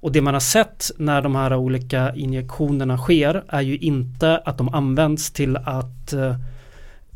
Och 0.00 0.12
det 0.12 0.20
man 0.20 0.34
har 0.34 0.40
sett 0.40 0.90
när 0.96 1.22
de 1.22 1.34
här 1.34 1.54
olika 1.54 2.14
injektionerna 2.14 2.98
sker 2.98 3.44
är 3.48 3.60
ju 3.60 3.78
inte 3.78 4.38
att 4.38 4.58
de 4.58 4.68
används 4.74 5.30
till 5.30 5.56
att 5.56 6.12
eh, 6.12 6.36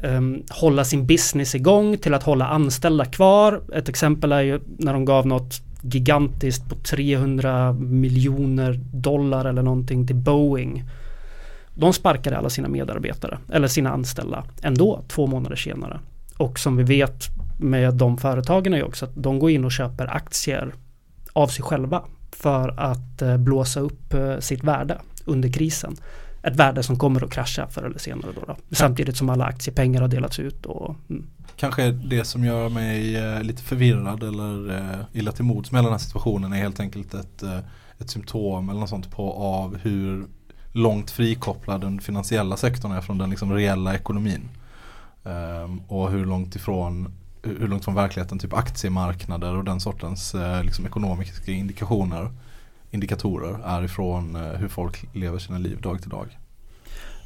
um, 0.04 0.42
hålla 0.50 0.84
sin 0.84 1.06
business 1.06 1.54
igång, 1.54 1.98
till 1.98 2.14
att 2.14 2.22
hålla 2.22 2.46
anställda 2.46 3.04
kvar. 3.04 3.62
Ett 3.74 3.88
exempel 3.88 4.32
är 4.32 4.40
ju 4.40 4.60
när 4.78 4.92
de 4.92 5.04
gav 5.04 5.26
något 5.26 5.60
gigantiskt 5.82 6.68
på 6.68 6.74
300 6.74 7.72
miljoner 7.72 8.80
dollar 8.92 9.44
eller 9.44 9.62
någonting 9.62 10.06
till 10.06 10.16
Boeing. 10.16 10.84
De 11.74 11.92
sparkade 11.92 12.38
alla 12.38 12.50
sina 12.50 12.68
medarbetare 12.68 13.38
eller 13.52 13.68
sina 13.68 13.90
anställda 13.90 14.44
ändå 14.62 15.02
två 15.08 15.26
månader 15.26 15.56
senare. 15.56 16.00
Och 16.36 16.58
som 16.58 16.76
vi 16.76 16.82
vet 16.82 17.24
med 17.60 17.94
de 17.94 18.18
företagen 18.18 18.74
är 18.74 18.78
ju 18.78 18.82
också 18.82 19.04
att 19.04 19.12
de 19.14 19.38
går 19.38 19.50
in 19.50 19.64
och 19.64 19.72
köper 19.72 20.16
aktier 20.16 20.72
av 21.32 21.46
sig 21.46 21.64
själva 21.64 22.02
för 22.32 22.80
att 22.80 23.22
eh, 23.22 23.36
blåsa 23.36 23.80
upp 23.80 24.14
eh, 24.14 24.38
sitt 24.38 24.64
värde 24.64 24.98
under 25.24 25.48
krisen 25.48 25.96
ett 26.44 26.57
värde 26.57 26.83
som 26.83 26.98
kommer 26.98 27.24
att 27.24 27.30
krascha 27.30 27.68
förr 27.68 27.83
eller 27.83 27.98
senare. 27.98 28.33
Då, 28.35 28.40
då. 28.46 28.57
Samtidigt 28.76 29.16
som 29.16 29.30
alla 29.30 29.44
aktiepengar 29.44 30.00
har 30.00 30.09
delats 30.09 30.38
ut. 30.38 30.66
Och, 30.66 30.96
mm. 31.11 31.26
Kanske 31.57 31.90
det 31.90 32.24
som 32.24 32.44
gör 32.44 32.68
mig 32.68 33.16
eh, 33.16 33.42
lite 33.42 33.62
förvirrad 33.62 34.22
eller 34.22 34.76
eh, 34.76 35.00
illa 35.12 35.33
till 35.33 35.44
mods 35.44 35.72
med 35.72 35.85
den 35.85 35.92
här 35.92 35.98
situationen 35.98 36.52
är 36.52 36.57
helt 36.57 36.80
enkelt 36.80 37.14
ett, 37.14 37.42
eh, 37.42 37.59
ett 37.98 38.11
symptom 38.11 38.68
eller 38.68 38.80
något 38.80 38.88
sånt 38.88 39.11
på 39.11 39.33
av 39.33 39.76
hur 39.76 40.26
långt 40.72 41.11
frikopplad 41.11 41.80
den 41.80 42.00
finansiella 42.00 42.57
sektorn 42.57 42.92
är 42.92 43.00
från 43.00 43.18
den 43.18 43.30
liksom 43.30 43.52
reella 43.52 43.94
ekonomin. 43.94 44.48
Um, 45.22 45.80
och 45.88 46.11
hur 46.11 46.26
långt 46.26 46.57
ifrån 46.57 47.12
hur 47.42 47.68
långt 47.68 47.85
från 47.85 47.94
verkligheten 47.94 48.38
typ 48.38 48.52
aktiemarknader 48.52 49.57
och 49.57 49.64
den 49.64 49.80
sortens 49.80 50.35
eh, 50.35 50.64
liksom 50.64 50.87
ekonomiska 50.87 51.52
indikationer 51.52 52.30
indikatorer 52.94 53.61
är 53.64 53.83
ifrån 53.83 54.37
eh, 54.37 54.42
hur 54.42 54.68
folk 54.68 55.04
lever 55.12 55.38
sina 55.38 55.59
liv 55.59 55.80
dag 55.80 56.00
till 56.00 56.11
dag. 56.11 56.38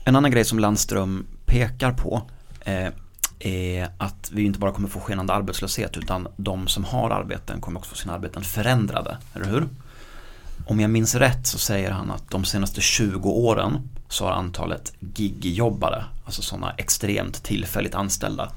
En 0.05 0.17
annan 0.17 0.31
grej 0.31 0.45
som 0.45 0.59
Landström 0.59 1.27
pekar 1.47 1.93
på 1.93 2.23
eh, 2.61 2.89
är 3.39 3.89
att 3.99 4.31
vi 4.33 4.43
inte 4.43 4.59
bara 4.59 4.73
kommer 4.73 4.89
få 4.89 5.01
skenande 5.01 5.33
arbetslöshet 5.33 5.97
utan 5.97 6.29
de 6.37 6.69
som 6.69 6.85
har 6.85 7.11
arbeten 7.11 7.61
kommer 7.61 7.81
också 7.81 7.91
få 7.91 7.97
sina 7.97 8.15
arbeten 8.15 8.43
förändrade, 8.43 9.19
eller 9.35 9.47
hur? 9.47 9.69
Om 10.67 10.81
jag 10.81 10.91
minns 10.91 11.15
rätt 11.15 11.47
så 11.47 11.59
säger 11.59 11.91
han 11.91 12.11
att 12.11 12.31
de 12.31 12.45
senaste 12.45 12.81
20 12.81 13.31
åren 13.31 13.89
så 14.09 14.25
har 14.25 14.33
antalet 14.33 14.93
gigjobbare, 15.17 16.05
alltså 16.25 16.43
sådana 16.43 16.75
extremt 16.79 17.43
tillfälligt 17.43 17.95
anställda, 17.95 18.53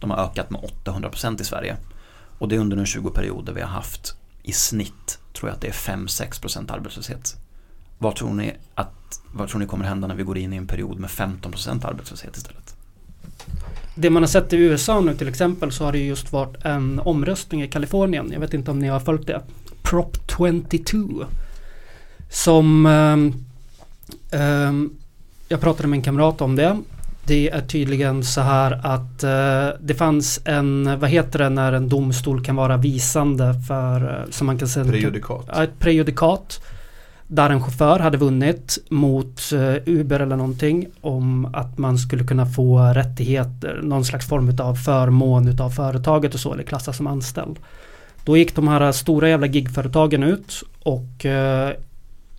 de 0.00 0.10
har 0.10 0.24
ökat 0.24 0.50
med 0.50 0.60
800% 0.84 1.40
i 1.40 1.44
Sverige. 1.44 1.76
Och 2.38 2.48
det 2.48 2.56
är 2.56 2.60
under 2.60 2.76
en 2.76 2.84
20-period 2.84 3.44
där 3.46 3.52
vi 3.52 3.60
har 3.60 3.68
haft 3.68 4.15
i 4.46 4.52
snitt, 4.52 5.18
tror 5.32 5.48
jag 5.48 5.54
att 5.54 5.60
det 5.60 5.68
är 5.68 5.72
5-6% 5.72 6.72
arbetslöshet. 6.72 7.36
Vad 7.98 8.16
tror, 8.16 8.34
ni 8.34 8.52
att, 8.74 9.20
vad 9.32 9.48
tror 9.48 9.60
ni 9.60 9.66
kommer 9.66 9.84
hända 9.84 10.06
när 10.06 10.14
vi 10.14 10.22
går 10.22 10.38
in 10.38 10.52
i 10.52 10.56
en 10.56 10.66
period 10.66 10.98
med 10.98 11.10
15% 11.10 11.86
arbetslöshet 11.86 12.36
istället? 12.36 12.76
Det 13.94 14.10
man 14.10 14.22
har 14.22 14.28
sett 14.28 14.52
i 14.52 14.56
USA 14.56 15.00
nu 15.00 15.16
till 15.16 15.28
exempel 15.28 15.72
så 15.72 15.84
har 15.84 15.92
det 15.92 15.98
just 15.98 16.32
varit 16.32 16.64
en 16.64 17.00
omröstning 17.00 17.62
i 17.62 17.68
Kalifornien. 17.68 18.32
Jag 18.32 18.40
vet 18.40 18.54
inte 18.54 18.70
om 18.70 18.78
ni 18.78 18.88
har 18.88 19.00
följt 19.00 19.26
det. 19.26 19.42
Prop 19.82 20.18
22. 20.38 21.24
Som 22.30 22.86
ehm, 22.86 23.44
ehm, 24.30 24.96
jag 25.48 25.60
pratade 25.60 25.88
med 25.88 25.96
en 25.96 26.02
kamrat 26.02 26.40
om 26.40 26.56
det. 26.56 26.82
Det 27.26 27.50
är 27.50 27.60
tydligen 27.60 28.24
så 28.24 28.40
här 28.40 28.80
att 28.82 29.22
eh, 29.22 29.80
det 29.80 29.94
fanns 29.94 30.40
en, 30.44 30.98
vad 31.00 31.10
heter 31.10 31.38
det 31.38 31.48
när 31.48 31.72
en 31.72 31.88
domstol 31.88 32.44
kan 32.44 32.56
vara 32.56 32.76
visande 32.76 33.54
för, 33.68 34.20
eh, 34.20 34.30
som 34.30 34.46
man 34.46 34.58
kan 34.58 34.68
säga, 34.68 34.84
Prejudikat. 34.84 35.58
Ett 35.58 35.78
prejudikat. 35.78 36.60
Där 37.28 37.50
en 37.50 37.62
chaufför 37.62 37.98
hade 37.98 38.18
vunnit 38.18 38.78
mot 38.88 39.52
eh, 39.52 39.74
Uber 39.86 40.20
eller 40.20 40.36
någonting 40.36 40.86
om 41.00 41.54
att 41.54 41.78
man 41.78 41.98
skulle 41.98 42.24
kunna 42.24 42.46
få 42.46 42.78
rättigheter, 42.78 43.80
någon 43.82 44.04
slags 44.04 44.28
form 44.28 44.56
av 44.58 44.74
förmån 44.74 45.48
utav 45.48 45.70
företaget 45.70 46.34
och 46.34 46.40
så, 46.40 46.52
eller 46.52 46.62
klassas 46.62 46.96
som 46.96 47.06
anställd. 47.06 47.58
Då 48.24 48.36
gick 48.36 48.56
de 48.56 48.68
här 48.68 48.92
stora 48.92 49.28
jävla 49.28 49.46
gigföretagen 49.46 50.22
ut 50.22 50.62
och 50.82 51.26
eh, 51.26 51.72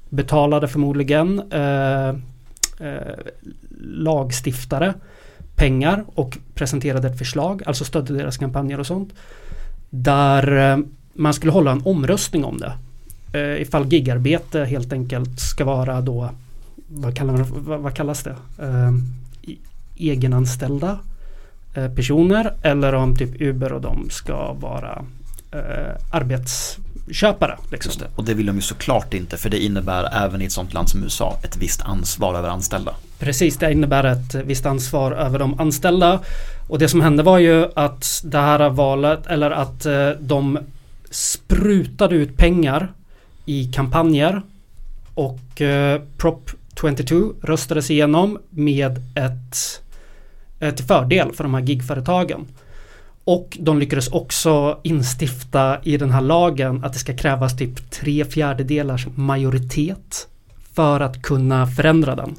betalade 0.09 0.67
förmodligen 0.67 1.51
eh, 1.51 2.09
eh, 2.79 3.17
lagstiftare 3.81 4.93
pengar 5.55 6.05
och 6.07 6.37
presenterade 6.53 7.07
ett 7.07 7.17
förslag, 7.17 7.63
alltså 7.65 7.85
stödde 7.85 8.13
deras 8.13 8.37
kampanjer 8.37 8.79
och 8.79 8.87
sånt. 8.87 9.13
Där 9.89 10.71
eh, 10.71 10.77
man 11.13 11.33
skulle 11.33 11.51
hålla 11.51 11.71
en 11.71 11.81
omröstning 11.85 12.45
om 12.45 12.57
det. 12.57 12.73
Eh, 13.33 13.61
ifall 13.61 13.87
gigarbete 13.93 14.65
helt 14.65 14.93
enkelt 14.93 15.39
ska 15.39 15.65
vara 15.65 16.01
då, 16.01 16.29
vad, 16.87 17.15
kallar 17.15 17.33
man, 17.33 17.45
vad, 17.49 17.79
vad 17.79 17.95
kallas 17.95 18.23
det? 18.23 18.35
Eh, 18.59 18.91
egenanställda 19.97 20.99
eh, 21.73 21.93
personer 21.93 22.53
eller 22.61 22.95
om 22.95 23.15
typ 23.15 23.41
Uber 23.41 23.71
och 23.71 23.81
de 23.81 24.09
ska 24.09 24.53
vara 24.53 25.05
eh, 25.51 25.95
arbets 26.11 26.77
eh, 27.07 27.13
arbetsköpare. 27.17 27.57
Liksom. 27.71 27.93
Det. 27.99 28.07
Och 28.15 28.23
det 28.23 28.33
vill 28.33 28.45
de 28.45 28.55
ju 28.55 28.61
såklart 28.61 29.13
inte 29.13 29.37
för 29.37 29.49
det 29.49 29.59
innebär 29.59 30.25
även 30.25 30.41
i 30.41 30.45
ett 30.45 30.51
sånt 30.51 30.73
land 30.73 30.89
som 30.89 31.03
USA 31.03 31.39
ett 31.43 31.57
visst 31.57 31.81
ansvar 31.81 32.35
över 32.35 32.49
anställda. 32.49 32.93
Precis, 33.19 33.57
det 33.57 33.71
innebär 33.71 34.03
ett 34.03 34.35
visst 34.35 34.65
ansvar 34.65 35.11
över 35.11 35.39
de 35.39 35.59
anställda. 35.59 36.19
Och 36.67 36.79
det 36.79 36.89
som 36.89 37.01
hände 37.01 37.23
var 37.23 37.37
ju 37.39 37.67
att 37.75 38.21
det 38.23 38.37
här 38.37 38.69
valet, 38.69 39.27
eller 39.27 39.51
att 39.51 39.85
eh, 39.85 40.09
de 40.19 40.59
sprutade 41.09 42.15
ut 42.15 42.37
pengar 42.37 42.91
i 43.45 43.71
kampanjer. 43.73 44.41
Och 45.13 45.61
eh, 45.61 46.01
Prop 46.17 46.51
22 46.81 47.33
röstades 47.41 47.91
igenom 47.91 48.37
med 48.49 49.01
ett 49.15 49.81
till 50.75 50.85
fördel 50.85 51.33
för 51.33 51.43
de 51.43 51.53
här 51.53 51.61
gigföretagen. 51.61 52.47
Och 53.27 53.57
de 53.61 53.79
lyckades 53.79 54.07
också 54.07 54.79
instifta 54.83 55.77
i 55.83 55.97
den 55.97 56.11
här 56.11 56.21
lagen 56.21 56.83
att 56.83 56.93
det 56.93 56.99
ska 56.99 57.15
krävas 57.15 57.57
typ 57.57 57.91
tre 57.91 58.25
fjärdedelars 58.25 59.07
majoritet 59.15 60.27
för 60.73 60.99
att 60.99 61.21
kunna 61.21 61.67
förändra 61.67 62.15
den. 62.15 62.35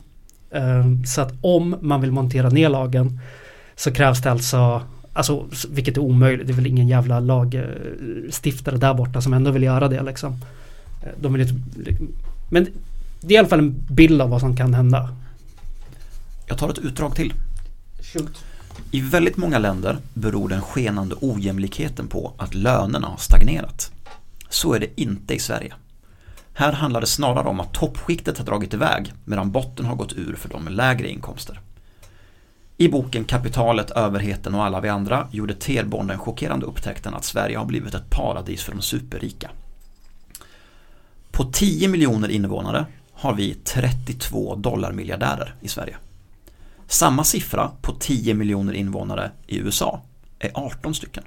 Eh, 0.50 1.04
Så 1.06 1.20
att 1.20 1.32
om 1.40 1.76
man 1.80 2.00
vill 2.00 2.12
montera 2.12 2.48
ner 2.48 2.68
lagen 2.68 3.20
så 3.76 3.92
krävs 3.92 4.22
det 4.22 4.30
alltså, 4.30 4.82
alltså 5.12 5.44
vilket 5.70 5.96
är 5.96 6.00
omöjligt, 6.00 6.46
det 6.46 6.52
är 6.52 6.54
väl 6.54 6.66
ingen 6.66 6.88
jävla 6.88 7.20
lagstiftare 7.20 8.76
där 8.76 8.94
borta 8.94 9.20
som 9.20 9.32
ändå 9.32 9.50
vill 9.50 9.62
göra 9.62 9.88
det 9.88 10.02
liksom. 10.02 10.32
Eh, 11.02 11.08
De 11.20 11.32
vill 11.32 11.42
inte, 11.42 11.54
men 12.50 12.66
det 13.20 13.34
är 13.34 13.36
i 13.36 13.38
alla 13.38 13.48
fall 13.48 13.58
en 13.58 13.74
bild 13.90 14.22
av 14.22 14.30
vad 14.30 14.40
som 14.40 14.56
kan 14.56 14.74
hända. 14.74 15.08
Jag 16.46 16.58
tar 16.58 16.70
ett 16.70 16.78
utdrag 16.78 17.14
till. 17.14 17.32
I 18.90 19.00
väldigt 19.00 19.36
många 19.36 19.58
länder 19.58 19.98
beror 20.14 20.48
den 20.48 20.62
skenande 20.62 21.14
ojämlikheten 21.20 22.08
på 22.08 22.32
att 22.38 22.54
lönerna 22.54 23.06
har 23.06 23.16
stagnerat. 23.16 23.92
Så 24.48 24.74
är 24.74 24.80
det 24.80 25.00
inte 25.00 25.34
i 25.34 25.38
Sverige. 25.38 25.74
Här 26.54 26.72
handlar 26.72 27.00
det 27.00 27.06
snarare 27.06 27.48
om 27.48 27.60
att 27.60 27.74
toppskiktet 27.74 28.38
har 28.38 28.44
dragit 28.44 28.74
iväg 28.74 29.12
medan 29.24 29.50
botten 29.50 29.86
har 29.86 29.96
gått 29.96 30.12
ur 30.12 30.34
för 30.36 30.48
de 30.48 30.64
med 30.64 30.72
lägre 30.72 31.08
inkomster. 31.08 31.60
I 32.76 32.88
boken 32.88 33.24
Kapitalet, 33.24 33.90
överheten 33.90 34.54
och 34.54 34.64
alla 34.64 34.80
vi 34.80 34.88
andra 34.88 35.28
gjorde 35.30 35.54
Terborn 35.54 36.06
den 36.06 36.18
chockerande 36.18 36.66
upptäckten 36.66 37.14
att 37.14 37.24
Sverige 37.24 37.58
har 37.58 37.64
blivit 37.64 37.94
ett 37.94 38.10
paradis 38.10 38.62
för 38.62 38.72
de 38.72 38.82
superrika. 38.82 39.50
På 41.30 41.44
10 41.44 41.88
miljoner 41.88 42.28
invånare 42.28 42.86
har 43.12 43.34
vi 43.34 43.54
32 43.54 44.54
dollarmiljardärer 44.54 45.54
i 45.60 45.68
Sverige. 45.68 45.96
Samma 46.88 47.24
siffra 47.24 47.70
på 47.82 47.92
10 47.92 48.34
miljoner 48.34 48.72
invånare 48.72 49.30
i 49.46 49.58
USA 49.58 50.02
är 50.38 50.50
18 50.54 50.94
stycken. 50.94 51.24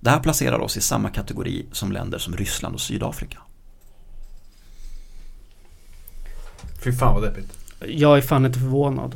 Det 0.00 0.10
här 0.10 0.20
placerar 0.20 0.58
oss 0.58 0.76
i 0.76 0.80
samma 0.80 1.10
kategori 1.10 1.66
som 1.72 1.92
länder 1.92 2.18
som 2.18 2.36
Ryssland 2.36 2.74
och 2.74 2.80
Sydafrika. 2.80 3.38
Fy 6.84 6.92
fan 6.92 7.14
vad 7.14 7.22
deppigt. 7.22 7.58
Jag 7.86 8.18
är 8.18 8.22
fan 8.22 8.46
inte 8.46 8.58
förvånad. 8.58 9.14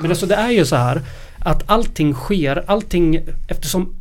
Men 0.00 0.10
alltså 0.10 0.26
det 0.26 0.34
är 0.34 0.50
ju 0.50 0.66
så 0.66 0.76
här 0.76 1.02
att 1.38 1.70
allting 1.70 2.14
sker, 2.14 2.64
allting 2.66 3.20
eftersom 3.48 3.94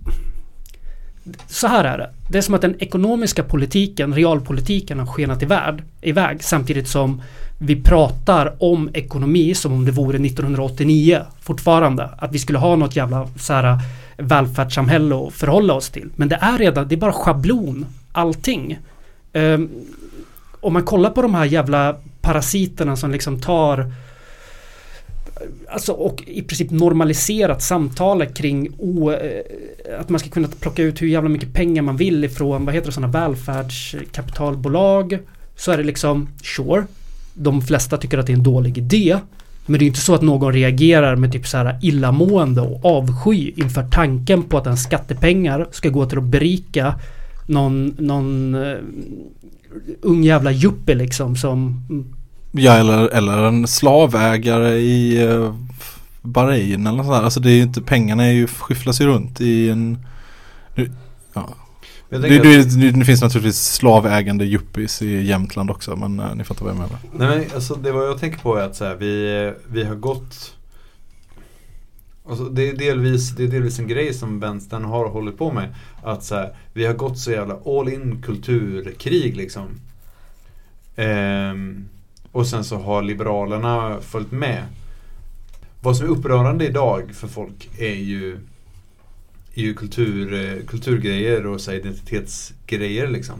så 1.47 1.67
här 1.67 1.83
är 1.83 1.97
det. 1.97 2.13
Det 2.29 2.37
är 2.37 2.41
som 2.41 2.53
att 2.53 2.61
den 2.61 2.81
ekonomiska 2.83 3.43
politiken, 3.43 4.13
realpolitiken 4.13 4.99
har 4.99 5.05
skenat 5.05 5.43
iväg, 5.43 5.83
iväg 6.01 6.43
samtidigt 6.43 6.87
som 6.87 7.21
vi 7.63 7.81
pratar 7.81 8.55
om 8.59 8.89
ekonomi 8.93 9.55
som 9.55 9.73
om 9.73 9.85
det 9.85 9.91
vore 9.91 10.25
1989 10.25 11.21
fortfarande. 11.41 12.09
Att 12.17 12.33
vi 12.33 12.39
skulle 12.39 12.57
ha 12.57 12.75
något 12.75 12.95
jävla 12.95 13.27
så 13.39 13.53
här 13.53 13.63
eh, 13.63 13.79
välfärdssamhälle 14.17 15.15
att 15.15 15.33
förhålla 15.33 15.73
oss 15.73 15.89
till. 15.89 16.09
Men 16.15 16.29
det 16.29 16.37
är 16.41 16.57
redan, 16.57 16.87
det 16.87 16.95
är 16.95 16.97
bara 16.97 17.13
schablon, 17.13 17.85
allting. 18.11 18.79
Um, 19.33 19.69
om 20.61 20.73
man 20.73 20.83
kollar 20.83 21.09
på 21.09 21.21
de 21.21 21.35
här 21.35 21.45
jävla 21.45 21.95
parasiterna 22.21 22.95
som 22.95 23.11
liksom 23.11 23.41
tar 23.41 23.91
Alltså 25.69 25.91
och 25.91 26.23
i 26.27 26.41
princip 26.41 26.71
normaliserat 26.71 27.63
samtalet 27.63 28.37
kring 28.37 28.69
o, 28.77 29.11
eh, 29.11 29.41
att 29.99 30.09
man 30.09 30.19
ska 30.19 30.29
kunna 30.29 30.47
plocka 30.59 30.83
ut 30.83 31.01
hur 31.01 31.07
jävla 31.07 31.29
mycket 31.29 31.53
pengar 31.53 31.81
man 31.81 31.97
vill 31.97 32.23
ifrån 32.23 32.65
vad 32.65 32.75
heter 32.75 32.87
det 32.87 32.93
sådana 32.93 33.13
välfärdskapitalbolag. 33.13 35.19
Så 35.55 35.71
är 35.71 35.77
det 35.77 35.83
liksom 35.83 36.29
sure. 36.43 36.85
De 37.33 37.61
flesta 37.61 37.97
tycker 37.97 38.17
att 38.17 38.27
det 38.27 38.33
är 38.33 38.37
en 38.37 38.43
dålig 38.43 38.77
idé. 38.77 39.17
Men 39.65 39.79
det 39.79 39.85
är 39.85 39.87
inte 39.87 39.99
så 39.99 40.15
att 40.15 40.21
någon 40.21 40.53
reagerar 40.53 41.15
med 41.15 41.31
typ 41.31 41.47
så 41.47 41.57
här 41.57 41.79
illamående 41.81 42.61
och 42.61 42.85
avsky 42.85 43.51
inför 43.55 43.83
tanken 43.91 44.43
på 44.43 44.57
att 44.57 44.67
en 44.67 44.77
skattepengar 44.77 45.67
ska 45.71 45.89
gå 45.89 46.05
till 46.05 46.17
att 46.17 46.23
berika 46.23 46.95
någon, 47.45 47.95
någon 47.97 48.55
uh, 48.55 48.77
ung 50.01 50.23
jävla 50.23 50.51
juppe 50.51 50.95
liksom 50.95 51.35
som 51.35 51.83
Ja 52.51 52.73
eller, 52.73 53.07
eller 53.07 53.37
en 53.37 53.67
slavägare 53.67 54.69
i 54.69 55.27
uh, 55.27 55.55
Bahrain 56.21 56.87
eller 56.87 57.03
sådär. 57.03 57.23
Alltså 57.23 57.39
det 57.39 57.51
är 57.51 57.55
ju 57.55 57.61
inte, 57.61 57.81
pengarna 57.81 58.25
är 58.25 58.31
ju, 58.31 58.47
skyfflas 58.47 59.01
ju 59.01 59.05
runt 59.05 59.41
i 59.41 59.69
en 59.69 59.97
nu, 60.75 60.91
det, 62.19 62.39
det, 62.39 62.91
det, 62.91 63.05
finns 63.05 63.21
naturligtvis 63.21 63.73
slavägande 63.73 64.45
yuppis 64.45 65.01
i 65.01 65.21
Jämtland 65.21 65.71
också 65.71 65.95
men 65.95 66.19
uh, 66.19 66.35
ni 66.35 66.43
fattar 66.43 66.65
vad 66.65 66.73
jag 66.73 66.79
menar. 66.79 66.97
Nej 67.13 67.39
men 67.39 67.55
alltså 67.55 67.75
det 67.75 67.91
vad 67.91 68.07
jag 68.07 68.19
tänker 68.19 68.39
på 68.39 68.55
är 68.55 68.63
att 68.63 68.75
så 68.75 68.85
här, 68.85 68.95
vi, 68.95 69.53
vi 69.67 69.83
har 69.83 69.95
gått 69.95 70.55
Alltså 72.29 72.43
det, 72.45 72.69
är 72.69 72.73
delvis, 72.73 73.29
det 73.29 73.43
är 73.43 73.47
delvis 73.47 73.79
en 73.79 73.87
grej 73.87 74.13
som 74.13 74.39
vänstern 74.39 74.83
har 74.83 75.09
hållit 75.09 75.37
på 75.37 75.51
med. 75.51 75.75
Att 76.03 76.23
så 76.23 76.35
här, 76.35 76.55
vi 76.73 76.85
har 76.85 76.93
gått 76.93 77.19
så 77.19 77.31
jävla 77.31 77.57
all 77.65 77.89
in 77.89 78.21
kulturkrig 78.21 79.37
liksom. 79.37 79.67
Ehm, 80.95 81.89
och 82.31 82.47
sen 82.47 82.63
så 82.63 82.77
har 82.77 83.01
liberalerna 83.01 83.97
följt 84.01 84.31
med. 84.31 84.63
Vad 85.81 85.97
som 85.97 86.05
är 86.05 86.11
upprörande 86.11 86.65
idag 86.65 87.11
för 87.13 87.27
folk 87.27 87.69
är 87.77 87.95
ju 87.95 88.39
är 89.55 89.61
ju 89.61 89.73
kultur, 89.73 90.33
eh, 90.33 90.65
kulturgrejer 90.65 91.45
och 91.45 91.61
så 91.61 91.71
identitetsgrejer 91.71 93.07
liksom. 93.07 93.35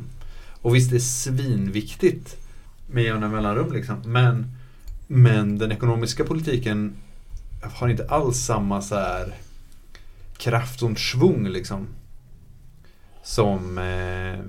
Och 0.62 0.76
visst 0.76 0.89
det 0.89 0.97
är 0.97 1.00
svinviktigt 1.00 2.38
med 2.88 3.04
jämna 3.04 3.30
mellanrum 3.30 3.74
liksom. 3.74 4.02
Men, 4.06 4.56
men 5.08 5.58
den 5.58 5.71
ekonomiska 5.71 6.24
politiken 6.24 6.93
har 7.62 7.89
inte 7.89 8.08
alls 8.08 8.38
samma 8.38 8.82
så 8.82 8.95
här 8.95 9.36
kraft 10.38 10.84
och 10.84 11.00
svung 11.00 11.47
liksom. 11.47 11.88
Som 13.24 13.78
eh, 13.78 14.39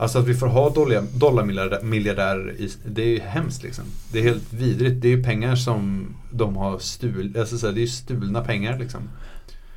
Alltså 0.00 0.18
att 0.18 0.26
vi 0.26 0.34
får 0.34 0.46
ha 0.46 0.70
dollarmiljardärer, 1.14 2.56
det 2.84 3.02
är 3.02 3.06
ju 3.06 3.20
hemskt 3.20 3.62
liksom. 3.62 3.84
Det 4.12 4.18
är 4.18 4.22
helt 4.22 4.52
vidrigt. 4.52 5.02
Det 5.02 5.08
är 5.08 5.16
ju 5.16 5.22
pengar 5.22 5.56
som 5.56 6.14
de 6.32 6.56
har 6.56 6.78
stulit. 6.78 7.36
Alltså 7.36 7.72
det 7.72 7.80
är 7.80 7.82
ju 7.82 7.86
stulna 7.86 8.44
pengar 8.44 8.78
liksom. 8.78 9.08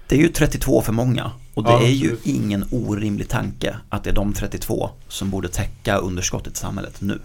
Det 0.08 0.16
är 0.16 0.20
ju 0.20 0.28
32 0.30 0.82
för 0.82 0.94
många 0.94 1.32
och 1.54 1.64
det 1.64 1.70
Ja, 1.72 1.82
är 1.84 1.90
ju 1.90 2.16
ingen 2.24 2.66
orimlig 2.72 3.30
tanke 3.30 3.76
att 3.90 4.04
det 4.04 4.10
är 4.10 4.14
de 4.14 4.34
32 4.34 4.90
som 5.08 5.30
borde 5.30 5.48
täcka 5.50 5.98
underskottet 5.98 6.54
i 6.54 6.58
samhället 6.58 7.02
nu. 7.02 7.20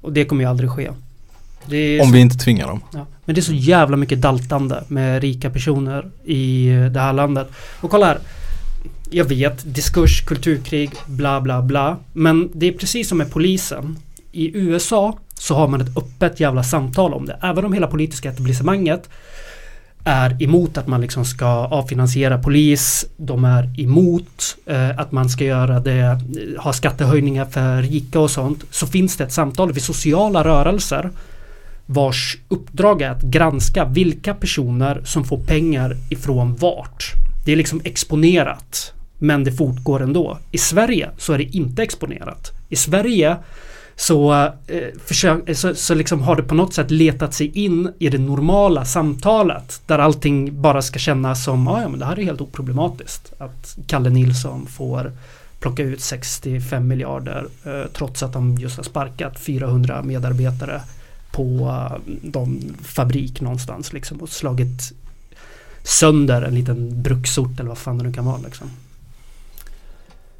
Och 0.00 0.12
det 0.12 0.24
kommer 0.24 0.44
ju 0.44 0.50
aldrig 0.50 0.70
ske. 0.70 0.90
Det 1.66 1.76
är 1.76 2.00
Om 2.00 2.06
så, 2.06 2.12
vi 2.12 2.20
inte 2.20 2.36
tvingar 2.36 2.66
dem. 2.66 2.80
ja. 2.92 3.06
Men 3.24 3.34
det 3.34 3.40
är 3.40 3.42
så 3.42 3.52
jävla 3.52 3.96
mycket 3.96 4.20
daltande 4.20 4.84
med 4.88 5.22
rika 5.22 5.50
personer 5.50 6.10
i 6.24 6.68
eh, 6.68 6.84
det 6.84 7.00
här 7.00 7.12
landet. 7.12 7.48
Och 7.80 7.90
kolla 7.90 8.06
här. 8.06 8.18
Jag 9.10 9.24
vet, 9.24 9.74
diskurs, 9.74 10.20
kulturkrig, 10.24 10.90
bla 11.06 11.40
bla 11.40 11.62
bla. 11.62 11.96
Men 12.12 12.50
det 12.54 12.66
är 12.66 12.72
precis 12.72 13.08
som 13.08 13.18
med 13.18 13.30
polisen. 13.30 13.98
I 14.32 14.56
USA 14.58 15.18
så 15.38 15.54
har 15.54 15.68
man 15.68 15.80
ett 15.80 15.96
öppet 15.98 16.40
jävla 16.40 16.62
samtal 16.64 17.14
om 17.14 17.26
det. 17.26 17.38
Även 17.42 17.64
om 17.64 17.72
hela 17.72 17.86
politiska 17.86 18.30
etablissemanget 18.30 19.08
är 20.04 20.42
emot 20.42 20.78
att 20.78 20.86
man 20.86 21.00
liksom 21.00 21.24
ska 21.24 21.46
avfinansiera 21.46 22.38
polis. 22.38 23.06
De 23.16 23.44
är 23.44 23.80
emot 23.80 24.56
eh, 24.66 24.98
att 24.98 25.12
man 25.12 25.28
ska 25.28 25.44
göra 25.44 25.80
det, 25.80 26.00
eh, 26.00 26.62
ha 26.62 26.72
skattehöjningar 26.72 27.44
för 27.44 27.82
rika 27.82 28.20
och 28.20 28.30
sånt. 28.30 28.64
Så 28.70 28.86
finns 28.86 29.16
det 29.16 29.24
ett 29.24 29.32
samtal 29.32 29.72
vid 29.72 29.82
sociala 29.82 30.44
rörelser 30.44 31.10
vars 31.86 32.38
uppdrag 32.48 33.02
är 33.02 33.10
att 33.10 33.22
granska 33.22 33.84
vilka 33.84 34.34
personer 34.34 35.00
som 35.04 35.24
får 35.24 35.38
pengar 35.38 35.96
ifrån 36.10 36.56
vart. 36.56 37.12
Det 37.44 37.52
är 37.52 37.56
liksom 37.56 37.80
exponerat. 37.84 38.92
Men 39.18 39.44
det 39.44 39.52
fortgår 39.52 40.02
ändå. 40.02 40.38
I 40.50 40.58
Sverige 40.58 41.10
så 41.18 41.32
är 41.32 41.38
det 41.38 41.44
inte 41.44 41.82
exponerat. 41.82 42.52
I 42.68 42.76
Sverige 42.76 43.36
så, 43.96 44.34
eh, 44.66 44.88
försök, 45.04 45.48
eh, 45.48 45.54
så, 45.54 45.74
så 45.74 45.94
liksom 45.94 46.22
har 46.22 46.36
det 46.36 46.42
på 46.42 46.54
något 46.54 46.74
sätt 46.74 46.90
letat 46.90 47.34
sig 47.34 47.46
in 47.64 47.92
i 47.98 48.08
det 48.08 48.18
normala 48.18 48.84
samtalet 48.84 49.80
där 49.86 49.98
allting 49.98 50.60
bara 50.62 50.82
ska 50.82 50.98
kännas 50.98 51.44
som 51.44 51.68
"Ah, 51.68 51.82
ja 51.82 51.88
men 51.88 52.00
det 52.00 52.06
här 52.06 52.18
är 52.18 52.24
helt 52.24 52.40
oproblematiskt. 52.40 53.32
Att 53.38 53.78
Kalle 53.86 54.10
Nilsson 54.10 54.66
får 54.66 55.12
plocka 55.60 55.82
ut 55.82 56.00
65 56.00 56.88
miljarder 56.88 57.46
eh, 57.64 57.90
trots 57.92 58.22
att 58.22 58.32
de 58.32 58.54
just 58.58 58.76
har 58.76 58.84
sparkat 58.84 59.38
400 59.40 60.02
medarbetare 60.02 60.80
på 61.32 61.42
eh, 61.68 62.12
någon 62.22 62.76
fabrik 62.82 63.40
någonstans 63.40 63.92
liksom 63.92 64.20
och 64.20 64.28
slagit 64.28 64.92
sönder 65.82 66.42
en 66.42 66.54
liten 66.54 67.02
bruksort 67.02 67.60
eller 67.60 67.68
vad 67.68 67.78
fan 67.78 67.98
det 67.98 68.04
nu 68.04 68.12
kan 68.12 68.24
vara 68.24 68.38
liksom. 68.44 68.70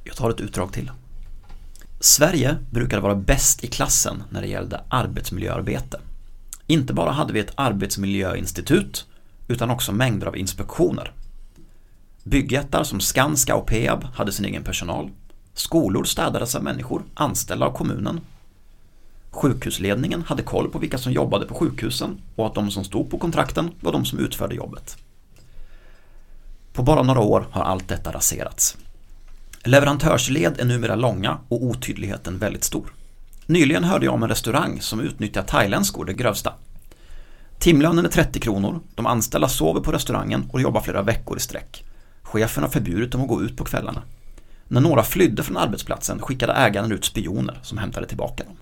Jag 0.04 0.16
tar 0.16 0.30
ett 0.30 0.40
utdrag 0.40 0.72
till. 0.72 0.90
Sverige 2.04 2.56
brukade 2.70 3.02
vara 3.02 3.14
bäst 3.14 3.64
i 3.64 3.66
klassen 3.66 4.22
när 4.30 4.42
det 4.42 4.48
gällde 4.48 4.84
arbetsmiljöarbete. 4.88 6.00
Inte 6.66 6.92
bara 6.94 7.10
hade 7.10 7.32
vi 7.32 7.40
ett 7.40 7.52
arbetsmiljöinstitut 7.54 9.06
utan 9.48 9.70
också 9.70 9.92
mängder 9.92 10.26
av 10.26 10.36
inspektioner. 10.36 11.12
Byggjättar 12.22 12.84
som 12.84 13.00
Skanska 13.00 13.56
och 13.56 13.66
Peab 13.66 14.04
hade 14.04 14.32
sin 14.32 14.44
egen 14.44 14.62
personal. 14.62 15.10
Skolor 15.54 16.04
städades 16.04 16.54
av 16.54 16.62
människor 16.62 17.02
anställda 17.14 17.66
av 17.66 17.72
kommunen. 17.72 18.20
Sjukhusledningen 19.30 20.22
hade 20.22 20.42
koll 20.42 20.70
på 20.70 20.78
vilka 20.78 20.98
som 20.98 21.12
jobbade 21.12 21.46
på 21.46 21.54
sjukhusen 21.54 22.20
och 22.36 22.46
att 22.46 22.54
de 22.54 22.70
som 22.70 22.84
stod 22.84 23.10
på 23.10 23.18
kontrakten 23.18 23.70
var 23.80 23.92
de 23.92 24.04
som 24.04 24.18
utförde 24.18 24.54
jobbet. 24.54 24.96
På 26.72 26.82
bara 26.82 27.02
några 27.02 27.20
år 27.20 27.46
har 27.50 27.62
allt 27.62 27.88
detta 27.88 28.12
raserats. 28.12 28.76
Leverantörsled 29.66 30.60
är 30.60 30.64
numera 30.64 30.94
långa 30.94 31.38
och 31.48 31.64
otydligheten 31.64 32.38
väldigt 32.38 32.64
stor. 32.64 32.92
Nyligen 33.46 33.84
hörde 33.84 34.04
jag 34.04 34.14
om 34.14 34.22
en 34.22 34.28
restaurang 34.28 34.80
som 34.80 35.00
utnyttjar 35.00 35.42
thailändskor 35.42 36.04
det 36.04 36.12
grövsta. 36.12 36.52
Timlönen 37.58 38.04
är 38.04 38.08
30 38.08 38.40
kronor, 38.40 38.80
de 38.94 39.06
anställda 39.06 39.48
sover 39.48 39.80
på 39.80 39.92
restaurangen 39.92 40.44
och 40.52 40.60
jobbar 40.60 40.80
flera 40.80 41.02
veckor 41.02 41.36
i 41.36 41.40
sträck. 41.40 41.84
Chefen 42.22 42.62
har 42.62 42.70
förbjudit 42.70 43.12
dem 43.12 43.22
att 43.22 43.28
gå 43.28 43.42
ut 43.42 43.56
på 43.56 43.64
kvällarna. 43.64 44.02
När 44.68 44.80
några 44.80 45.02
flydde 45.02 45.42
från 45.42 45.56
arbetsplatsen 45.56 46.20
skickade 46.20 46.52
ägaren 46.52 46.92
ut 46.92 47.04
spioner 47.04 47.58
som 47.62 47.78
hämtade 47.78 48.06
tillbaka 48.06 48.44
dem. 48.44 48.56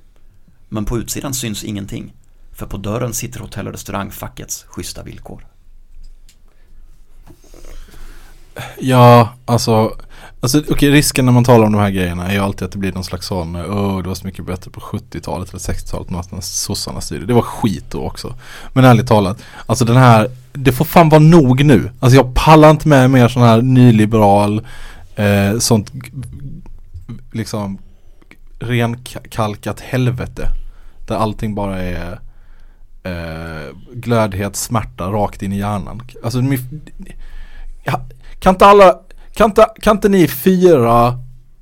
Men 0.69 0.85
på 0.85 0.99
utsidan 0.99 1.35
syns 1.35 1.65
ingenting, 1.65 2.13
för 2.53 2.67
på 2.67 2.77
dörren 2.77 3.13
sitter 3.13 3.41
hotell 3.41 3.67
och 3.67 3.73
restaurangfackets 3.73 4.65
schyssta 4.69 5.03
villkor. 5.03 5.47
Ja, 8.79 9.35
alltså, 9.45 9.97
alltså 10.43 10.63
okej, 10.71 10.91
risken 10.91 11.27
när 11.27 11.33
man 11.33 11.45
talar 11.45 11.67
om 11.67 11.73
de 11.73 11.81
här 11.81 11.91
grejerna 11.91 12.29
är 12.29 12.33
ju 12.33 12.39
alltid 12.39 12.67
att 12.67 12.73
det 12.73 12.79
blir 12.79 12.93
någon 12.93 13.05
slags 13.05 13.27
sån, 13.27 13.57
åh 13.57 14.03
det 14.03 14.09
var 14.09 14.15
så 14.15 14.27
mycket 14.27 14.47
bättre 14.47 14.71
på 14.71 14.81
70-talet 14.81 15.49
eller 15.49 15.59
60-talet 15.59 16.11
när 16.11 16.41
sossarna 16.41 17.01
styrde. 17.01 17.27
Det 17.27 17.35
var 17.35 17.43
skit 17.43 17.85
då 17.89 18.03
också. 18.03 18.35
Men 18.73 18.85
ärligt 18.85 19.07
talat, 19.07 19.43
alltså 19.67 19.85
den 19.85 19.97
här, 19.97 20.31
det 20.53 20.73
får 20.73 20.85
fan 20.85 21.09
vara 21.09 21.21
nog 21.21 21.65
nu. 21.65 21.91
Alltså 22.01 22.17
jag 22.17 22.35
pallar 22.35 22.71
inte 22.71 22.89
med 22.89 23.11
mer 23.11 23.29
sån 23.29 23.43
här 23.43 23.63
nyliberal, 23.63 24.67
eh, 25.17 25.59
sånt 25.59 25.93
liksom 27.33 27.79
renkalkat 28.59 29.81
helvete. 29.81 30.49
Där 31.07 31.17
allting 31.17 31.55
bara 31.55 31.83
är 31.83 32.21
eh, 33.03 33.77
glödhet, 33.93 34.57
smärta 34.57 35.05
rakt 35.05 35.43
in 35.43 35.53
i 35.53 35.59
hjärnan. 35.59 36.03
Alltså 36.25 36.41
kan 38.43 38.55
inte 38.55 38.67
alla, 38.67 38.99
kan 39.35 39.51
inte, 39.51 39.67
kan 39.81 39.97
inte 39.97 40.09
ni 40.09 40.29
fyra 40.29 41.19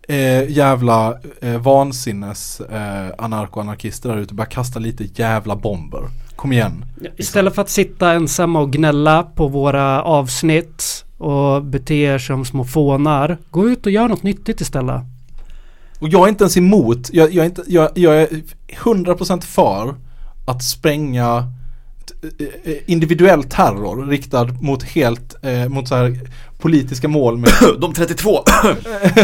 eh, 0.09 0.51
jävla 0.51 1.19
eh, 1.41 1.59
vansinnes 1.59 2.61
eh, 2.61 3.09
anarko-anarkister 3.19 4.09
där 4.09 4.17
ute 4.17 4.35
börja 4.35 4.51
kasta 4.51 4.79
lite 4.79 5.05
jävla 5.15 5.57
bomber? 5.57 6.01
Kom 6.37 6.53
igen. 6.53 6.85
Istället 7.17 7.55
för 7.55 7.63
att 7.63 7.71
sitta 7.71 8.13
ensamma 8.13 8.61
och 8.61 8.73
gnälla 8.73 9.23
på 9.23 9.49
våra 9.49 10.03
avsnitt 10.03 11.05
och 11.19 11.65
bete 11.65 11.95
er 11.95 12.19
som 12.19 12.45
små 12.45 12.65
fånar. 12.65 13.39
Gå 13.51 13.69
ut 13.69 13.87
och 13.87 13.93
gör 13.93 14.09
något 14.09 14.23
nyttigt 14.23 14.61
istället. 14.61 15.03
Och 15.99 16.09
jag 16.09 16.25
är 16.25 16.29
inte 16.29 16.45
ens 16.45 16.57
emot, 16.57 17.11
jag, 17.13 17.33
jag, 17.33 17.45
är, 17.45 17.49
inte, 17.49 17.65
jag, 17.67 17.91
jag 17.95 18.23
är 18.23 18.29
100% 18.69 19.41
för 19.41 19.95
att 20.47 20.65
spränga 20.65 21.53
individuell 22.87 23.45
terror 23.45 24.07
riktad 24.07 24.45
mot 24.61 24.83
helt, 24.83 25.37
eh, 25.43 25.69
mot 25.69 25.89
så 25.89 25.95
här 25.95 26.21
politiska 26.59 27.09
mål 27.09 27.39
med 27.39 27.51
De 27.81 27.95
32! 27.95 28.45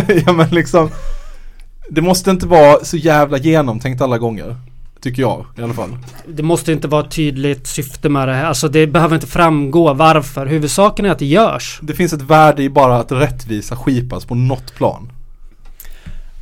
ja 0.27 0.33
men 0.33 0.49
liksom 0.49 0.91
Det 1.91 2.01
måste 2.01 2.31
inte 2.31 2.47
vara 2.47 2.85
så 2.85 2.97
jävla 2.97 3.39
genomtänkt 3.39 4.01
alla 4.01 4.19
gånger 4.19 4.57
Tycker 5.01 5.23
jag 5.23 5.45
i 5.59 5.63
alla 5.63 5.75
fall 5.75 5.99
Det 6.27 6.43
måste 6.43 6.73
inte 6.73 6.89
vara 6.89 7.05
ett 7.05 7.11
tydligt 7.11 7.67
syfte 7.67 8.09
med 8.09 8.29
det 8.29 8.35
här. 8.35 8.45
Alltså 8.45 8.69
det 8.69 8.87
behöver 8.87 9.15
inte 9.15 9.27
framgå 9.27 9.95
varför. 9.95 10.47
Huvudsaken 10.47 11.07
är 11.07 11.11
att 11.11 11.19
det 11.19 11.27
görs. 11.27 11.79
Det 11.83 11.95
finns 11.95 12.13
ett 12.13 12.23
värde 12.23 12.63
i 12.63 12.71
bara 12.71 12.97
att 12.97 13.13
rättvisa 13.13 13.77
skipas 13.77 14.25
på 14.25 14.35
något 14.35 14.75
plan 14.75 15.13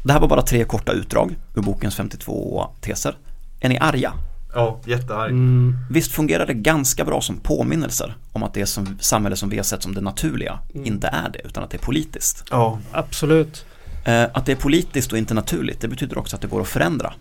Det 0.03 0.13
här 0.13 0.21
var 0.21 0.29
bara 0.29 0.43
tre 0.43 0.65
korta 0.65 0.93
utdrag 0.93 1.37
ur 1.55 1.63
bokens 1.63 1.97
52 1.97 2.67
teser. 2.81 3.17
Är 3.61 3.69
ni 3.69 3.79
arga? 3.79 4.13
Ja, 4.55 4.81
jättearg. 4.85 5.31
Mm. 5.31 5.77
Visst 5.91 6.13
fungerar 6.13 6.47
det 6.47 6.55
ganska 6.55 7.05
bra 7.05 7.21
som 7.21 7.37
påminnelser 7.37 8.17
om 8.33 8.43
att 8.43 8.55
det 8.55 8.67
som, 8.67 8.99
samhälle 9.01 9.37
som 9.37 9.49
vi 9.49 9.57
har 9.57 9.65
sett 9.65 9.83
som 9.83 9.95
det 9.95 10.01
naturliga 10.01 10.59
inte 10.73 11.09
är 11.09 11.31
det, 11.31 11.41
utan 11.45 11.65
att 11.65 11.71
det 11.71 11.77
är 11.77 11.87
politiskt. 11.87 12.45
Ja, 12.51 12.79
Absolut. 12.93 13.65
Eh, 14.05 14.25
att 14.33 14.47
det 14.47 14.53
är 14.53 14.57
politiskt 14.57 15.13
och 15.13 15.19
inte 15.19 15.35
naturligt, 15.35 15.81
det 15.81 15.89
betyder 15.89 16.19
också 16.19 16.37
att 16.37 16.43
det 16.43 16.49
går 16.49 16.61
att 16.61 16.69
förändra. 16.69 17.13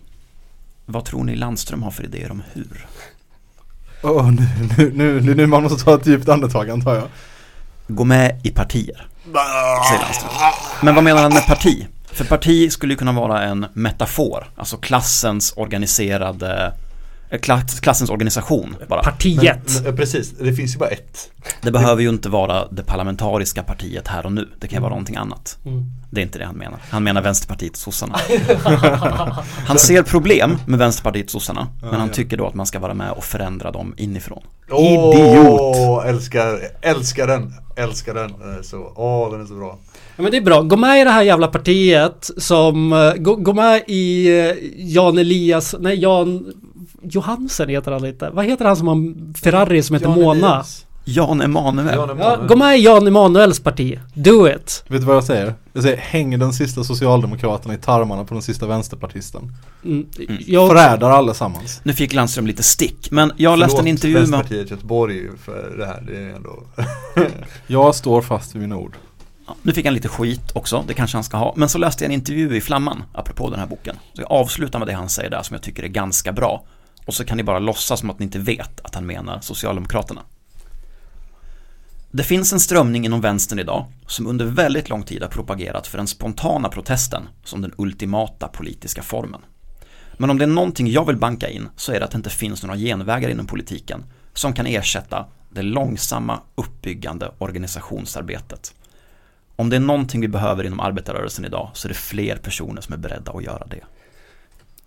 Vad 0.85 1.05
tror 1.05 1.23
ni 1.23 1.35
Landström 1.35 1.83
har 1.83 1.91
för 1.91 2.03
idéer 2.03 2.31
om 2.31 2.43
hur? 2.53 2.87
Åh, 4.03 4.31
nu, 4.31 4.47
nu, 4.77 4.91
nu, 4.93 5.21
nu, 5.21 5.35
nu 5.35 5.47
man 5.47 5.63
måste 5.63 5.83
ta 5.83 5.95
ett 5.95 6.07
djupt 6.07 6.29
andetag 6.29 6.69
antar 6.69 6.95
jag 6.95 7.03
Gå 7.87 8.03
med 8.03 8.41
i 8.43 8.49
partier, 8.49 9.07
säger 9.89 10.01
Landström. 10.01 10.31
Men 10.81 10.95
vad 10.95 11.03
menar 11.03 11.21
han 11.21 11.33
med 11.33 11.45
parti? 11.47 11.87
För 12.05 12.25
parti 12.25 12.71
skulle 12.71 12.93
ju 12.93 12.97
kunna 12.97 13.11
vara 13.11 13.41
en 13.41 13.65
metafor, 13.73 14.47
alltså 14.55 14.77
klassens 14.77 15.53
organiserade, 15.55 16.73
klass, 17.41 17.79
klassens 17.79 18.09
organisation 18.09 18.75
bara. 18.87 19.03
Partiet. 19.03 19.73
Men, 19.75 19.83
men, 19.83 19.95
precis, 19.95 20.31
det 20.39 20.53
finns 20.53 20.75
ju 20.75 20.79
bara 20.79 20.89
ett. 20.89 21.31
Det 21.61 21.71
behöver 21.71 22.01
ju 22.01 22.09
inte 22.09 22.29
vara 22.29 22.67
det 22.67 22.83
parlamentariska 22.83 23.63
partiet 23.63 24.07
här 24.07 24.25
och 24.25 24.31
nu. 24.31 24.49
Det 24.59 24.67
kan 24.67 24.77
ju 24.77 24.81
vara 24.81 24.89
någonting 24.89 25.15
annat. 25.15 25.57
Mm. 25.65 25.83
Det 26.11 26.21
är 26.21 26.23
inte 26.23 26.39
det 26.39 26.45
han 26.45 26.55
menar. 26.55 26.79
Han 26.89 27.03
menar 27.03 27.21
Vänsterpartiet 27.21 27.75
sossarna. 27.75 28.19
Han 29.67 29.77
ser 29.77 30.03
problem 30.03 30.57
med 30.67 30.79
Vänsterpartiet 30.79 31.29
sossarna. 31.29 31.67
Men 31.81 31.99
han 31.99 32.09
tycker 32.09 32.37
då 32.37 32.47
att 32.47 32.53
man 32.53 32.65
ska 32.65 32.79
vara 32.79 32.93
med 32.93 33.11
och 33.11 33.23
förändra 33.23 33.71
dem 33.71 33.93
inifrån. 33.97 34.43
Åh, 34.71 36.07
älskar, 36.07 36.59
älskar 36.81 37.27
den, 37.27 37.53
älskar 37.75 38.13
den. 38.13 38.63
Så, 38.63 38.93
åh 38.95 39.31
den 39.31 39.41
är 39.41 39.45
så 39.45 39.53
bra. 39.53 39.77
Ja 40.15 40.23
men 40.23 40.31
det 40.31 40.37
är 40.37 40.41
bra, 40.41 40.61
gå 40.61 40.75
med 40.75 41.01
i 41.01 41.03
det 41.03 41.09
här 41.09 41.23
jävla 41.23 41.47
partiet 41.47 42.29
som, 42.37 42.93
eh, 42.93 43.13
gå, 43.13 43.35
gå 43.35 43.53
med 43.53 43.83
i 43.87 44.27
eh, 44.39 44.55
Jan 44.75 45.17
Elias, 45.17 45.75
nej 45.79 45.99
Jan 45.99 46.53
Johansen 47.01 47.69
heter 47.69 47.91
han 47.91 48.01
lite. 48.01 48.29
Vad 48.29 48.45
heter 48.45 48.65
han 48.65 48.75
som 48.75 48.87
har 48.87 49.13
Ferrari 49.37 49.83
som 49.83 49.93
heter 49.93 50.07
Jan 50.07 50.21
Mona? 50.21 50.47
Elias. 50.47 50.85
Jan 51.05 51.41
Emanuel. 51.41 51.95
Jan 51.95 52.17
Ja, 52.19 52.39
gå 52.47 52.55
med 52.55 52.79
i 52.79 52.81
Jan 52.81 53.07
Emanuels 53.07 53.59
parti. 53.59 53.99
Do 54.13 54.49
it! 54.49 54.83
Vet 54.87 55.01
du 55.01 55.07
vad 55.07 55.15
jag 55.15 55.23
säger? 55.23 55.53
Jag 55.73 55.83
säger 55.83 55.97
häng 55.97 56.39
den 56.39 56.53
sista 56.53 56.83
socialdemokraterna 56.83 57.73
i 57.73 57.77
tarmarna 57.77 58.23
på 58.23 58.33
den 58.33 58.43
sista 58.43 58.67
vänsterpartisten. 58.67 59.55
Mm, 59.85 60.07
jag, 60.45 60.69
Förrädar 60.69 61.09
allesammans. 61.09 61.81
Nu 61.83 61.93
fick 61.93 62.13
Landström 62.13 62.47
lite 62.47 62.63
stick. 62.63 63.11
Men 63.11 63.31
jag 63.37 63.59
läste 63.59 63.73
en 63.73 63.77
Förlåt, 63.77 63.89
intervju 63.89 64.13
med 64.13 64.21
Vänsterpartiet 64.21 64.71
Göteborg 64.71 65.29
för 65.45 65.75
det 65.77 65.85
här. 65.85 66.03
Det 66.07 66.17
är 66.17 66.35
ändå... 66.35 66.63
Jag 67.67 67.95
står 67.95 68.21
fast 68.21 68.55
vid 68.55 68.61
mina 68.61 68.77
ord. 68.77 68.95
Ja, 69.47 69.55
nu 69.61 69.73
fick 69.73 69.85
han 69.85 69.93
lite 69.93 70.07
skit 70.07 70.51
också, 70.53 70.83
det 70.87 70.93
kanske 70.93 71.17
han 71.17 71.23
ska 71.23 71.37
ha. 71.37 71.53
Men 71.57 71.69
så 71.69 71.77
läste 71.77 72.03
jag 72.03 72.09
en 72.09 72.13
intervju 72.13 72.55
i 72.55 72.61
Flamman, 72.61 73.03
apropå 73.13 73.49
den 73.49 73.59
här 73.59 73.67
boken. 73.67 73.95
Så 74.13 74.21
jag 74.21 74.31
avslutar 74.31 74.79
med 74.79 74.87
det 74.87 74.93
han 74.93 75.09
säger 75.09 75.29
där 75.29 75.43
som 75.43 75.53
jag 75.53 75.63
tycker 75.63 75.83
är 75.83 75.87
ganska 75.87 76.31
bra. 76.31 76.65
Och 77.05 77.13
så 77.13 77.25
kan 77.25 77.37
ni 77.37 77.43
bara 77.43 77.59
låtsas 77.59 77.99
som 77.99 78.09
att 78.09 78.19
ni 78.19 78.23
inte 78.23 78.39
vet 78.39 78.81
att 78.81 78.95
han 78.95 79.05
menar 79.05 79.39
Socialdemokraterna. 79.41 80.21
Det 82.11 82.23
finns 82.23 82.53
en 82.53 82.59
strömning 82.59 83.05
inom 83.05 83.21
vänstern 83.21 83.59
idag 83.59 83.85
som 84.07 84.27
under 84.27 84.45
väldigt 84.45 84.89
lång 84.89 85.03
tid 85.03 85.21
har 85.21 85.29
propagerat 85.29 85.87
för 85.87 85.97
den 85.97 86.07
spontana 86.07 86.69
protesten 86.69 87.23
som 87.43 87.61
den 87.61 87.73
ultimata 87.77 88.47
politiska 88.47 89.01
formen. 89.01 89.41
Men 90.17 90.29
om 90.29 90.37
det 90.37 90.45
är 90.45 90.47
någonting 90.47 90.91
jag 90.91 91.05
vill 91.05 91.17
banka 91.17 91.49
in 91.49 91.69
så 91.75 91.91
är 91.91 91.99
det 91.99 92.05
att 92.05 92.11
det 92.11 92.17
inte 92.17 92.29
finns 92.29 92.63
några 92.63 92.77
genvägar 92.77 93.29
inom 93.29 93.47
politiken 93.47 94.03
som 94.33 94.53
kan 94.53 94.65
ersätta 94.65 95.25
det 95.49 95.61
långsamma 95.61 96.39
uppbyggande 96.55 97.31
organisationsarbetet. 97.37 98.73
Om 99.55 99.69
det 99.69 99.75
är 99.75 99.79
någonting 99.79 100.21
vi 100.21 100.27
behöver 100.27 100.63
inom 100.63 100.79
arbetarrörelsen 100.79 101.45
idag 101.45 101.69
så 101.73 101.87
är 101.87 101.89
det 101.89 101.95
fler 101.95 102.35
personer 102.35 102.81
som 102.81 102.93
är 102.93 102.97
beredda 102.97 103.31
att 103.31 103.43
göra 103.43 103.67
det. 103.67 103.83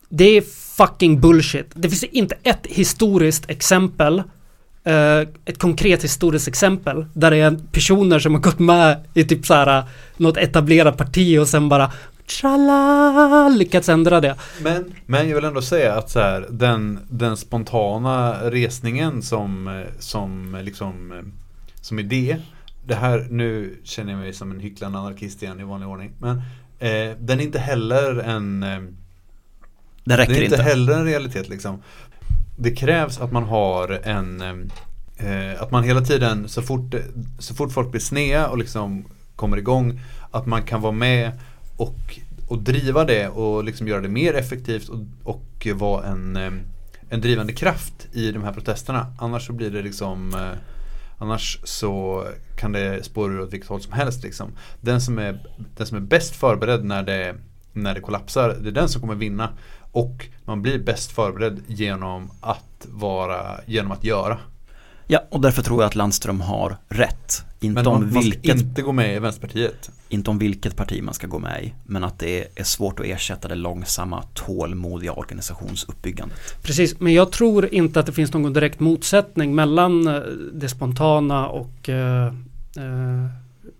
det 0.09 0.24
är 0.24 0.42
fucking 0.76 1.20
bullshit. 1.20 1.70
Det 1.74 1.88
finns 1.88 2.05
inte 2.05 2.37
ett 2.42 2.66
historiskt 2.66 3.50
exempel 3.50 4.22
eh, 4.85 5.20
ett 5.44 5.59
konkret 5.59 6.05
historiskt 6.05 6.48
exempel 6.48 7.07
där 7.12 7.31
det 7.31 7.37
är 7.37 7.59
personer 7.72 8.18
som 8.18 8.35
har 8.35 8.40
gått 8.40 8.59
med 8.59 9.05
i 9.14 9.24
typ 9.24 9.46
så 9.46 9.55
här 9.55 9.85
något 10.16 10.37
etablerat 10.37 10.96
parti 10.96 11.38
och 11.38 11.48
sen 11.48 11.68
bara 11.68 11.92
Tralla, 12.40 13.48
lyckats 13.48 13.88
ändra 13.88 14.20
det. 14.20 14.35
Men, 14.62 14.94
men 15.07 15.29
jag 15.29 15.35
vill 15.35 15.44
ändå 15.44 15.62
säga 15.62 15.94
att 15.94 16.11
så 16.11 16.20
här, 16.20 16.46
den, 16.50 16.98
den 17.09 17.37
spontana 17.37 18.35
resningen 18.50 19.22
som, 19.22 19.85
som 19.98 20.59
liksom 20.62 21.12
som 21.81 21.98
idé 21.98 22.37
Det 22.87 22.94
här, 22.94 23.27
nu 23.31 23.81
känner 23.85 24.12
jag 24.12 24.20
mig 24.20 24.33
som 24.33 24.51
en 24.51 24.61
hycklande 24.61 24.99
anarkist 24.99 25.42
igen 25.42 25.61
i 25.61 25.64
vanlig 25.64 25.88
ordning 25.88 26.12
Men 26.18 26.37
eh, 26.79 27.16
den 27.18 27.40
är 27.40 27.44
inte 27.44 27.59
heller 27.59 28.16
en 28.18 28.62
eh, 28.62 28.81
Det 30.05 30.16
räcker 30.16 30.33
är 30.33 30.42
inte 30.42 30.55
inte. 30.55 30.62
heller 30.62 30.92
en 30.92 31.05
realitet 31.05 31.49
liksom 31.49 31.83
Det 32.57 32.70
krävs 32.70 33.20
att 33.20 33.33
man 33.33 33.42
har 33.42 34.01
en 34.09 34.40
eh, 35.16 35.62
Att 35.62 35.70
man 35.70 35.85
hela 35.85 36.01
tiden 36.01 36.49
så 36.49 36.62
fort, 36.62 36.94
så 37.38 37.55
fort 37.55 37.72
folk 37.72 37.90
blir 37.90 38.01
snea 38.01 38.49
och 38.49 38.59
liksom 38.59 39.05
kommer 39.37 39.57
igång 39.57 40.01
Att 40.31 40.46
man 40.46 40.62
kan 40.62 40.81
vara 40.81 40.92
med 40.92 41.33
och, 41.77 42.18
och 42.49 42.59
driva 42.59 43.05
det 43.05 43.29
och 43.29 43.64
liksom 43.64 43.88
göra 43.88 44.01
det 44.01 44.09
mer 44.09 44.35
effektivt 44.35 44.88
och, 44.88 45.01
och 45.22 45.66
vara 45.75 46.05
en, 46.07 46.37
eh, 46.37 46.53
en 47.09 47.20
drivande 47.20 47.53
kraft 47.53 48.07
i 48.12 48.33
de 48.33 48.44
här 48.44 48.53
protesterna 48.53 49.07
Annars 49.18 49.46
så 49.46 49.53
blir 49.53 49.70
det 49.70 49.83
liksom 49.83 50.35
eh, 50.35 50.59
Annars 51.18 51.59
så 51.64 52.24
kan 52.57 52.72
det 52.72 53.05
spåra 53.05 53.33
ur 53.33 53.40
åt 53.40 53.52
vilket 53.52 53.68
håll 53.68 53.81
som 53.81 53.92
helst 53.92 54.22
liksom. 54.22 54.52
Den 54.81 55.00
som 55.00 55.18
är, 55.18 55.38
den 55.76 55.87
som 55.87 55.96
är 55.96 56.00
bäst 56.00 56.37
förberedd 56.37 56.85
när 56.85 57.02
det, 57.02 57.35
när 57.72 57.94
det 57.94 58.00
kollapsar, 58.00 58.57
det 58.61 58.68
är 58.68 58.72
den 58.72 58.88
som 58.88 59.00
kommer 59.00 59.14
vinna. 59.14 59.48
Och 59.92 60.26
man 60.44 60.62
blir 60.62 60.79
bäst 60.79 61.12
förberedd 61.12 61.62
genom 61.66 62.31
att 62.40 62.87
vara, 62.90 63.61
genom 63.66 63.92
att 63.92 64.05
göra. 64.05 64.38
Ja, 65.07 65.21
och 65.31 65.40
därför 65.40 65.62
tror 65.62 65.83
jag 65.83 65.87
att 65.87 65.95
Landström 65.95 66.40
har 66.40 66.77
rätt. 66.88 67.42
Inte, 67.61 67.75
Men 67.75 67.87
om 67.87 67.92
man, 67.92 68.03
man 68.03 68.23
ska 68.23 68.31
vilket, 68.31 68.57
inte 68.61 68.83
gå 68.83 68.92
med 68.92 69.16
i 69.16 69.19
Vänsterpartiet. 69.19 69.90
inte 70.09 70.31
om 70.31 70.38
vilket 70.38 70.77
parti 70.77 71.03
man 71.03 71.14
ska 71.14 71.27
gå 71.27 71.38
med 71.38 71.64
i, 71.64 71.73
men 71.85 72.05
att 72.05 72.19
det 72.19 72.61
är 72.61 72.64
svårt 72.64 73.01
att 73.01 73.07
ersätta 73.07 73.49
det 73.49 73.55
långsamma, 73.55 74.23
tålmodiga 74.35 75.12
organisationsuppbyggandet. 75.12 76.38
Precis, 76.62 77.01
men 77.01 77.12
jag 77.14 77.33
tror 77.33 77.75
inte 77.75 78.01
att 78.01 78.07
det 78.07 78.12
finns 78.12 78.33
någon 78.33 78.53
direkt 78.53 78.81
motsättning 78.81 79.55
mellan 79.55 80.09
eh, 80.09 80.21
det 80.53 80.69
spontana 80.69 81.49
och 81.49 81.88
eh, 81.88 82.27
eh, 82.77 83.27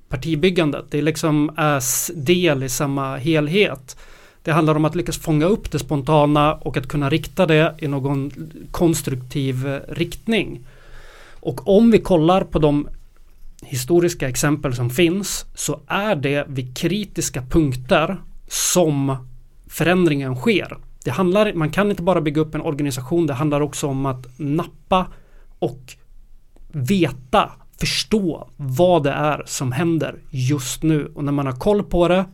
partibyggandet. 0.09 0.85
Det 0.91 0.99
är 0.99 1.03
liksom 1.03 1.51
är 1.57 1.77
s- 1.77 2.11
del 2.15 2.63
i 2.63 2.69
samma 2.69 3.17
helhet. 3.17 3.97
Det 4.43 4.53
handlar 4.53 4.75
om 4.75 4.85
att 4.85 4.95
lyckas 4.95 5.19
fånga 5.19 5.47
upp 5.47 5.71
det 5.71 5.79
spontana 5.79 6.55
och 6.55 6.77
att 6.77 6.89
kunna 6.89 7.11
rikta 7.11 7.47
det 7.47 7.75
i 7.79 7.89
någon 7.89 8.31
konstruktiv 8.71 9.67
eh, 9.67 9.81
riktning. 9.89 10.61
Och 11.47 11.69
om 11.69 11.91
vi 11.91 11.99
kollar 11.99 12.45
på 12.45 12.59
de 12.59 12.89
historiska 13.63 14.29
exempel 14.29 14.75
som 14.75 14.91
finns 14.91 15.47
så 15.55 15.81
är 15.87 16.17
det 16.17 16.45
vid 16.49 16.77
kritiska 16.77 17.43
punkter 17.43 18.21
som 18.49 19.17
förändringen 19.69 20.37
sker. 20.37 20.79
Det 21.05 21.11
handlar, 21.11 21.53
man 21.53 21.71
kan 21.71 21.91
inte 21.91 22.03
bara 22.03 22.21
bygga 22.21 22.41
upp 22.41 22.55
en 22.55 22.61
organisation, 22.61 23.27
det 23.27 23.35
handlar 23.35 23.61
också 23.61 23.87
om 23.87 24.07
att 24.07 24.27
nappa 24.37 25.07
och 25.59 25.81
veta, 26.73 27.51
förstå 27.81 28.49
vad 28.57 29.03
det 29.03 29.13
är 29.13 29.43
som 29.47 29.73
händer 29.73 30.19
just 30.31 30.83
nu. 30.83 31.13
Och 31.15 31.25
när 31.25 31.33
man 31.33 31.47
har 31.47 31.57
koll 31.57 31.83
på 31.83 32.09
det 32.09 32.25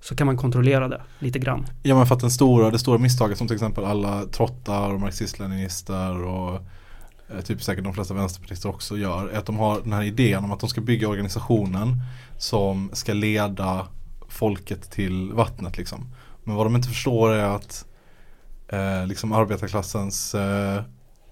så 0.00 0.16
kan 0.16 0.26
man 0.26 0.36
kontrollera 0.36 0.88
det 0.88 1.02
lite 1.18 1.38
grann. 1.38 1.66
Ja 1.82 1.96
men 1.96 2.06
för 2.06 2.14
att 2.14 2.20
den 2.20 2.30
stora, 2.30 2.70
det 2.70 2.78
stora 2.78 2.98
misstaget 2.98 3.38
som 3.38 3.46
till 3.46 3.56
exempel 3.56 3.84
alla 3.84 4.24
trottar 4.24 4.94
och 4.94 5.00
marxist-leninister 5.00 6.24
och 6.24 6.60
Eh, 7.34 7.40
typ 7.40 7.62
säkert 7.62 7.84
de 7.84 7.94
flesta 7.94 8.14
vänsterpartister 8.14 8.68
också 8.68 8.98
gör 8.98 9.28
är 9.28 9.38
att 9.38 9.46
de 9.46 9.56
har 9.56 9.80
den 9.80 9.92
här 9.92 10.02
idén 10.02 10.44
om 10.44 10.52
att 10.52 10.60
de 10.60 10.68
ska 10.68 10.80
bygga 10.80 11.08
organisationen 11.08 12.00
som 12.38 12.90
ska 12.92 13.12
leda 13.12 13.86
folket 14.28 14.90
till 14.90 15.32
vattnet 15.32 15.76
liksom. 15.76 16.06
Men 16.44 16.56
vad 16.56 16.66
de 16.66 16.76
inte 16.76 16.88
förstår 16.88 17.32
är 17.32 17.44
att 17.44 17.84
eh, 18.68 19.06
liksom 19.06 19.32
arbetarklassens 19.32 20.34
eh, 20.34 20.76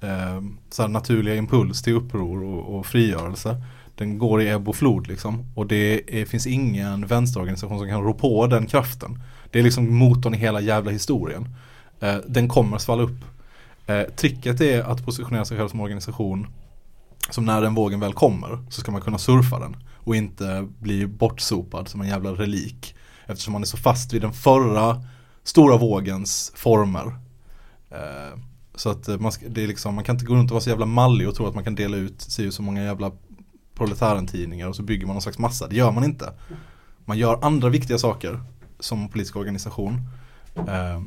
eh, 0.01 0.41
så 0.71 0.83
här 0.83 0.89
naturliga 0.89 1.35
impuls 1.35 1.83
till 1.83 1.97
uppror 1.97 2.45
och, 2.45 2.79
och 2.79 2.87
frigörelse 2.87 3.63
den 3.95 4.19
går 4.19 4.43
i 4.43 4.49
ebb 4.49 4.69
och 4.69 4.77
flod 4.77 5.09
liksom. 5.09 5.53
Och 5.55 5.67
det 5.67 6.21
är, 6.21 6.25
finns 6.25 6.47
ingen 6.47 7.07
vänsterorganisation 7.07 7.79
som 7.79 7.89
kan 7.89 8.03
rå 8.03 8.15
på 8.15 8.47
den 8.47 8.67
kraften. 8.67 9.23
Det 9.51 9.59
är 9.59 9.63
liksom 9.63 9.95
motorn 9.95 10.35
i 10.35 10.39
hela 10.39 10.61
jävla 10.61 10.91
historien. 10.91 11.49
Eh, 12.01 12.17
den 12.27 12.49
kommer 12.49 12.79
svalla 12.79 13.03
upp. 13.03 13.25
Eh, 13.87 14.03
tricket 14.03 14.61
är 14.61 14.83
att 14.83 15.05
positionera 15.05 15.45
sig 15.45 15.59
själv 15.59 15.69
som 15.69 15.81
organisation 15.81 16.47
som 17.31 17.45
när 17.45 17.61
den 17.61 17.75
vågen 17.75 18.01
väl 18.01 18.13
kommer 18.13 18.59
så 18.71 18.81
ska 18.81 18.93
man 18.93 19.01
kunna 19.01 19.19
surfa 19.19 19.59
den 19.59 19.77
och 19.95 20.17
inte 20.17 20.69
bli 20.79 21.07
bortsopad 21.07 21.89
som 21.89 22.01
en 22.01 22.09
jävla 22.09 22.31
relik. 22.33 22.95
Eftersom 23.27 23.53
man 23.53 23.63
är 23.63 23.67
så 23.67 23.77
fast 23.77 24.13
vid 24.13 24.23
den 24.23 24.33
förra 24.33 25.03
stora 25.43 25.77
vågens 25.77 26.53
former. 26.55 27.07
Eh, 27.91 28.39
så 28.75 28.91
att 28.91 29.09
eh, 29.09 29.19
man, 29.19 29.33
det 29.49 29.63
är 29.63 29.67
liksom, 29.67 29.95
man 29.95 30.05
kan 30.05 30.15
inte 30.15 30.25
gå 30.25 30.35
runt 30.35 30.51
och 30.51 30.55
vara 30.55 30.63
så 30.63 30.71
jävla 30.71 30.87
mallig 30.87 31.29
och 31.29 31.35
tro 31.35 31.47
att 31.47 31.55
man 31.55 31.65
kan 31.65 31.75
dela 31.75 31.97
ut 31.97 32.21
sig 32.21 32.53
så 32.53 32.63
många 32.63 32.85
jävla 32.85 33.13
proletärentidningar 33.75 34.69
och 34.69 34.77
så 34.77 34.83
bygger 34.83 35.07
man 35.07 35.15
någon 35.15 35.23
slags 35.23 35.39
massa. 35.39 35.69
Det 35.69 35.77
gör 35.77 35.93
man 35.93 36.05
inte. 36.05 36.33
Man 37.05 37.19
gör 37.19 37.45
andra 37.45 37.69
viktiga 37.69 37.99
saker 37.99 38.41
som 38.81 39.09
politisk 39.09 39.37
organisation. 39.37 40.01
Eh, 40.57 41.03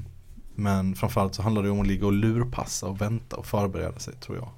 men 0.56 0.96
framförallt 0.96 1.36
så 1.36 1.42
handlar 1.42 1.64
det 1.64 1.70
om 1.70 1.82
att 1.82 1.88
ligga 1.88 2.06
och 2.06 2.14
lurpassa 2.14 2.88
och 2.88 3.02
vänta 3.02 3.36
och 3.36 3.46
förbereda 3.46 4.00
sig 4.00 4.14
tror 4.14 4.38
jag. 4.38 4.50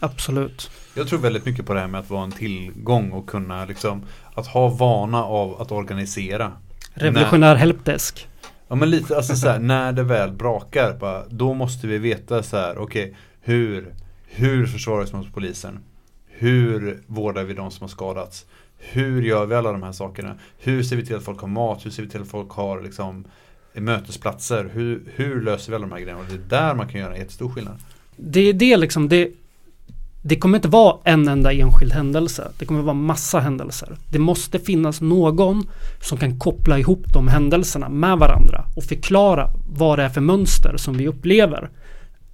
Absolut. 0.00 0.70
Jag 0.94 1.08
tror 1.08 1.18
väldigt 1.18 1.44
mycket 1.44 1.66
på 1.66 1.74
det 1.74 1.80
här 1.80 1.88
med 1.88 2.00
att 2.00 2.10
vara 2.10 2.24
en 2.24 2.32
tillgång 2.32 3.12
och 3.12 3.28
kunna 3.28 3.64
liksom 3.64 4.02
Att 4.34 4.46
ha 4.46 4.68
vana 4.68 5.24
av 5.24 5.60
att 5.60 5.72
organisera 5.72 6.52
Revolutionär 6.94 7.54
helpdesk. 7.54 8.28
Ja 8.68 8.74
men 8.74 8.90
lite, 8.90 9.16
alltså 9.16 9.36
så 9.36 9.48
här, 9.48 9.58
när 9.58 9.92
det 9.92 10.02
väl 10.02 10.32
brakar, 10.32 10.96
bara, 11.00 11.28
då 11.28 11.54
måste 11.54 11.86
vi 11.86 11.98
veta 11.98 12.42
så 12.42 12.56
här, 12.56 12.78
okej, 12.78 13.16
hur, 13.40 13.94
hur 14.26 14.66
försvarar 14.66 14.98
vi 14.98 15.04
oss 15.04 15.12
mot 15.12 15.34
polisen? 15.34 15.78
Hur 16.26 17.02
vårdar 17.06 17.44
vi 17.44 17.54
de 17.54 17.70
som 17.70 17.84
har 17.84 17.88
skadats? 17.88 18.46
Hur 18.78 19.22
gör 19.22 19.46
vi 19.46 19.54
alla 19.54 19.72
de 19.72 19.82
här 19.82 19.92
sakerna? 19.92 20.38
Hur 20.58 20.82
ser 20.82 20.96
vi 20.96 21.06
till 21.06 21.16
att 21.16 21.24
folk 21.24 21.40
har 21.40 21.48
mat? 21.48 21.86
Hur 21.86 21.90
ser 21.90 22.02
vi 22.02 22.08
till 22.08 22.22
att 22.22 22.28
folk 22.28 22.50
har 22.50 22.82
liksom 22.82 23.24
mötesplatser? 23.80 24.70
Hur, 24.72 25.02
hur 25.14 25.42
löser 25.42 25.72
vi 25.72 25.76
alla 25.76 25.86
de 25.86 25.92
här 25.92 26.00
grejerna? 26.00 26.20
Och 26.20 26.26
det 26.28 26.34
är 26.34 26.60
där 26.60 26.74
man 26.74 26.88
kan 26.88 27.00
göra 27.00 27.12
en 27.14 27.20
jättestor 27.20 27.48
skillnad. 27.48 27.74
Det 28.16 28.40
är 28.40 28.52
det 28.52 28.76
liksom, 28.76 29.08
det 29.08 29.30
Det 30.22 30.36
kommer 30.36 30.58
inte 30.58 30.68
vara 30.68 30.96
en 31.04 31.28
enda 31.28 31.52
enskild 31.52 31.92
händelse. 31.92 32.50
Det 32.58 32.66
kommer 32.66 32.82
vara 32.82 32.94
massa 32.94 33.40
händelser. 33.40 33.96
Det 34.10 34.18
måste 34.18 34.58
finnas 34.58 35.00
någon 35.00 35.66
som 36.00 36.18
kan 36.18 36.38
koppla 36.38 36.78
ihop 36.78 37.12
de 37.12 37.28
händelserna 37.28 37.88
med 37.88 38.18
varandra 38.18 38.64
och 38.76 38.84
förklara 38.84 39.50
vad 39.68 39.98
det 39.98 40.02
är 40.02 40.08
för 40.08 40.20
mönster 40.20 40.76
som 40.76 40.96
vi 40.96 41.08
upplever. 41.08 41.70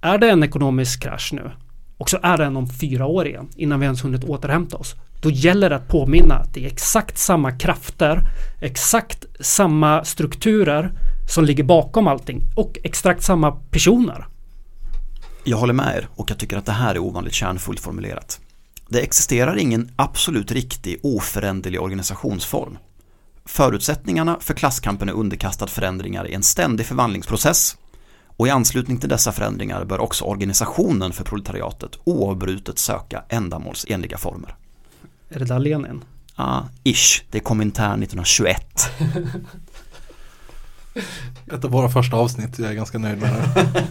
Är 0.01 0.17
det 0.17 0.29
en 0.29 0.43
ekonomisk 0.43 1.03
krasch 1.03 1.33
nu 1.33 1.51
och 1.99 2.09
så 2.09 2.17
är 2.23 2.37
den 2.37 2.57
om 2.57 2.67
fyra 2.67 3.05
år 3.05 3.27
igen 3.27 3.49
innan 3.55 3.79
vi 3.79 3.83
ens 3.85 4.03
hunnit 4.03 4.23
återhämta 4.23 4.77
oss. 4.77 4.95
Då 5.21 5.29
gäller 5.29 5.69
det 5.69 5.75
att 5.75 5.87
påminna 5.87 6.35
att 6.35 6.53
det 6.53 6.63
är 6.65 6.67
exakt 6.67 7.17
samma 7.17 7.51
krafter, 7.51 8.21
exakt 8.61 9.25
samma 9.39 10.03
strukturer 10.03 10.91
som 11.29 11.45
ligger 11.45 11.63
bakom 11.63 12.07
allting 12.07 12.43
och 12.55 12.77
exakt 12.83 13.23
samma 13.23 13.51
personer. 13.51 14.27
Jag 15.43 15.57
håller 15.57 15.73
med 15.73 15.95
er 15.97 16.07
och 16.15 16.31
jag 16.31 16.37
tycker 16.37 16.57
att 16.57 16.65
det 16.65 16.71
här 16.71 16.95
är 16.95 16.99
ovanligt 16.99 17.33
kärnfullt 17.33 17.79
formulerat. 17.79 18.39
Det 18.87 18.99
existerar 18.99 19.57
ingen 19.57 19.91
absolut 19.95 20.51
riktig 20.51 20.99
oföränderlig 21.03 21.81
organisationsform. 21.81 22.77
Förutsättningarna 23.45 24.37
för 24.39 24.53
klasskampen 24.53 25.09
är 25.09 25.13
underkastad 25.13 25.67
förändringar 25.67 26.27
i 26.27 26.33
en 26.33 26.43
ständig 26.43 26.85
förvandlingsprocess 26.85 27.77
och 28.25 28.47
i 28.47 28.49
anslutning 28.49 28.97
till 28.97 29.09
dessa 29.09 29.31
förändringar 29.31 29.85
bör 29.85 29.99
också 29.99 30.25
organisationen 30.25 31.13
för 31.13 31.23
proletariatet 31.23 31.91
oavbrutet 32.03 32.79
söka 32.79 33.23
ändamålsenliga 33.29 34.17
former. 34.17 34.55
Är 35.29 35.39
det 35.39 35.45
där 35.45 35.59
Lenin? 35.59 36.03
Ja, 36.35 36.69
ish, 36.83 37.23
det 37.29 37.39
kom 37.39 37.61
intern 37.61 38.03
1921. 38.03 38.91
Ett 41.53 41.65
av 41.65 41.71
våra 41.71 41.89
första 41.89 42.17
avsnitt, 42.17 42.59
jag 42.59 42.69
är 42.69 42.73
ganska 42.73 42.97
nöjd 42.97 43.21
med 43.21 43.33
det. 43.33 43.87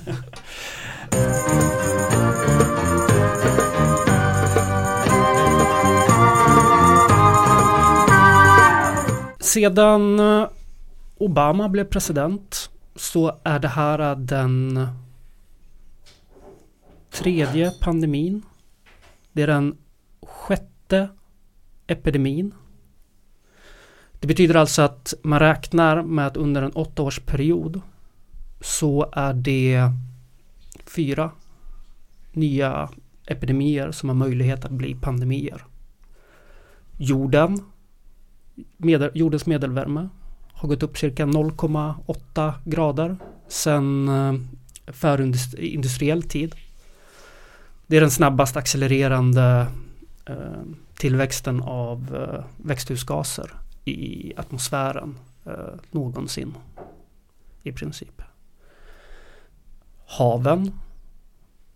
Sedan 9.40 10.20
Obama 11.18 11.68
blev 11.68 11.84
president 11.84 12.70
så 12.96 13.38
är 13.44 13.58
det 13.58 13.68
här 13.68 14.14
den 14.14 14.88
tredje 17.10 17.70
pandemin. 17.70 18.42
Det 19.32 19.42
är 19.42 19.46
den 19.46 19.76
sjätte 20.22 21.08
epidemin. 21.86 22.54
Det 24.20 24.26
betyder 24.26 24.54
alltså 24.54 24.82
att 24.82 25.14
man 25.22 25.38
räknar 25.38 26.02
med 26.02 26.26
att 26.26 26.36
under 26.36 26.62
en 26.62 26.72
åttaårsperiod 26.72 27.80
så 28.60 29.10
är 29.12 29.32
det 29.32 29.92
fyra 30.86 31.30
nya 32.32 32.88
epidemier 33.26 33.90
som 33.90 34.08
har 34.08 34.16
möjlighet 34.16 34.64
att 34.64 34.70
bli 34.70 34.94
pandemier. 34.94 35.64
Jorden, 36.96 37.64
medel, 38.76 39.10
jordens 39.14 39.46
medelvärme 39.46 40.08
har 40.52 40.68
gått 40.68 40.82
upp 40.82 40.98
cirka 40.98 41.26
0,8 41.26 42.52
grader 42.64 43.16
sedan 43.48 44.08
eh, 44.08 44.34
förindustriell 44.92 46.22
tid. 46.22 46.54
Det 47.86 47.96
är 47.96 48.00
den 48.00 48.10
snabbast 48.10 48.56
accelererande 48.56 49.66
eh, 50.26 50.62
tillväxten 50.94 51.62
av 51.62 52.16
eh, 52.16 52.44
växthusgaser 52.56 53.50
i 53.90 54.32
atmosfären 54.36 55.18
eh, 55.44 55.52
någonsin. 55.90 56.54
I 57.62 57.72
princip. 57.72 58.22
Haven 60.06 60.72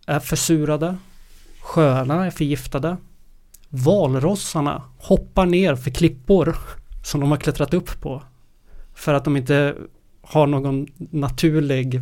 är 0.06 0.20
försurade. 0.20 0.96
Sjöarna 1.60 2.26
är 2.26 2.30
förgiftade. 2.30 2.96
Valrossarna 3.68 4.82
hoppar 4.98 5.46
ner 5.46 5.76
för 5.76 5.90
klippor 5.90 6.56
som 7.04 7.20
de 7.20 7.30
har 7.30 7.38
klättrat 7.38 7.74
upp 7.74 8.00
på. 8.00 8.22
För 8.94 9.14
att 9.14 9.24
de 9.24 9.36
inte 9.36 9.74
har 10.22 10.46
någon 10.46 10.86
naturlig 10.96 12.00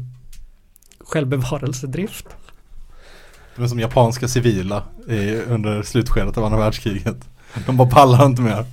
självbevarelsedrift. 1.01 2.27
De 3.57 3.63
är 3.63 3.69
som 3.69 3.81
japanska 3.81 4.29
civila 4.29 4.83
i, 5.09 5.35
under 5.35 5.83
slutskedet 5.83 6.39
av 6.39 6.45
andra 6.45 6.59
världskriget. 6.59 7.29
De 7.67 7.77
bara 7.77 7.89
pallar 7.89 8.27
inte 8.27 8.43
mer. 8.43 8.65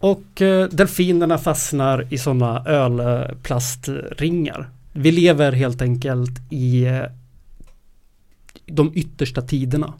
Och 0.00 0.42
eh, 0.42 0.68
delfinerna 0.68 1.38
fastnar 1.38 2.06
i 2.10 2.18
sådana 2.18 2.64
ölplastringar. 2.64 4.70
Vi 4.92 5.12
lever 5.12 5.52
helt 5.52 5.82
enkelt 5.82 6.40
i 6.50 6.84
eh, 6.84 7.02
de 8.66 8.92
yttersta 8.94 9.42
tiderna. 9.42 9.94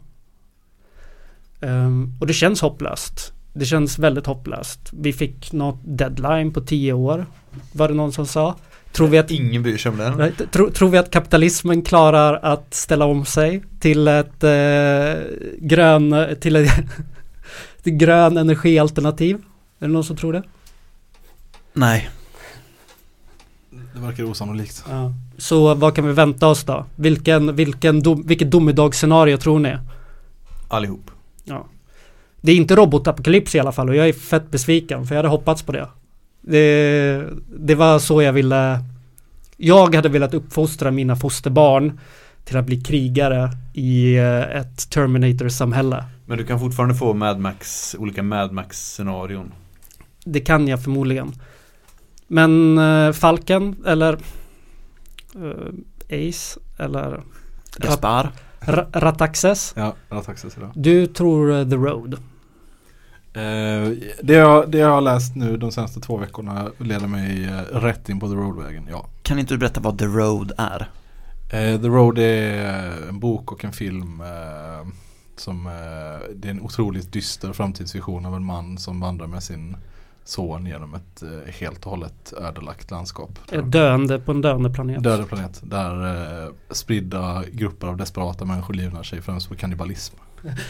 Um, 1.59 2.17
och 2.19 2.27
det 2.27 2.33
känns 2.33 2.61
hopplöst. 2.61 3.33
Det 3.53 3.65
känns 3.65 3.99
väldigt 3.99 4.25
hopplöst. 4.25 4.79
Vi 4.91 5.13
fick 5.13 5.51
något 5.51 5.79
deadline 5.83 6.53
på 6.53 6.61
tio 6.61 6.93
år. 6.93 7.25
Var 7.71 7.87
det 7.87 7.93
någon 7.93 8.11
som 8.11 8.25
sa. 8.25 8.55
Tror 8.91 9.07
vi 9.07 9.17
att, 9.17 9.31
Ingen 9.31 9.63
bryr 9.63 9.77
sig 9.77 9.91
om 9.91 9.97
den. 9.97 10.31
tro, 10.51 10.71
tror 10.71 10.89
vi 10.89 10.97
att 10.97 11.11
kapitalismen 11.11 11.81
klarar 11.81 12.39
att 12.43 12.73
ställa 12.73 13.05
om 13.05 13.25
sig 13.25 13.63
till 13.79 14.07
ett 14.07 14.43
eh, 14.43 15.13
grön, 15.57 16.35
till 16.39 16.55
ett 16.55 16.71
grön 17.83 18.37
energialternativ? 18.37 19.37
Är 19.81 19.87
det 19.87 19.93
någon 19.93 20.03
som 20.03 20.15
tror 20.15 20.33
det? 20.33 20.43
Nej, 21.73 22.09
Det 23.93 23.99
verkar 23.99 24.23
osannolikt. 24.23 24.85
Ja. 24.89 25.13
Så 25.37 25.75
vad 25.75 25.95
kan 25.95 26.07
vi 26.07 26.13
vänta 26.13 26.47
oss 26.47 26.63
då? 26.63 26.85
Vilken, 26.95 27.55
vilken 27.55 28.01
dom, 28.03 28.23
vilket 28.27 28.51
domedagsscenario 28.51 29.37
tror 29.37 29.59
ni? 29.59 29.77
Allihop. 30.67 31.11
Ja. 31.43 31.65
Det 32.41 32.51
är 32.51 32.55
inte 32.55 32.75
robotapokalyps 32.75 33.55
i 33.55 33.59
alla 33.59 33.71
fall 33.71 33.89
och 33.89 33.95
jag 33.95 34.09
är 34.09 34.13
fett 34.13 34.51
besviken 34.51 35.07
för 35.07 35.15
jag 35.15 35.19
hade 35.19 35.29
hoppats 35.29 35.63
på 35.63 35.71
det. 35.71 35.87
Det, 36.41 37.23
det 37.59 37.75
var 37.75 37.99
så 37.99 38.21
jag 38.21 38.33
ville 38.33 38.83
Jag 39.57 39.95
hade 39.95 40.09
velat 40.09 40.33
uppfostra 40.33 40.91
mina 40.91 41.15
fosterbarn 41.15 41.99
till 42.43 42.57
att 42.57 42.65
bli 42.65 42.81
krigare 42.81 43.49
i 43.73 44.15
eh, 44.17 44.41
ett 44.41 44.89
Terminator-samhälle. 44.89 46.05
Men 46.25 46.37
du 46.37 46.45
kan 46.45 46.59
fortfarande 46.59 46.95
få 46.95 47.13
Mad 47.13 47.39
Max, 47.39 47.95
olika 47.99 48.23
Mad 48.23 48.51
Max-scenarion. 48.51 49.51
Det 50.25 50.39
kan 50.39 50.67
jag 50.67 50.83
förmodligen. 50.83 51.33
Men 52.27 52.77
uh, 52.77 53.11
Falken 53.13 53.75
eller 53.85 54.13
eh, 55.35 56.29
Ace 56.29 56.59
eller 56.77 57.23
Gaspar. 57.77 58.31
Ra- 58.59 58.99
Rataxes. 58.99 59.73
Ja, 59.77 59.95
så 60.09 60.31
mycket. 60.31 60.59
Du 60.73 61.07
tror 61.07 61.51
eh, 61.51 61.69
The 61.69 61.75
Road. 61.75 62.13
Eh, 63.33 63.91
det, 64.21 64.33
jag, 64.33 64.71
det 64.71 64.77
jag 64.77 64.89
har 64.89 65.01
läst 65.01 65.35
nu 65.35 65.57
de 65.57 65.71
senaste 65.71 65.99
två 65.99 66.17
veckorna 66.17 66.71
leder 66.77 67.07
mig 67.07 67.45
eh, 67.45 67.79
rätt 67.79 68.09
in 68.09 68.19
på 68.19 68.27
The 68.27 68.35
Road-vägen, 68.35 68.87
ja. 68.89 69.09
Kan 69.23 69.39
inte 69.39 69.53
du 69.53 69.57
berätta 69.57 69.81
vad 69.81 69.97
The 69.97 70.05
Road 70.05 70.51
är? 70.57 70.89
Eh, 71.49 71.81
The 71.81 71.87
Road 71.87 72.17
är 72.19 73.07
en 73.09 73.19
bok 73.19 73.51
och 73.51 73.65
en 73.65 73.71
film 73.73 74.21
eh, 74.21 74.87
som 75.35 75.67
eh, 75.67 75.71
det 76.35 76.47
är 76.47 76.51
en 76.51 76.61
otroligt 76.61 77.13
dyster 77.13 77.53
framtidsvision 77.53 78.25
av 78.25 78.35
en 78.35 78.45
man 78.45 78.77
som 78.77 78.99
vandrar 78.99 79.27
med 79.27 79.43
sin 79.43 79.77
son 80.23 80.65
genom 80.65 80.93
ett 80.93 81.23
eh, 81.23 81.53
helt 81.53 81.85
och 81.85 81.91
hållet 81.91 82.33
ödelagt 82.41 82.91
landskap. 82.91 83.39
Döende 83.63 84.19
på 84.19 84.31
en 84.31 84.41
döende 84.41 84.69
planet. 84.69 85.03
Döda 85.03 85.23
planet 85.23 85.61
där 85.63 86.05
eh, 86.45 86.49
spridda 86.71 87.43
grupper 87.51 87.87
av 87.87 87.97
desperata 87.97 88.45
människor 88.45 88.73
livnär 88.73 89.03
sig 89.03 89.21
främst 89.21 89.49
på 89.49 89.55
kannibalism. 89.55 90.15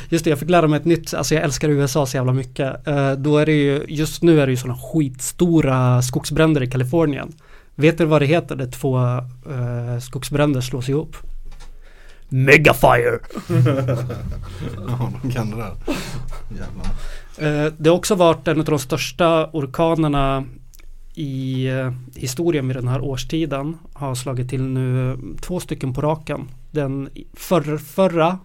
Just 0.10 0.24
det, 0.24 0.30
jag 0.30 0.40
fick 0.40 0.50
lära 0.50 0.68
mig 0.68 0.80
ett 0.80 0.86
nytt, 0.86 1.14
alltså 1.14 1.36
jag 1.36 1.44
älskar 1.44 1.70
USA 1.70 2.06
så 2.06 2.18
jävla 2.18 2.34
mycket. 2.34 2.88
Eh, 2.88 3.12
då 3.12 3.38
är 3.38 3.46
det 3.46 3.52
ju, 3.52 3.86
just 3.88 4.24
nu 4.24 4.42
är 4.42 4.46
det 4.46 4.52
ju 4.52 4.58
sådana 4.58 4.80
skitstora 4.80 6.02
skogsbränder 6.02 6.64
i 6.64 6.68
Kalifornien. 6.68 7.34
Vet 7.76 7.98
du 7.98 8.06
vad 8.06 8.22
det 8.22 8.26
heter? 8.26 8.56
Det 8.56 8.68
två 8.68 9.00
eh, 9.00 10.00
skogsbränder 10.02 10.62
slås 10.62 10.90
ihop. 10.90 11.16
Megafire! 12.30 13.20
Ja, 14.88 15.12
de 15.22 15.32
kan 15.32 15.50
det 15.52 15.58
där. 15.58 15.74
Jävlar. 16.50 16.88
Eh, 17.42 17.74
det 17.78 17.90
har 17.90 17.98
också 17.98 18.16
varit 18.16 18.48
en 18.48 18.60
av 18.60 18.66
de 18.66 18.80
största 18.80 19.50
orkanerna 19.54 20.44
i 21.14 21.68
eh, 21.68 21.94
historien 22.16 22.68
vid 22.68 22.78
den 22.78 22.88
här 22.88 23.02
årstiden. 23.02 23.78
Har 23.94 24.16
slagit 24.16 24.50
till 24.50 24.64
nu 24.64 25.12
eh, 25.12 25.18
två 25.42 25.60
stycken 25.60 25.94
på 25.94 26.02
raken. 26.02 26.50
Den 26.72 27.10
förra, 27.34 27.78
förra 27.78 28.40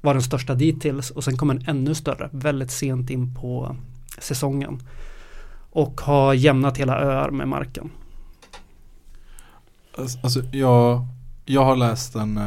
var 0.00 0.14
den 0.14 0.22
största 0.22 0.54
dittills 0.54 1.10
och 1.10 1.24
sen 1.24 1.36
kom 1.36 1.50
en 1.50 1.64
ännu 1.66 1.94
större 1.94 2.28
väldigt 2.32 2.70
sent 2.70 3.10
in 3.10 3.34
på 3.34 3.76
säsongen. 4.18 4.82
Och 5.70 6.00
har 6.00 6.34
jämnat 6.34 6.78
hela 6.78 7.00
öar 7.00 7.30
med 7.30 7.48
marken. 7.48 7.90
Alltså, 10.22 10.42
jag, 10.52 11.06
jag 11.44 11.64
har 11.64 11.76
läst 11.76 12.14
en, 12.14 12.40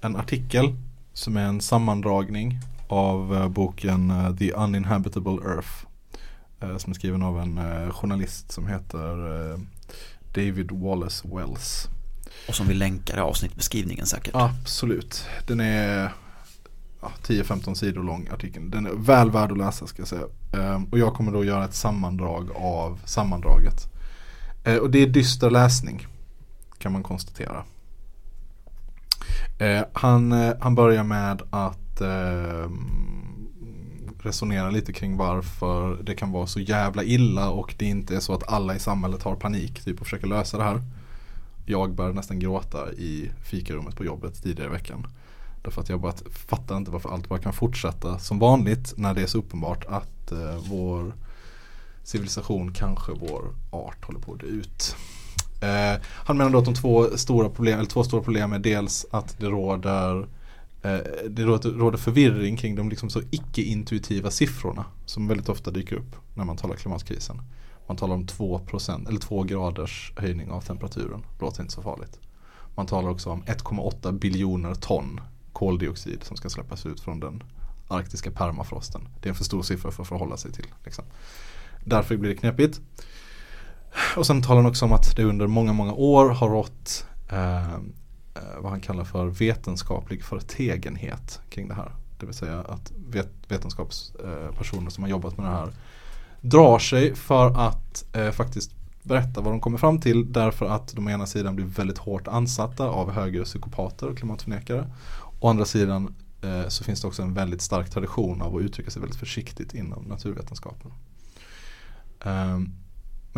en 0.00 0.16
artikel 0.16 0.74
som 1.12 1.36
är 1.36 1.44
en 1.44 1.60
sammandragning 1.60 2.60
av 2.88 3.34
eh, 3.34 3.48
boken 3.48 4.10
eh, 4.10 4.36
The 4.36 4.52
Uninhabitable 4.52 5.38
Earth. 5.50 5.86
eh, 6.60 6.76
Som 6.76 6.90
är 6.90 6.94
skriven 6.94 7.22
av 7.22 7.40
en 7.40 7.60
journalist 7.92 8.52
som 8.52 8.66
heter 8.66 9.58
David 10.34 10.70
Wallace 10.72 11.28
Wells. 11.28 11.88
Och 12.48 12.54
som 12.54 12.66
vi 12.66 12.74
länkar 12.74 13.16
i 13.16 13.20
avsnittbeskrivningen 13.20 14.06
säkert. 14.06 14.34
Absolut. 14.34 15.24
Den 15.46 15.60
är 15.60 16.12
ja, 17.00 17.12
10-15 17.22 17.74
sidor 17.74 18.02
lång 18.02 18.28
artikeln. 18.28 18.70
Den 18.70 18.86
är 18.86 18.90
väl 18.90 19.30
värd 19.30 19.52
att 19.52 19.58
läsa 19.58 19.86
ska 19.86 20.00
jag 20.00 20.08
säga. 20.08 20.26
Ehm, 20.52 20.84
och 20.84 20.98
jag 20.98 21.14
kommer 21.14 21.32
då 21.32 21.44
göra 21.44 21.64
ett 21.64 21.74
sammandrag 21.74 22.50
av 22.54 23.00
sammandraget. 23.04 23.86
Och 24.82 24.90
det 24.90 24.98
är 24.98 25.06
dyster 25.06 25.50
läsning 25.50 26.06
kan 26.78 26.92
man 26.92 27.02
konstatera. 27.02 27.64
Han, 29.92 30.32
han 30.60 30.74
börjar 30.74 31.04
med 31.04 31.42
att 31.50 31.87
ehm, 32.00 32.98
resonera 34.22 34.70
lite 34.70 34.92
kring 34.92 35.16
varför 35.16 36.02
det 36.02 36.14
kan 36.14 36.32
vara 36.32 36.46
så 36.46 36.60
jävla 36.60 37.04
illa 37.04 37.50
och 37.50 37.74
det 37.78 37.84
inte 37.84 38.16
är 38.16 38.20
så 38.20 38.34
att 38.34 38.48
alla 38.48 38.76
i 38.76 38.78
samhället 38.78 39.22
har 39.22 39.34
panik 39.34 39.84
typ 39.84 40.00
och 40.00 40.06
försöker 40.06 40.26
lösa 40.26 40.58
det 40.58 40.64
här. 40.64 40.82
Jag 41.66 41.94
började 41.94 42.14
nästan 42.14 42.38
gråta 42.38 42.92
i 42.92 43.30
fikarummet 43.44 43.96
på 43.96 44.04
jobbet 44.04 44.42
tidigare 44.42 44.68
i 44.68 44.72
veckan. 44.72 45.06
Därför 45.62 45.80
att 45.80 45.88
jag 45.88 46.00
bara 46.00 46.14
fattar 46.30 46.76
inte 46.76 46.90
varför 46.90 47.10
allt 47.10 47.28
bara 47.28 47.38
kan 47.38 47.52
fortsätta 47.52 48.18
som 48.18 48.38
vanligt 48.38 48.94
när 48.96 49.14
det 49.14 49.22
är 49.22 49.26
så 49.26 49.38
uppenbart 49.38 49.84
att 49.84 50.32
eh, 50.32 50.56
vår 50.70 51.12
civilisation, 52.02 52.72
kanske 52.72 53.12
vår 53.12 53.42
art 53.70 54.04
håller 54.04 54.20
på 54.20 54.32
att 54.32 54.40
dö 54.40 54.46
ut. 54.46 54.96
Eh, 55.60 56.02
han 56.04 56.36
menar 56.36 56.50
då 56.50 56.58
att 56.58 56.64
de 56.64 56.74
två 56.74 57.16
stora 57.16 57.48
problem, 57.48 57.78
eller 57.78 57.90
två 57.90 58.04
stora 58.04 58.22
problem 58.22 58.52
är 58.52 58.58
dels 58.58 59.06
att 59.10 59.38
det 59.38 59.46
råder 59.46 60.18
eh, 60.20 60.26
Eh, 60.88 61.28
det 61.30 61.44
råder, 61.44 61.96
förvirring 61.96 62.56
kring 62.56 62.74
de 62.74 62.88
liksom 62.88 63.10
så 63.10 63.22
icke-intuitiva 63.30 64.30
siffrorna 64.30 64.84
som 65.06 65.28
väldigt 65.28 65.48
ofta 65.48 65.70
dyker 65.70 65.96
upp 65.96 66.16
när 66.34 66.44
man 66.44 66.56
talar 66.56 66.76
klimatkrisen. 66.76 67.40
Man 67.86 67.96
talar 67.96 68.14
om 68.14 68.26
2% 68.26 69.08
eller 69.08 69.20
2 69.20 69.42
graders 69.42 70.12
höjning 70.16 70.50
av 70.50 70.60
temperaturen. 70.60 71.24
det 71.38 71.44
Låter 71.44 71.62
inte 71.62 71.74
så 71.74 71.82
farligt. 71.82 72.20
Man 72.74 72.86
talar 72.86 73.10
också 73.10 73.30
om 73.30 73.42
1,8 73.42 74.12
biljoner 74.12 74.74
ton 74.74 75.20
koldioxid 75.52 76.24
som 76.24 76.36
ska 76.36 76.50
släppas 76.50 76.86
ut 76.86 77.00
från 77.00 77.20
den 77.20 77.42
arktiska 77.88 78.30
permafrosten. 78.30 79.08
Det 79.20 79.28
är 79.28 79.30
en 79.30 79.36
för 79.36 79.44
stor 79.44 79.62
siffra 79.62 79.90
för 79.90 80.02
att 80.02 80.08
förhålla 80.08 80.36
sig 80.36 80.52
till. 80.52 80.66
Liksom. 80.84 81.04
Därför 81.84 82.16
blir 82.16 82.30
det 82.30 82.36
knepigt. 82.36 82.80
Och 84.16 84.26
sen 84.26 84.42
talar 84.42 84.62
han 84.62 84.70
också 84.70 84.84
om 84.84 84.92
att 84.92 85.16
det 85.16 85.24
under 85.24 85.46
många, 85.46 85.72
många 85.72 85.92
år 85.92 86.28
har 86.28 86.48
rått 86.48 87.06
eh, 87.30 87.78
Eh, 88.38 88.60
vad 88.60 88.70
han 88.70 88.80
kallar 88.80 89.04
för 89.04 89.26
vetenskaplig 89.26 90.24
förtegenhet 90.24 91.40
kring 91.50 91.68
det 91.68 91.74
här. 91.74 91.92
Det 92.18 92.26
vill 92.26 92.34
säga 92.34 92.60
att 92.60 92.92
vet, 93.08 93.28
vetenskapspersoner 93.48 94.82
eh, 94.82 94.88
som 94.88 95.04
har 95.04 95.10
jobbat 95.10 95.36
med 95.36 95.46
det 95.46 95.50
här 95.50 95.72
drar 96.40 96.78
sig 96.78 97.14
för 97.14 97.50
att 97.50 98.16
eh, 98.16 98.30
faktiskt 98.30 98.70
berätta 99.02 99.40
vad 99.40 99.52
de 99.52 99.60
kommer 99.60 99.78
fram 99.78 100.00
till 100.00 100.32
därför 100.32 100.66
att 100.66 100.96
de 100.96 101.06
å 101.06 101.10
ena 101.10 101.26
sidan 101.26 101.56
blir 101.56 101.66
väldigt 101.66 101.98
hårt 101.98 102.28
ansatta 102.28 102.88
av 102.88 103.10
högre 103.10 103.44
psykopater 103.44 104.06
och 104.06 104.18
klimatförnekare. 104.18 104.90
Å 105.40 105.48
andra 105.48 105.64
sidan 105.64 106.14
eh, 106.42 106.68
så 106.68 106.84
finns 106.84 107.00
det 107.00 107.08
också 107.08 107.22
en 107.22 107.34
väldigt 107.34 107.62
stark 107.62 107.90
tradition 107.90 108.42
av 108.42 108.56
att 108.56 108.62
uttrycka 108.62 108.90
sig 108.90 109.00
väldigt 109.00 109.18
försiktigt 109.18 109.74
inom 109.74 110.04
naturvetenskapen. 110.04 110.92
Um, 112.24 112.74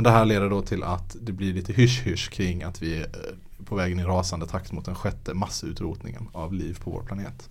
men 0.00 0.04
det 0.04 0.10
här 0.10 0.24
leder 0.24 0.50
då 0.50 0.62
till 0.62 0.82
att 0.82 1.16
det 1.20 1.32
blir 1.32 1.54
lite 1.54 1.72
hysch-hysch 1.72 2.30
kring 2.30 2.62
att 2.62 2.82
vi 2.82 2.96
är 2.96 3.02
eh, 3.02 3.64
på 3.64 3.74
vägen 3.74 4.00
i 4.00 4.04
rasande 4.04 4.46
takt 4.46 4.72
mot 4.72 4.84
den 4.84 4.94
sjätte 4.94 5.34
massutrotningen 5.34 6.28
av 6.32 6.54
liv 6.54 6.78
på 6.84 6.90
vår 6.90 7.02
planet. 7.02 7.50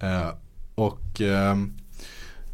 Eh, 0.00 0.28
och 0.74 1.20
eh, 1.20 1.56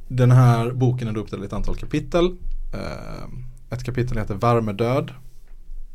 den 0.09 0.30
här 0.30 0.72
boken 0.72 1.09
är 1.09 1.12
då 1.12 1.20
uppdelad 1.20 1.44
i 1.44 1.46
ett 1.46 1.53
antal 1.53 1.76
kapitel. 1.76 2.36
Eh, 2.74 3.28
ett 3.70 3.84
kapitel 3.84 4.18
heter 4.18 4.34
Värmedöd. 4.34 5.11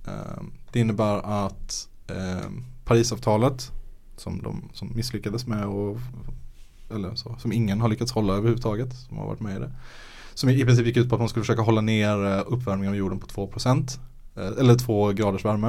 Eh, 0.07 0.43
det 0.71 0.79
innebär 0.79 1.45
att 1.45 1.87
eh, 2.07 2.49
Parisavtalet 2.85 3.71
som 4.17 4.41
de 4.41 4.69
som 4.73 4.95
misslyckades 4.95 5.47
med 5.47 5.65
och 5.65 5.97
eller 6.89 7.15
så, 7.15 7.35
som 7.39 7.51
ingen 7.51 7.81
har 7.81 7.89
lyckats 7.89 8.11
hålla 8.11 8.33
överhuvudtaget 8.33 8.93
som 8.93 9.17
har 9.17 9.25
varit 9.25 9.39
med 9.39 9.55
i 9.55 9.59
det. 9.59 9.71
Som 10.33 10.49
i 10.49 10.65
princip 10.65 10.85
gick 10.85 10.97
ut 10.97 11.09
på 11.09 11.15
att 11.15 11.21
man 11.21 11.29
skulle 11.29 11.43
försöka 11.43 11.61
hålla 11.61 11.81
ner 11.81 12.25
eh, 12.25 12.43
uppvärmningen 12.45 12.93
av 12.93 12.97
jorden 12.97 13.19
på 13.19 13.27
2% 13.27 13.99
eh, 14.35 14.59
eller 14.59 14.75
2 14.75 15.11
graders 15.11 15.45
värme. 15.45 15.67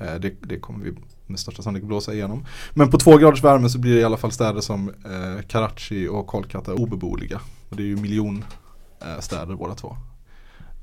Eh, 0.00 0.14
det, 0.14 0.34
det, 0.40 0.58
kommer 0.58 0.84
vi 0.84 0.92
med 1.26 1.40
största 1.40 1.62
sannolikhet 1.62 1.88
blåsa 1.88 2.14
igenom. 2.14 2.46
Men 2.74 2.90
på 2.90 2.98
2 2.98 3.16
graders 3.16 3.44
värme 3.44 3.68
så 3.68 3.78
blir 3.78 3.94
det 3.94 4.00
i 4.00 4.04
alla 4.04 4.16
fall 4.16 4.32
städer 4.32 4.60
som 4.60 4.88
eh, 4.88 5.46
Karachi 5.48 6.08
och 6.08 6.26
Kolkata 6.26 6.74
obeboeliga. 6.74 7.40
Och 7.68 7.76
det 7.76 7.82
är 7.82 7.86
ju 7.86 7.96
miljonstäder 7.96 9.50
eh, 9.50 9.56
båda 9.56 9.74
två. 9.74 9.96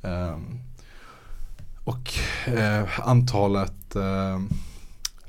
Ehm, 0.03 0.59
och 1.83 2.13
antalet 3.03 3.95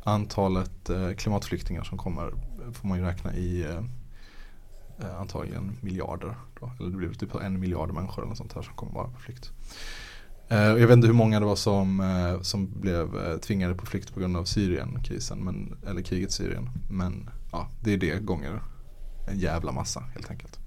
antalet 0.04 0.90
klimatflyktingar 1.16 1.82
som 1.82 1.98
kommer 1.98 2.32
får 2.72 2.88
man 2.88 2.98
ju 2.98 3.04
räkna 3.04 3.34
i 3.34 3.62
eh, 3.62 3.82
Eh, 5.02 5.20
antagligen 5.20 5.76
miljarder. 5.80 6.36
Då. 6.60 6.72
Eller 6.80 6.90
det 6.90 6.96
blir 6.96 7.14
typ 7.14 7.34
en 7.34 7.60
miljard 7.60 7.94
människor 7.94 8.22
eller 8.22 8.28
något 8.28 8.38
sånt 8.38 8.52
här 8.52 8.62
som 8.62 8.74
kommer 8.74 8.92
vara 8.92 9.08
på 9.08 9.20
flykt. 9.20 9.50
Eh, 10.48 10.58
jag 10.58 10.86
vet 10.86 10.90
inte 10.90 11.06
hur 11.06 11.14
många 11.14 11.40
det 11.40 11.46
var 11.46 11.56
som, 11.56 12.00
eh, 12.00 12.40
som 12.42 12.80
blev 12.80 13.16
eh, 13.16 13.38
tvingade 13.38 13.74
på 13.74 13.86
flykt 13.86 14.14
på 14.14 14.20
grund 14.20 14.36
av 14.36 14.44
Syrienkrisen, 14.44 15.38
men, 15.38 15.76
eller 15.86 16.02
kriget 16.02 16.30
i 16.30 16.32
Syrien. 16.32 16.70
Men 16.90 17.30
ja, 17.52 17.68
det 17.80 17.92
är 17.92 17.96
det 17.96 18.24
gånger 18.24 18.62
en 19.28 19.38
jävla 19.38 19.72
massa 19.72 20.00
helt 20.00 20.30
enkelt. 20.30 20.58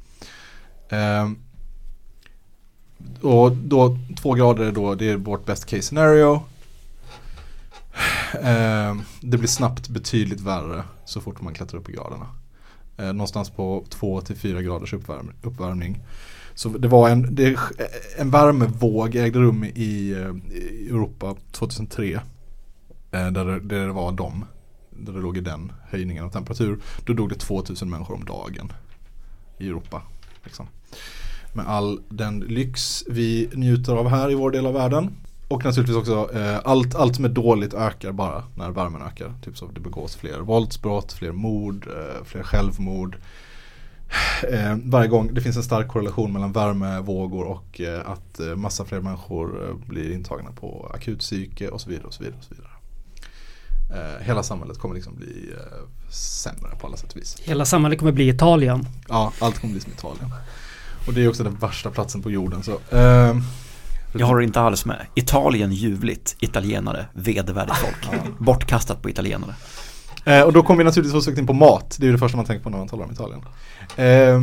Eh, 0.89 1.29
och 3.21 3.51
då 3.51 3.97
två 4.17 4.33
grader 4.33 4.65
är 4.65 4.71
då, 4.71 4.95
det 4.95 5.09
är 5.09 5.17
vårt 5.17 5.45
best 5.45 5.65
case 5.65 5.81
scenario. 5.81 6.41
Eh, 8.33 8.95
det 9.21 9.37
blir 9.37 9.47
snabbt 9.47 9.89
betydligt 9.89 10.41
värre 10.41 10.83
så 11.05 11.21
fort 11.21 11.41
man 11.41 11.53
klättrar 11.53 11.79
upp 11.79 11.89
i 11.89 11.91
graderna. 11.91 12.27
Eh, 12.97 13.05
någonstans 13.05 13.49
på 13.49 13.83
2-4 13.89 14.61
graders 14.61 14.93
uppvärm, 14.93 15.31
uppvärmning. 15.41 16.03
Så 16.53 16.69
det 16.69 16.87
var 16.87 17.09
en, 17.09 17.35
det, 17.35 17.59
en 18.17 18.31
värmevåg 18.31 19.15
ägde 19.15 19.39
rum 19.39 19.63
i, 19.63 19.69
i 19.75 20.13
Europa 20.89 21.35
2003. 21.51 22.13
Eh, 22.13 22.21
där, 23.11 23.45
det, 23.45 23.59
där 23.59 23.87
det 23.87 23.93
var 23.93 24.11
de, 24.11 24.45
där 24.89 25.13
det 25.13 25.19
låg 25.19 25.37
i 25.37 25.41
den 25.41 25.71
höjningen 25.89 26.23
av 26.23 26.29
temperatur. 26.29 26.79
Då 27.05 27.13
dog 27.13 27.29
det 27.29 27.35
2000 27.35 27.89
människor 27.89 28.15
om 28.15 28.25
dagen 28.25 28.73
i 29.57 29.67
Europa. 29.67 30.01
Liksom. 30.43 30.67
Med 31.53 31.67
all 31.67 31.99
den 32.09 32.39
lyx 32.39 33.03
vi 33.07 33.49
njuter 33.53 33.93
av 33.93 34.07
här 34.07 34.31
i 34.31 34.35
vår 34.35 34.51
del 34.51 34.65
av 34.65 34.73
världen. 34.73 35.11
Och 35.47 35.65
naturligtvis 35.65 35.97
också 35.97 36.29
eh, 36.33 36.59
allt, 36.63 36.95
allt 36.95 37.15
som 37.15 37.25
är 37.25 37.29
dåligt 37.29 37.73
ökar 37.73 38.11
bara 38.11 38.43
när 38.55 38.71
värmen 38.71 39.01
ökar. 39.01 39.33
Typ 39.43 39.57
så 39.57 39.67
det 39.67 39.79
begås 39.79 40.15
fler 40.15 40.39
våldsbrott, 40.39 41.13
fler 41.13 41.31
mord, 41.31 41.87
eh, 41.87 42.23
fler 42.25 42.43
självmord. 42.43 43.17
Eh, 44.51 44.77
varje 44.83 45.07
gång 45.07 45.33
det 45.33 45.41
finns 45.41 45.57
en 45.57 45.63
stark 45.63 45.87
korrelation 45.87 46.33
mellan 46.33 46.51
värmevågor 46.51 47.45
och 47.45 47.81
eh, 47.81 48.09
att 48.09 48.39
eh, 48.39 48.55
massa 48.55 48.85
fler 48.85 49.01
människor 49.01 49.69
eh, 49.69 49.75
blir 49.87 50.13
intagna 50.13 50.51
på 50.51 50.91
akutpsyke 50.93 51.69
och 51.69 51.81
så 51.81 51.89
vidare. 51.89 52.07
och 52.07 52.13
så 52.13 52.23
vidare, 52.23 52.37
och 52.39 52.43
så 52.43 52.55
vidare. 52.55 52.69
Hela 54.21 54.43
samhället 54.43 54.77
kommer 54.77 54.95
liksom 54.95 55.15
bli 55.15 55.53
sämre 56.09 56.75
på 56.79 56.87
alla 56.87 56.97
sätt 56.97 57.11
och 57.11 57.17
vis. 57.17 57.37
Hela 57.43 57.65
samhället 57.65 57.99
kommer 57.99 58.11
bli 58.11 58.29
Italien. 58.29 58.87
Ja, 59.09 59.33
allt 59.39 59.59
kommer 59.59 59.71
bli 59.71 59.81
som 59.81 59.91
Italien. 59.91 60.31
Och 61.07 61.13
det 61.13 61.23
är 61.23 61.29
också 61.29 61.43
den 61.43 61.55
värsta 61.55 61.91
platsen 61.91 62.21
på 62.21 62.31
jorden. 62.31 62.63
Så, 62.63 62.79
jag 64.17 64.27
håller 64.27 64.41
inte 64.41 64.61
alls 64.61 64.85
med. 64.85 65.05
Italien 65.15 65.71
ljuvligt, 65.71 66.35
italienare, 66.39 67.05
vedervärdigt 67.13 67.77
folk. 67.77 68.21
Bortkastat 68.39 69.01
på 69.01 69.09
italienare. 69.09 69.55
Eh, 70.25 70.41
och 70.41 70.53
då 70.53 70.63
kommer 70.63 70.77
vi 70.77 70.83
naturligtvis 70.83 71.15
osökt 71.15 71.37
in 71.37 71.47
på 71.47 71.53
mat. 71.53 71.97
Det 71.99 72.03
är 72.03 72.07
ju 72.07 72.11
det 72.11 72.19
första 72.19 72.37
man 72.37 72.45
tänker 72.45 72.63
på 72.63 72.69
när 72.69 72.77
man 72.77 72.87
talar 72.87 73.05
om 73.05 73.11
Italien. 73.11 73.41
Eh, 73.95 74.41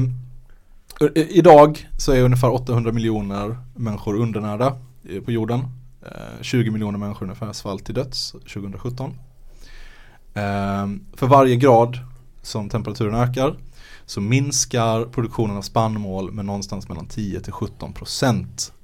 idag 1.14 1.88
så 1.98 2.12
är 2.12 2.22
ungefär 2.22 2.54
800 2.54 2.92
miljoner 2.92 3.56
människor 3.74 4.14
undernärda 4.14 4.76
på 5.24 5.32
jorden. 5.32 5.60
Eh, 6.02 6.42
20 6.42 6.70
miljoner 6.70 6.98
människor 6.98 7.22
ungefär 7.26 7.52
svalt 7.52 7.84
till 7.84 7.94
döds 7.94 8.30
2017. 8.30 9.18
Eh, 10.34 10.86
för 11.16 11.26
varje 11.26 11.56
grad 11.56 11.98
som 12.42 12.68
temperaturen 12.68 13.14
ökar 13.14 13.56
så 14.06 14.20
minskar 14.20 15.04
produktionen 15.04 15.56
av 15.56 15.62
spannmål 15.62 16.32
med 16.32 16.44
någonstans 16.44 16.88
mellan 16.88 17.06
10 17.06 17.40
till 17.40 17.52
17 17.52 17.92
procent 17.92 18.72
Eh, 18.72 18.81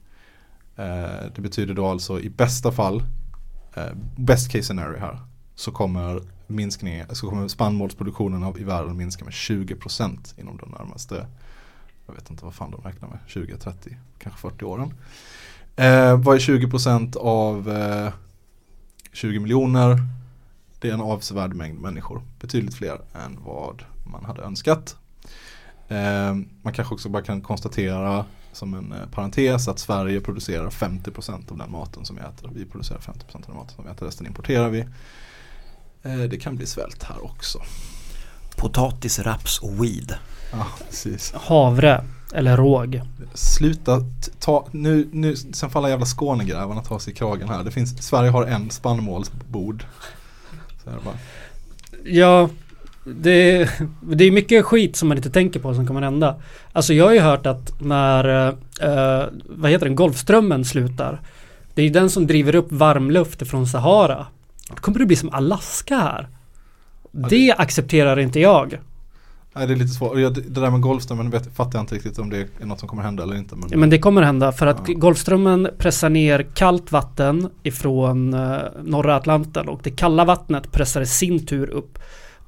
Eh, 0.78 1.26
det 1.34 1.40
betyder 1.40 1.74
då 1.74 1.86
alltså 1.86 2.20
i 2.20 2.30
bästa 2.30 2.72
fall, 2.72 3.02
eh, 3.74 3.92
best 4.16 4.52
case 4.52 4.62
scenario 4.62 4.98
här, 4.98 5.18
så 5.54 5.72
kommer, 5.72 6.22
så 7.14 7.28
kommer 7.28 7.48
spannmålsproduktionen 7.48 8.42
av, 8.42 8.60
i 8.60 8.64
världen 8.64 8.96
minska 8.96 9.24
med 9.24 9.32
20% 9.32 10.40
inom 10.40 10.56
de 10.56 10.70
närmaste, 10.70 11.26
jag 12.06 12.14
vet 12.14 12.30
inte 12.30 12.44
vad 12.44 12.54
fan 12.54 12.70
de 12.70 12.80
räknar 12.80 13.08
med, 13.08 13.18
20, 13.26 13.56
30, 13.56 13.96
kanske 14.18 14.40
40 14.40 14.64
åren. 14.64 14.94
Eh, 15.76 16.16
vad 16.16 16.36
är 16.36 16.40
20% 16.40 17.16
av 17.16 17.70
eh, 17.70 18.12
20 19.12 19.38
miljoner? 19.38 19.98
Det 20.80 20.88
är 20.88 20.94
en 20.94 21.00
avsevärd 21.00 21.54
mängd 21.54 21.80
människor, 21.80 22.22
betydligt 22.40 22.74
fler 22.74 23.00
än 23.24 23.38
vad 23.44 23.84
man 24.04 24.24
hade 24.24 24.42
önskat. 24.42 24.96
Eh, 25.88 26.34
man 26.62 26.72
kanske 26.72 26.94
också 26.94 27.08
bara 27.08 27.22
kan 27.22 27.40
konstatera 27.40 28.24
som 28.52 28.74
en 28.74 28.92
eh, 28.92 29.08
parentes 29.10 29.68
att 29.68 29.78
Sverige 29.78 30.20
producerar 30.20 30.70
50% 30.70 31.50
av 31.50 31.58
den 31.58 31.70
maten 31.70 32.04
som 32.04 32.16
vi 32.16 32.22
äter. 32.22 32.50
Vi 32.54 32.64
producerar 32.64 32.98
50% 32.98 33.34
av 33.34 33.42
den 33.46 33.56
maten 33.56 33.74
som 33.76 33.84
vi 33.84 33.90
äter, 33.90 34.06
resten 34.06 34.26
importerar 34.26 34.68
vi. 34.68 34.80
Eh, 36.02 36.18
det 36.18 36.38
kan 36.38 36.56
bli 36.56 36.66
svält 36.66 37.02
här 37.02 37.24
också. 37.24 37.58
Potatis, 38.56 39.18
raps 39.18 39.58
och 39.58 39.84
weed. 39.84 40.14
Ja, 40.52 40.66
precis. 40.88 41.32
Havre 41.32 42.04
eller 42.34 42.56
råg. 42.56 43.02
Sluta 43.34 44.00
ta, 44.40 44.68
nu, 44.70 45.08
nu, 45.12 45.36
sen 45.36 45.70
alla 45.72 45.90
jävla 45.90 46.06
Skånegrävarna 46.06 46.82
ta 46.82 46.98
sig 46.98 47.12
i 47.12 47.16
kragen 47.16 47.48
här. 47.48 47.64
Det 47.64 47.70
finns, 47.70 48.02
Sverige 48.02 48.30
har 48.30 48.44
en 48.44 48.70
spannmålsbord. 48.70 49.84
Så 50.84 50.90
är 50.90 50.94
det 50.94 51.00
bara. 51.04 51.18
Ja, 52.04 52.48
det, 53.16 53.68
det 54.00 54.24
är 54.24 54.30
mycket 54.30 54.64
skit 54.64 54.96
som 54.96 55.08
man 55.08 55.16
inte 55.16 55.30
tänker 55.30 55.60
på 55.60 55.74
som 55.74 55.86
kommer 55.86 56.02
hända. 56.02 56.36
Alltså 56.72 56.94
jag 56.94 57.04
har 57.04 57.12
ju 57.12 57.20
hört 57.20 57.46
att 57.46 57.80
när, 57.80 58.48
eh, 58.80 59.26
vad 59.44 59.70
heter 59.70 59.86
den, 59.86 59.96
Golfströmmen 59.96 60.64
slutar. 60.64 61.20
Det 61.74 61.82
är 61.82 61.86
ju 61.86 61.92
den 61.92 62.10
som 62.10 62.26
driver 62.26 62.54
upp 62.54 62.72
varmluft 62.72 63.48
från 63.48 63.66
Sahara. 63.66 64.26
Då 64.68 64.74
kommer 64.74 64.98
det 64.98 65.06
bli 65.06 65.16
som 65.16 65.30
Alaska 65.32 65.98
här. 65.98 66.28
Det 67.12 67.54
accepterar 67.58 68.18
inte 68.18 68.40
jag. 68.40 68.78
Nej 69.52 69.66
det 69.66 69.72
är 69.72 69.76
lite 69.76 69.94
svårt. 69.94 70.14
Det 70.14 70.30
det 70.30 70.60
där 70.60 70.70
med 70.70 70.80
Golfströmmen 70.80 71.30
vet, 71.30 71.56
fattar 71.56 71.78
jag 71.78 71.82
inte 71.82 71.94
riktigt 71.94 72.18
om 72.18 72.30
det 72.30 72.46
är 72.60 72.66
något 72.66 72.80
som 72.80 72.88
kommer 72.88 73.02
hända 73.02 73.22
eller 73.22 73.36
inte. 73.36 73.56
Men, 73.56 73.80
Men 73.80 73.90
det 73.90 73.98
kommer 73.98 74.22
hända 74.22 74.52
för 74.52 74.66
att 74.66 74.80
Ja. 74.86 74.94
Golfströmmen 74.94 75.68
pressar 75.78 76.08
ner 76.08 76.46
kallt 76.54 76.92
vatten 76.92 77.50
ifrån 77.62 78.34
eh, 78.34 78.58
norra 78.82 79.16
Atlanten 79.16 79.68
och 79.68 79.80
det 79.82 79.90
kalla 79.90 80.24
vattnet 80.24 80.72
pressar 80.72 81.00
i 81.00 81.06
sin 81.06 81.46
tur 81.46 81.70
upp 81.70 81.98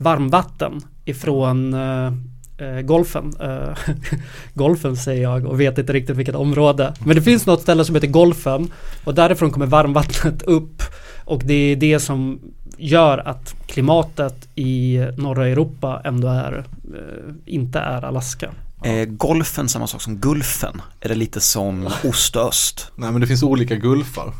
varmvatten 0.00 0.80
ifrån 1.04 1.74
eh, 1.74 2.12
eh, 2.58 2.80
Golfen. 2.80 3.32
Eh, 3.40 3.94
golfen 4.54 4.96
säger 4.96 5.22
jag 5.22 5.46
och 5.46 5.60
vet 5.60 5.78
inte 5.78 5.92
riktigt 5.92 6.16
vilket 6.16 6.34
område. 6.34 6.94
Men 7.04 7.16
det 7.16 7.22
finns 7.22 7.46
något 7.46 7.62
ställe 7.62 7.84
som 7.84 7.94
heter 7.94 8.08
Golfen 8.08 8.70
och 9.04 9.14
därifrån 9.14 9.50
kommer 9.50 9.66
varmvattnet 9.66 10.42
upp 10.46 10.82
och 11.24 11.42
det 11.44 11.54
är 11.54 11.76
det 11.76 12.00
som 12.00 12.40
gör 12.76 13.18
att 13.18 13.54
klimatet 13.66 14.48
i 14.54 14.98
norra 15.16 15.48
Europa 15.48 16.00
ändå 16.04 16.28
är 16.28 16.64
eh, 16.94 17.34
inte 17.46 17.78
är 17.78 18.04
Alaska. 18.04 18.50
Är 18.84 19.04
golfen 19.04 19.68
samma 19.68 19.86
sak 19.86 20.02
som 20.02 20.16
gulfen? 20.16 20.82
Är 21.00 21.08
det 21.08 21.14
lite 21.14 21.40
som 21.40 21.86
ost 22.04 22.36
och 22.36 22.48
öst? 22.48 22.92
Nej 22.96 23.12
men 23.12 23.20
det 23.20 23.26
finns 23.26 23.42
olika 23.42 23.76
gulfar. 23.76 24.32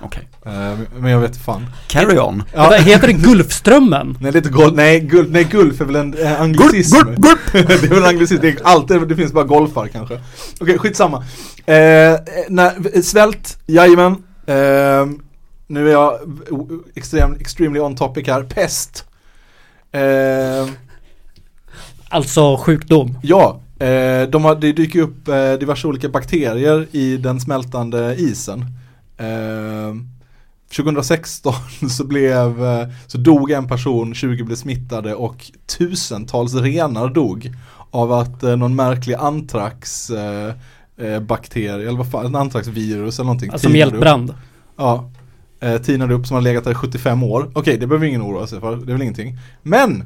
Okej. 0.00 0.28
Eh, 0.46 0.78
men 0.98 1.10
jag 1.10 1.20
vet 1.20 1.36
fan. 1.36 1.66
Carry 1.86 2.18
on. 2.18 2.42
Ja. 2.52 2.68
Vad 2.70 2.80
Heter 2.80 3.06
det 3.06 3.12
Gulfströmmen? 3.12 4.18
Nej 4.20 4.32
det 4.32 4.36
är 4.38 4.40
inte 4.40 4.50
golf, 4.50 4.74
nej, 4.74 5.00
gul, 5.00 5.30
nej 5.30 5.44
gulf 5.44 5.80
är 5.80 5.84
väl 5.84 5.96
en 5.96 6.14
eh, 6.18 6.40
anglicism. 6.40 6.96
Gulp, 6.96 7.16
gulp, 7.18 7.40
det 7.52 7.84
är 7.84 7.88
väl 7.88 7.98
en 7.98 8.04
anglicism, 8.08 8.42
det, 8.42 8.48
är 8.48 8.56
alltid, 8.64 9.08
det 9.08 9.16
finns 9.16 9.32
bara 9.32 9.44
golfar 9.44 9.86
kanske. 9.88 10.20
Okej, 10.60 10.78
skitsamma. 10.78 11.24
Eh, 11.66 12.14
nej, 12.48 13.02
svält, 13.02 13.58
jajamän. 13.66 14.12
Eh, 14.46 15.06
nu 15.66 15.88
är 15.88 15.92
jag 15.92 16.18
extrem, 16.94 17.34
extremely 17.40 17.80
on 17.80 17.96
topic 17.96 18.26
här. 18.26 18.42
Pest. 18.42 19.04
Eh, 19.92 20.68
Alltså 22.08 22.56
sjukdom. 22.56 23.18
ja, 23.22 23.60
eh, 23.78 24.22
de 24.28 24.44
har, 24.44 24.54
det 24.54 24.72
dyker 24.72 25.00
upp 25.00 25.28
eh, 25.28 25.52
diverse 25.52 25.88
olika 25.88 26.08
bakterier 26.08 26.86
i 26.92 27.16
den 27.16 27.40
smältande 27.40 28.14
isen. 28.18 28.64
Eh, 29.16 29.94
2016 30.76 31.54
så 31.90 32.04
blev, 32.04 32.64
eh, 32.64 32.88
så 33.06 33.18
dog 33.18 33.50
en 33.50 33.68
person, 33.68 34.14
20 34.14 34.44
blev 34.44 34.56
smittade 34.56 35.14
och 35.14 35.50
tusentals 35.78 36.54
renar 36.54 37.08
dog 37.08 37.52
av 37.90 38.12
att 38.12 38.42
eh, 38.42 38.56
någon 38.56 38.76
märklig 38.76 39.14
antrax 39.14 40.10
eh, 40.10 41.20
bakterie, 41.20 41.88
eller 41.88 41.98
vad 41.98 42.10
fan, 42.10 42.26
en 42.26 42.34
antraxvirus 42.34 43.18
eller 43.18 43.26
någonting 43.26 43.50
Alltså 43.50 43.68
mjältbrand. 43.68 44.34
Ja, 44.76 45.10
eh, 45.60 45.76
tinade 45.76 46.14
upp 46.14 46.26
som 46.26 46.34
har 46.34 46.42
legat 46.42 46.64
där 46.64 46.70
i 46.70 46.74
75 46.74 47.22
år. 47.22 47.50
Okej, 47.54 47.78
det 47.78 47.86
behöver 47.86 48.06
ingen 48.06 48.22
oroa 48.22 48.46
sig 48.46 48.60
för, 48.60 48.76
det 48.76 48.92
är 48.92 48.92
väl 48.92 49.02
ingenting. 49.02 49.38
Men 49.62 50.00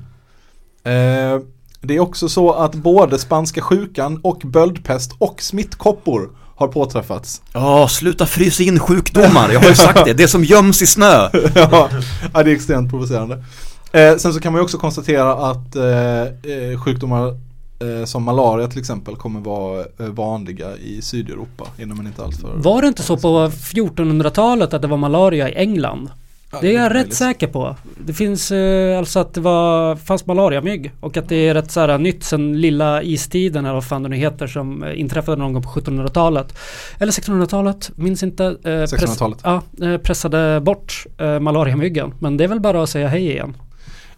eh, 0.85 1.43
det 1.81 1.97
är 1.97 2.01
också 2.01 2.29
så 2.29 2.53
att 2.53 2.75
både 2.75 3.19
spanska 3.19 3.61
sjukan 3.61 4.21
och 4.23 4.43
böldpest 4.45 5.17
och 5.19 5.43
smittkoppor 5.43 6.31
har 6.59 6.69
påträffats. 6.69 7.43
Ja, 7.53 7.89
sluta 7.89 8.27
frysa 8.27 8.63
in 8.63 8.79
sjukdomar. 8.79 9.51
Jag 9.53 9.61
har 9.61 9.69
ju 9.69 9.75
sagt 9.75 10.05
det. 10.05 10.13
Det 10.13 10.29
som 10.29 10.45
göms 10.45 10.83
i 10.83 10.87
snö. 10.87 11.29
ja, 11.55 11.89
ja, 12.35 12.43
det 12.43 12.51
är 12.51 12.55
extremt 12.55 12.91
provocerande. 12.91 13.45
Eh, 13.93 14.17
sen 14.17 14.33
så 14.35 14.41
kan 14.41 14.53
man 14.53 14.61
ju 14.61 14.65
också 14.65 14.79
konstatera 14.79 15.33
att 15.35 15.77
eh, 15.77 16.23
eh, 16.23 16.81
sjukdomar 16.85 17.29
eh, 17.29 18.05
som 18.05 18.23
malaria 18.23 18.69
till 18.69 18.79
exempel 18.79 19.17
kommer 19.17 19.41
vara 19.41 19.81
eh, 19.81 20.07
vanliga 20.07 20.77
i 20.77 21.03
Sydeuropa 21.03 21.65
inom 21.79 22.01
en 22.01 22.07
inte 22.07 22.23
alltför 22.23 22.53
Var 22.57 22.83
det 22.83 22.89
inte 22.89 23.03
så 23.03 23.17
på 23.17 23.49
1400-talet 23.49 24.75
att 24.75 24.83
det 24.83 24.89
var 24.89 24.97
malaria 24.97 25.49
i 25.49 25.55
England? 25.55 26.11
Ja, 26.53 26.59
Det 26.61 26.75
är 26.77 26.83
jag 26.83 26.95
rätt 26.95 27.15
säker 27.15 27.47
på. 27.47 27.77
Det 28.07 28.13
finns 28.13 28.51
eh, 28.53 28.99
alltså 28.99 29.19
att 29.19 29.35
det 29.35 29.41
var, 29.41 29.97
fanns 29.97 30.27
malariamygg 30.27 30.93
och 31.01 31.17
att 31.17 31.29
det 31.29 31.37
är 31.37 31.55
rätt 31.55 31.71
så 31.71 31.81
här 31.81 31.99
nytt 31.99 32.25
sen 32.25 32.61
lilla 32.61 33.03
istiden 33.03 33.65
eller 33.65 33.75
vad 33.75 33.85
fan 33.85 34.03
det 34.03 34.09
nu 34.09 34.17
heter 34.17 34.47
som 34.47 34.83
eh, 34.83 35.01
inträffade 35.01 35.37
någon 35.37 35.53
gång 35.53 35.63
på 35.63 35.69
1700-talet. 35.69 36.59
Eller 36.99 37.13
1600-talet, 37.13 37.91
minns 37.95 38.23
inte. 38.23 38.45
Eh, 38.45 38.53
press- 38.63 38.93
1600-talet. 38.93 39.39
Ja, 39.45 39.63
eh, 39.83 39.97
pressade 39.99 40.61
bort 40.61 41.05
eh, 41.19 41.41
malariamyggen. 41.41 42.15
Men 42.19 42.37
det 42.37 42.45
är 42.45 42.49
väl 42.49 42.61
bara 42.61 42.83
att 42.83 42.91
säga 42.91 43.09
hej 43.09 43.31
igen. 43.31 43.57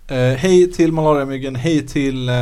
Eh, 0.09 0.17
hej 0.17 0.73
till 0.73 0.93
malariamyggen, 0.93 1.57
hej 1.57 1.87
till 1.87 2.29
eh, 2.29 2.35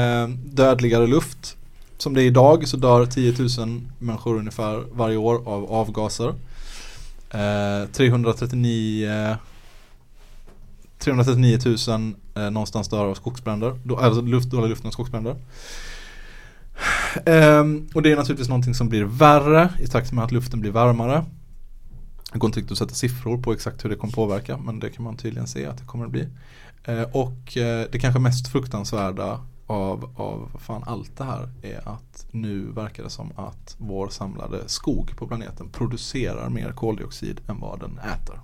dödligare 0.44 1.06
luft. 1.06 1.56
Som 1.98 2.14
det 2.14 2.22
är 2.22 2.26
idag 2.26 2.68
så 2.68 2.76
dör 2.76 3.06
10 3.06 3.34
000 3.58 3.80
människor 3.98 4.36
ungefär 4.36 4.82
varje 4.92 5.16
år 5.16 5.34
av 5.48 5.72
avgaser. 5.72 6.28
Eh, 7.30 7.88
339 7.92 9.36
339 10.98 11.58
000 11.88 12.14
eh, 12.34 12.50
någonstans 12.50 12.88
dör 12.88 13.04
av 13.06 13.14
skogsbränder, 13.14 13.80
då, 13.84 13.98
eh, 13.98 14.04
alltså 14.04 14.20
luft, 14.20 14.50
dålig 14.50 14.68
luft 14.68 14.84
och 14.84 14.92
skogsbränder. 14.92 15.36
Ehm, 17.26 17.88
och 17.94 18.02
det 18.02 18.12
är 18.12 18.16
naturligtvis 18.16 18.48
någonting 18.48 18.74
som 18.74 18.88
blir 18.88 19.04
värre 19.04 19.70
i 19.80 19.86
takt 19.86 20.12
med 20.12 20.24
att 20.24 20.32
luften 20.32 20.60
blir 20.60 20.70
varmare. 20.70 21.24
Det 22.32 22.38
går 22.38 22.48
inte 22.48 22.60
riktigt 22.60 22.72
att 22.72 22.78
sätta 22.78 22.94
siffror 22.94 23.38
på 23.38 23.52
exakt 23.52 23.84
hur 23.84 23.90
det 23.90 23.96
kommer 23.96 24.12
påverka 24.12 24.58
men 24.58 24.80
det 24.80 24.90
kan 24.90 25.04
man 25.04 25.16
tydligen 25.16 25.46
se 25.46 25.66
att 25.66 25.78
det 25.78 25.84
kommer 25.84 26.04
att 26.04 26.10
bli. 26.10 26.28
Ehm, 26.84 27.06
och 27.12 27.56
eh, 27.56 27.86
det 27.92 27.98
kanske 27.98 28.20
mest 28.20 28.48
fruktansvärda 28.48 29.40
av, 29.66 30.10
av 30.16 30.50
fan 30.58 30.84
allt 30.86 31.16
det 31.16 31.24
här 31.24 31.48
är 31.62 31.88
att 31.88 32.26
nu 32.30 32.72
verkar 32.72 33.02
det 33.02 33.10
som 33.10 33.32
att 33.36 33.76
vår 33.78 34.08
samlade 34.08 34.68
skog 34.68 35.16
på 35.16 35.26
planeten 35.26 35.68
producerar 35.68 36.48
mer 36.48 36.72
koldioxid 36.72 37.40
än 37.48 37.60
vad 37.60 37.80
den 37.80 37.98
äter. 37.98 38.40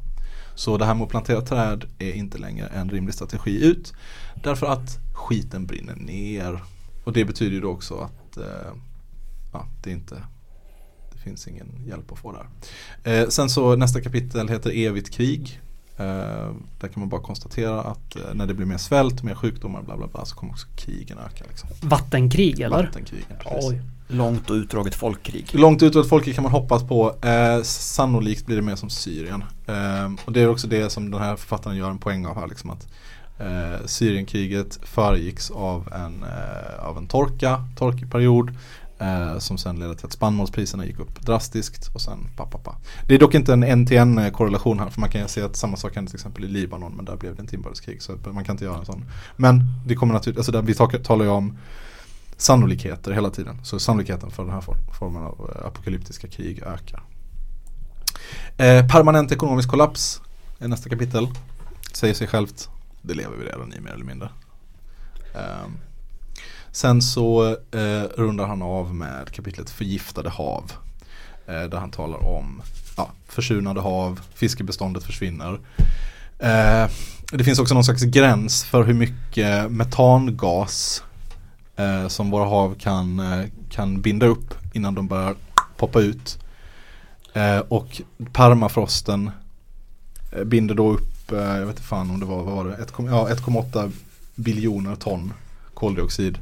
Så 0.55 0.76
det 0.76 0.84
här 0.84 0.94
med 0.94 1.05
att 1.05 1.11
plantera 1.11 1.40
träd 1.40 1.84
är 1.98 2.12
inte 2.12 2.38
längre 2.38 2.66
en 2.66 2.90
rimlig 2.90 3.14
strategi 3.14 3.64
ut. 3.64 3.92
Därför 4.42 4.66
att 4.66 4.98
skiten 5.12 5.66
brinner 5.66 5.94
ner. 5.94 6.62
Och 7.05 7.12
det 7.12 7.24
betyder 7.24 7.52
ju 7.52 7.61
då 7.61 7.70
också 7.70 7.94
att 7.94 8.36
eh, 8.36 8.72
ja, 9.52 9.66
det 9.82 9.90
inte 9.90 10.16
det 11.12 11.18
finns 11.18 11.48
ingen 11.48 11.68
hjälp 11.86 12.12
att 12.12 12.18
få 12.18 12.32
där. 12.32 12.46
Eh, 13.12 13.28
sen 13.28 13.50
så 13.50 13.76
nästa 13.76 14.00
kapitel 14.00 14.48
heter 14.48 14.70
Evigt 14.70 15.11
krig. 15.11 15.61
Eh, 15.96 16.52
där 16.80 16.88
kan 16.88 17.00
man 17.00 17.09
bara 17.09 17.20
konstatera 17.20 17.82
att 17.82 18.16
eh, 18.16 18.22
när 18.34 18.46
det 18.46 18.55
blir 18.55 18.66
mer 18.66 18.78
svält, 18.78 19.22
mer 19.22 19.34
sjukdomar 19.34 19.82
bla 19.82 19.96
bla 19.96 20.07
bla 20.07 20.24
så 20.24 20.36
kommer 20.36 20.52
också 20.52 20.66
krigen 20.76 21.18
öka. 21.18 21.44
Liksom. 21.48 21.68
Vattenkrig 21.82 22.61
eller? 22.61 22.82
Vattenkrigen. 22.82 23.36
precis. 23.42 23.70
Oj. 23.70 23.80
Långt 24.14 24.50
och 24.50 24.54
utdraget 24.54 24.94
folkkrig. 24.94 25.46
Långt 25.52 25.82
och 25.82 25.86
utdraget 25.86 26.08
folkkrig 26.08 26.34
kan 26.34 26.42
man 26.42 26.52
hoppas 26.52 26.82
på. 26.82 27.16
Eh, 27.22 27.62
sannolikt 27.62 28.46
blir 28.46 28.56
det 28.56 28.62
mer 28.62 28.76
som 28.76 28.90
Syrien. 28.90 29.44
Eh, 29.66 30.12
och 30.24 30.32
det 30.32 30.40
är 30.40 30.48
också 30.48 30.66
det 30.66 30.90
som 30.90 31.10
den 31.10 31.20
här 31.20 31.36
författaren 31.36 31.76
gör 31.76 31.90
en 31.90 31.98
poäng 31.98 32.26
av 32.26 32.40
här. 32.40 32.46
Liksom 32.46 32.70
att, 32.70 32.86
eh, 33.38 33.86
Syrienkriget 33.86 34.78
föregicks 34.82 35.50
av 35.50 35.92
en, 35.92 36.22
eh, 36.22 36.86
av 36.88 36.98
en 36.98 37.06
torka, 37.06 37.64
torkperiod. 37.76 38.50
Eh, 38.98 39.38
som 39.38 39.58
sen 39.58 39.78
ledde 39.78 39.94
till 39.94 40.06
att 40.06 40.12
spannmålspriserna 40.12 40.86
gick 40.86 40.98
upp 40.98 41.20
drastiskt 41.20 41.94
och 41.94 42.00
sen 42.00 42.18
pappa. 42.36 42.58
pa, 42.58 42.70
pa. 42.70 42.76
Det 43.08 43.14
är 43.14 43.18
dock 43.18 43.34
inte 43.34 43.52
en 43.52 43.62
en-till-en 43.62 44.18
eh, 44.18 44.30
korrelation 44.30 44.78
här 44.78 44.90
för 44.90 45.00
man 45.00 45.10
kan 45.10 45.20
ju 45.20 45.28
se 45.28 45.42
att 45.42 45.56
samma 45.56 45.76
sak 45.76 45.94
hände 45.94 46.10
till 46.10 46.16
exempel 46.16 46.44
i 46.44 46.48
Libanon 46.48 46.92
men 46.96 47.04
där 47.04 47.16
blev 47.16 47.36
det 47.36 47.42
inte 47.42 47.56
inbördeskrig 47.56 48.02
så 48.02 48.12
man 48.32 48.44
kan 48.44 48.54
inte 48.54 48.64
göra 48.64 48.78
en 48.78 48.84
sån. 48.84 49.04
Men 49.36 49.62
det 49.86 49.94
kommer 49.94 50.14
naturligtvis, 50.14 50.48
alltså 50.48 50.52
där, 50.52 50.92
vi 50.92 50.98
talar 50.98 51.24
ju 51.24 51.30
om 51.30 51.58
sannolikheter 52.37 53.12
hela 53.12 53.30
tiden. 53.30 53.64
Så 53.64 53.78
sannolikheten 53.78 54.30
för 54.30 54.43
den 54.45 54.53
här 54.53 54.64
formen 54.99 55.22
av 55.22 55.57
eh, 55.57 55.66
apokalyptiska 55.66 56.28
krig 56.28 56.62
ökar. 56.62 57.03
Eh, 58.57 58.87
permanent 58.87 59.32
ekonomisk 59.32 59.68
kollaps 59.68 60.20
är 60.59 60.68
nästa 60.68 60.89
kapitel. 60.89 61.28
Säger 61.93 62.14
sig 62.14 62.26
självt. 62.26 62.68
Det 63.03 63.14
lever 63.14 63.37
vi 63.37 63.45
redan 63.45 63.72
i 63.72 63.80
mer 63.80 63.91
eller 63.91 64.05
mindre. 64.05 64.28
Eh, 65.35 65.68
sen 66.72 67.03
så 67.03 67.47
eh, 67.51 68.03
rundar 68.16 68.47
han 68.47 68.62
av 68.62 68.95
med 68.95 69.30
kapitlet 69.30 69.70
Förgiftade 69.70 70.30
hav. 70.30 70.72
Eh, 71.47 71.62
där 71.62 71.78
han 71.78 71.91
talar 71.91 72.24
om 72.24 72.62
ja, 72.97 73.11
försurade 73.28 73.80
hav, 73.80 74.20
fiskebeståndet 74.35 75.05
försvinner. 75.05 75.61
Eh, 76.39 76.91
det 77.32 77.45
finns 77.45 77.59
också 77.59 77.74
någon 77.74 77.85
slags 77.85 78.03
gräns 78.03 78.64
för 78.64 78.85
hur 78.85 78.95
mycket 78.95 79.70
metangas 79.70 81.03
eh, 81.76 82.08
som 82.08 82.30
våra 82.30 82.44
hav 82.44 82.74
kan, 82.74 83.20
eh, 83.20 83.46
kan 83.70 84.00
binda 84.00 84.26
upp 84.26 84.54
innan 84.72 84.94
de 84.94 85.08
börjar 85.08 85.34
poppa 85.76 86.00
ut. 86.00 86.38
Eh, 87.32 87.58
och 87.58 88.02
permafrosten 88.32 89.30
eh, 90.32 90.44
binder 90.44 90.74
då 90.74 90.92
upp, 90.92 91.32
eh, 91.32 91.38
jag 91.38 91.66
vet 91.66 91.68
inte 91.68 91.82
fan 91.82 92.10
om 92.10 92.20
det 92.20 92.26
var, 92.26 92.42
vad 92.42 92.54
var 92.54 92.64
det, 92.64 92.76
1,8 92.76 93.64
ja, 93.74 93.88
biljoner 94.34 94.96
ton 94.96 95.32
koldioxid. 95.74 96.38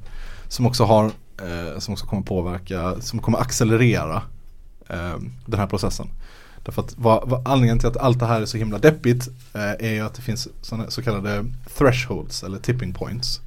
Som 0.48 0.66
också 0.66 0.84
har, 0.84 1.04
eh, 1.42 1.78
som 1.78 1.92
också 1.92 2.06
kommer 2.06 2.22
påverka, 2.22 3.00
som 3.00 3.18
kommer 3.18 3.38
accelerera 3.38 4.22
eh, 4.88 5.16
den 5.46 5.60
här 5.60 5.66
processen. 5.66 6.08
Därför 6.64 6.82
att 6.82 6.94
vad, 6.96 7.28
vad, 7.28 7.48
anledningen 7.48 7.78
till 7.78 7.88
att 7.88 7.96
allt 7.96 8.18
det 8.18 8.26
här 8.26 8.40
är 8.40 8.46
så 8.46 8.58
himla 8.58 8.78
deppigt 8.78 9.28
eh, 9.54 9.86
är 9.88 9.92
ju 9.92 10.00
att 10.00 10.14
det 10.14 10.22
finns 10.22 10.48
såna, 10.60 10.90
så 10.90 11.02
kallade 11.02 11.44
thresholds 11.78 12.42
eller 12.42 12.58
tipping 12.58 12.94
points. 12.94 13.40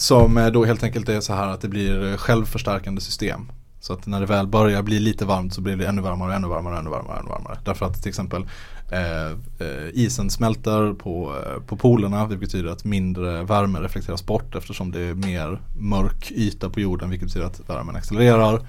Som 0.00 0.38
eh, 0.38 0.46
då 0.46 0.64
helt 0.64 0.82
enkelt 0.82 1.08
är 1.08 1.20
så 1.20 1.34
här 1.34 1.48
att 1.48 1.60
det 1.60 1.68
blir 1.68 2.10
eh, 2.10 2.16
självförstärkande 2.16 3.00
system. 3.00 3.52
Så 3.80 3.92
att 3.92 4.06
när 4.06 4.20
det 4.20 4.26
väl 4.26 4.46
börjar 4.46 4.82
bli 4.82 5.00
lite 5.00 5.24
varmt 5.24 5.54
så 5.54 5.60
blir 5.60 5.76
det 5.76 5.86
ännu 5.86 6.02
varmare, 6.02 6.34
ännu 6.34 6.48
varmare, 6.48 6.78
ännu 6.78 6.90
varmare, 6.90 7.18
ännu 7.18 7.28
varmare. 7.28 7.58
Därför 7.64 7.86
att 7.86 8.02
till 8.02 8.08
exempel 8.08 8.46
eh, 8.92 9.30
eh 9.66 9.88
isen 9.92 10.30
smälter 10.30 10.92
på, 10.92 11.34
på 11.66 11.76
polerna 11.76 12.26
vilket 12.26 12.40
betyder 12.40 12.70
att 12.70 12.84
mindre 12.84 13.42
värme 13.42 13.80
reflekteras 13.80 14.26
bort 14.26 14.54
eftersom 14.54 14.90
det 14.90 15.00
är 15.00 15.14
mer 15.14 15.60
mörk 15.78 16.30
yta 16.30 16.70
på 16.70 16.80
jorden 16.80 17.10
vilket 17.10 17.28
betyder 17.28 17.46
att 17.46 17.70
värmen 17.70 17.96
accelererar. 17.96 18.66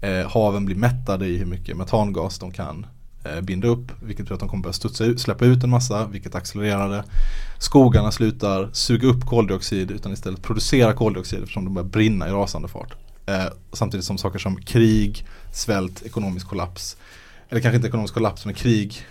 Eh, 0.00 0.30
haven 0.30 0.64
blir 0.64 0.76
mättade 0.76 1.26
i 1.26 1.36
hur 1.36 1.46
mycket 1.46 1.76
metangas 1.76 2.38
de 2.38 2.52
kan 2.52 2.86
binda 3.42 3.68
upp 3.68 3.92
vilket 4.00 4.24
betyder 4.24 4.34
att 4.34 4.40
de 4.40 4.48
kommer 4.48 4.62
börja 4.62 4.72
studsa 4.72 5.04
ut, 5.04 5.20
släppa 5.20 5.44
ut 5.44 5.64
en 5.64 5.70
massa 5.70 6.06
vilket 6.06 6.34
accelererar 6.34 6.88
det. 6.88 7.04
Skogarna 7.58 8.12
slutar 8.12 8.68
suga 8.72 9.08
upp 9.08 9.26
koldioxid 9.26 9.90
utan 9.90 10.12
istället 10.12 10.42
producera 10.42 10.92
koldioxid 10.92 11.38
eftersom 11.42 11.64
de 11.64 11.74
börjar 11.74 11.88
brinna 11.88 12.28
i 12.28 12.32
rasande 12.32 12.68
fart. 12.68 12.94
Eh, 13.26 13.44
samtidigt 13.72 14.06
som 14.06 14.18
saker 14.18 14.38
som 14.38 14.56
krig, 14.56 15.26
svält, 15.52 16.02
ekonomisk 16.02 16.46
kollaps 16.46 16.96
eller 17.48 17.60
kanske 17.60 17.76
inte 17.76 17.88
ekonomisk 17.88 18.14
kollaps 18.14 18.44
men 18.44 18.54
krig 18.54 19.06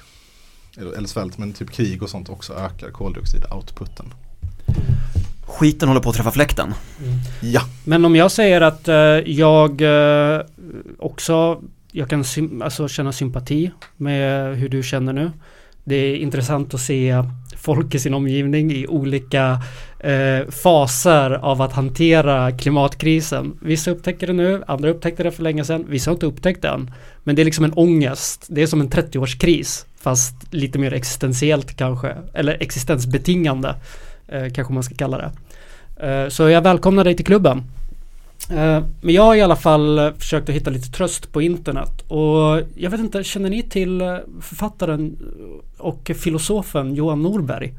eller, 0.78 0.92
eller 0.92 1.08
svält 1.08 1.38
men 1.38 1.54
typ 1.54 1.72
krig 1.72 2.04
och 2.04 2.10
sånt 2.10 2.30
också 2.30 2.54
ökar 2.54 2.92
koldioxid-outputen. 2.92 4.14
Skiten 5.46 5.88
håller 5.88 6.02
på 6.02 6.10
att 6.10 6.16
träffa 6.16 6.32
fläkten. 6.32 6.74
Ja, 7.42 7.62
Men 7.84 8.06
om 8.06 8.16
jag 8.16 8.32
säger 8.32 8.62
att 8.62 8.88
eh, 8.88 8.96
jag 9.26 9.82
eh, 9.82 10.42
också 11.00 11.62
jag 11.98 12.10
kan 12.10 12.24
alltså 12.62 12.88
känna 12.88 13.12
sympati 13.12 13.72
med 13.98 14.58
hur 14.58 14.70
du 14.70 14.84
känner 14.84 15.14
nu. 15.14 15.32
Det 15.84 15.96
är 15.96 16.16
intressant 16.16 16.74
att 16.74 16.80
se 16.80 17.24
folk 17.58 17.96
i 17.96 18.00
sin 18.00 18.14
omgivning 18.14 18.72
i 18.72 18.88
olika 18.88 19.62
eh, 20.00 20.50
faser 20.50 21.32
av 21.32 21.62
att 21.62 21.74
hantera 21.74 22.52
klimatkrisen. 22.52 23.58
Vissa 23.62 23.92
upptäcker 23.92 24.28
det 24.28 24.34
nu, 24.34 24.64
andra 24.68 24.90
upptäckte 24.90 25.24
det 25.24 25.32
för 25.32 25.44
länge 25.44 25.66
sedan, 25.66 25.86
vissa 25.90 26.10
har 26.10 26.16
inte 26.16 26.26
upptäckt 26.26 26.62
det 26.62 26.68
än. 26.68 26.92
Men 27.24 27.36
det 27.36 27.42
är 27.42 27.46
liksom 27.46 27.66
en 27.66 27.74
ångest, 27.74 28.46
det 28.50 28.62
är 28.62 28.68
som 28.68 28.82
en 28.82 28.90
30-årskris 28.90 29.86
fast 30.00 30.54
lite 30.54 30.80
mer 30.80 30.94
existentiellt 30.94 31.78
kanske, 31.78 32.16
eller 32.34 32.58
existensbetingande 32.60 33.76
eh, 34.28 34.50
kanske 34.54 34.74
man 34.74 34.84
ska 34.84 34.96
kalla 34.96 35.18
det. 35.18 35.32
Eh, 36.08 36.30
Så 36.30 36.50
jag 36.50 36.62
välkomnar 36.62 37.04
dig 37.04 37.16
till 37.16 37.26
klubben. 37.26 37.64
Eh, 38.50 38.84
Men 39.02 39.14
jag 39.16 39.24
har 39.24 39.36
i 39.36 39.42
alla 39.42 39.56
fall 39.56 40.00
eh, 40.00 40.14
försökt 40.20 40.50
att 40.50 40.56
hitta 40.56 40.70
lite 40.70 40.92
tröst 40.92 41.32
på 41.32 41.42
internet 41.42 42.02
och 42.08 42.62
jag 42.76 42.90
vet 42.90 43.00
inte, 43.00 43.24
känner 43.24 43.50
ni 43.50 43.64
till 43.64 44.02
eh, 44.02 44.18
författaren 44.42 45.18
och 45.78 46.12
filosofen 46.16 46.96
Johan 46.96 47.22
Norberg? 47.22 47.74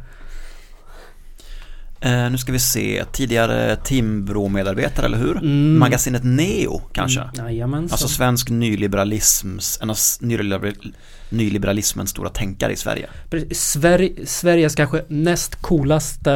Eh, 2.00 2.30
nu 2.30 2.38
ska 2.38 2.52
vi 2.52 2.58
se, 2.58 3.04
tidigare 3.12 3.76
Timbro-medarbetare, 3.76 5.06
eller 5.06 5.18
hur? 5.18 5.36
Mm. 5.36 5.78
Magasinet 5.78 6.24
Neo 6.24 6.78
kanske? 6.92 7.20
Mm, 7.20 7.34
Jajamensan. 7.46 7.94
Alltså 7.94 8.08
svensk 8.08 8.50
nyliberalisms, 8.50 9.78
en 9.82 9.90
av 9.90 9.96
nyliberal- 10.20 10.92
nyliberalismens 11.30 12.10
stora 12.10 12.28
tänkare 12.30 12.72
i 12.72 12.76
Sverige. 12.76 13.06
Sver- 13.50 14.24
Sveriges 14.26 14.74
kanske 14.74 15.04
näst 15.08 15.54
coolaste 15.62 16.32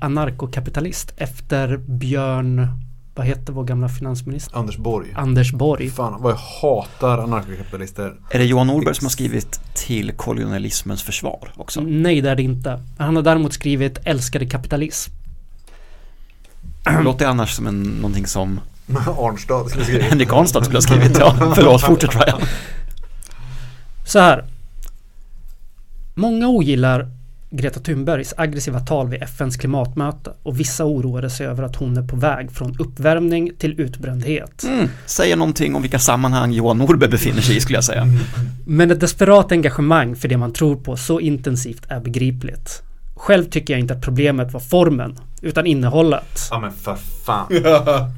anarkokapitalist 0.00 1.14
efter 1.16 1.76
Björn, 1.76 2.66
vad 3.20 3.26
heter 3.26 3.52
vår 3.52 3.64
gamla 3.64 3.88
finansminister? 3.88 4.56
Anders 4.56 4.76
Borg. 4.76 5.08
Anders 5.14 5.52
Borg. 5.52 5.90
Fan 5.90 6.22
vad 6.22 6.32
jag 6.32 6.36
hatar 6.36 7.18
anarkokapitalister. 7.18 8.14
Är 8.30 8.38
det 8.38 8.44
Johan 8.44 8.66
Norberg 8.66 8.94
som 8.94 9.04
har 9.04 9.10
skrivit 9.10 9.60
till 9.74 10.12
kolonialismens 10.12 11.02
försvar 11.02 11.52
också? 11.56 11.80
Nej 11.80 12.20
det 12.20 12.30
är 12.30 12.36
det 12.36 12.42
inte. 12.42 12.82
Han 12.98 13.16
har 13.16 13.22
däremot 13.22 13.52
skrivit 13.52 13.98
Älskade 14.04 14.46
kapitalism. 14.46 15.12
Det 16.84 17.02
låter 17.02 17.26
annars 17.26 17.50
som 17.50 17.66
en, 17.66 17.82
någonting 17.82 18.26
som 18.26 18.60
Arnstad 19.18 19.68
skulle 19.68 19.84
skriva. 19.84 20.04
Henrik 20.04 20.32
Arnstad 20.32 20.64
skulle 20.64 20.76
ha 20.76 20.82
skrivit. 20.82 21.18
Ja, 21.18 21.52
förlåt, 21.54 21.82
fortsätt 21.82 22.14
Ryan. 22.14 22.40
Så 24.06 24.18
här. 24.18 24.44
Många 26.14 26.48
ogillar 26.48 27.08
Greta 27.52 27.80
Thunbergs 27.80 28.34
aggressiva 28.36 28.80
tal 28.80 29.08
vid 29.08 29.22
FNs 29.22 29.56
klimatmöte 29.56 30.32
och 30.42 30.60
vissa 30.60 30.84
oroade 30.84 31.30
sig 31.30 31.46
över 31.46 31.62
att 31.62 31.76
hon 31.76 31.96
är 31.96 32.02
på 32.02 32.16
väg 32.16 32.52
från 32.52 32.76
uppvärmning 32.78 33.50
till 33.58 33.80
utbrändhet. 33.80 34.62
Mm, 34.64 34.88
säger 35.06 35.36
någonting 35.36 35.74
om 35.74 35.82
vilka 35.82 35.98
sammanhang 35.98 36.52
Johan 36.52 36.78
Norberg 36.78 37.10
befinner 37.10 37.40
sig 37.40 37.56
i 37.56 37.60
skulle 37.60 37.76
jag 37.76 37.84
säga. 37.84 38.06
Men 38.66 38.90
ett 38.90 39.00
desperat 39.00 39.52
engagemang 39.52 40.16
för 40.16 40.28
det 40.28 40.36
man 40.36 40.52
tror 40.52 40.76
på 40.76 40.96
så 40.96 41.20
intensivt 41.20 41.86
är 41.88 42.00
begripligt. 42.00 42.82
Själv 43.16 43.44
tycker 43.44 43.74
jag 43.74 43.80
inte 43.80 43.94
att 43.94 44.02
problemet 44.02 44.52
var 44.52 44.60
formen, 44.60 45.18
utan 45.42 45.66
innehållet. 45.66 46.48
Ja 46.50 46.58
men 46.60 46.72
för 46.72 46.96
fan. 47.26 47.46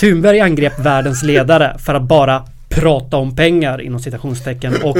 Thunberg 0.00 0.40
angrep 0.40 0.78
världens 0.78 1.22
ledare 1.22 1.78
för 1.78 1.94
att 1.94 2.02
bara 2.02 2.44
prata 2.68 3.16
om 3.16 3.36
pengar 3.36 3.80
inom 3.80 4.00
citationstecken 4.00 4.74
och 4.84 4.98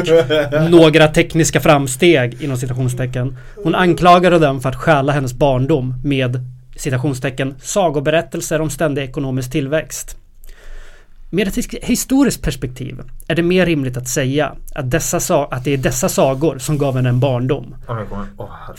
några 0.70 1.08
tekniska 1.08 1.60
framsteg 1.60 2.42
inom 2.42 2.56
citationstecken. 2.56 3.36
Hon 3.64 3.74
anklagade 3.74 4.38
dem 4.38 4.60
för 4.60 4.68
att 4.68 4.76
stjäla 4.76 5.12
hennes 5.12 5.34
barndom 5.34 5.94
med 6.04 6.40
citationstecken 6.76 7.54
sagoberättelser 7.62 8.60
om 8.60 8.70
ständig 8.70 9.02
ekonomisk 9.02 9.50
tillväxt. 9.50 10.16
Med 11.30 11.48
ett 11.48 11.56
his- 11.56 11.78
historiskt 11.82 12.42
perspektiv 12.42 13.00
är 13.28 13.34
det 13.34 13.42
mer 13.42 13.66
rimligt 13.66 13.96
att 13.96 14.08
säga 14.08 14.52
att, 14.74 14.90
dessa 14.90 15.20
sa- 15.20 15.46
att 15.50 15.64
det 15.64 15.72
är 15.72 15.76
dessa 15.78 16.08
sagor 16.08 16.58
som 16.58 16.78
gav 16.78 16.96
henne 16.96 17.08
en 17.08 17.20
barndom. 17.20 17.74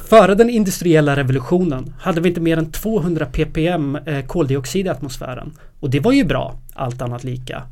Före 0.09 0.35
den 0.35 0.49
industriella 0.49 1.15
revolutionen 1.15 1.93
hade 1.99 2.21
vi 2.21 2.29
inte 2.29 2.41
mer 2.41 2.57
än 2.57 2.71
200 2.71 3.25
ppm 3.25 3.95
eh, 4.05 4.25
koldioxid 4.25 4.85
i 4.85 4.89
atmosfären. 4.89 5.51
Och 5.79 5.89
det 5.89 5.99
var 5.99 6.11
ju 6.11 6.23
bra, 6.23 6.55
allt 6.73 7.01
annat 7.01 7.23
lika. 7.23 7.63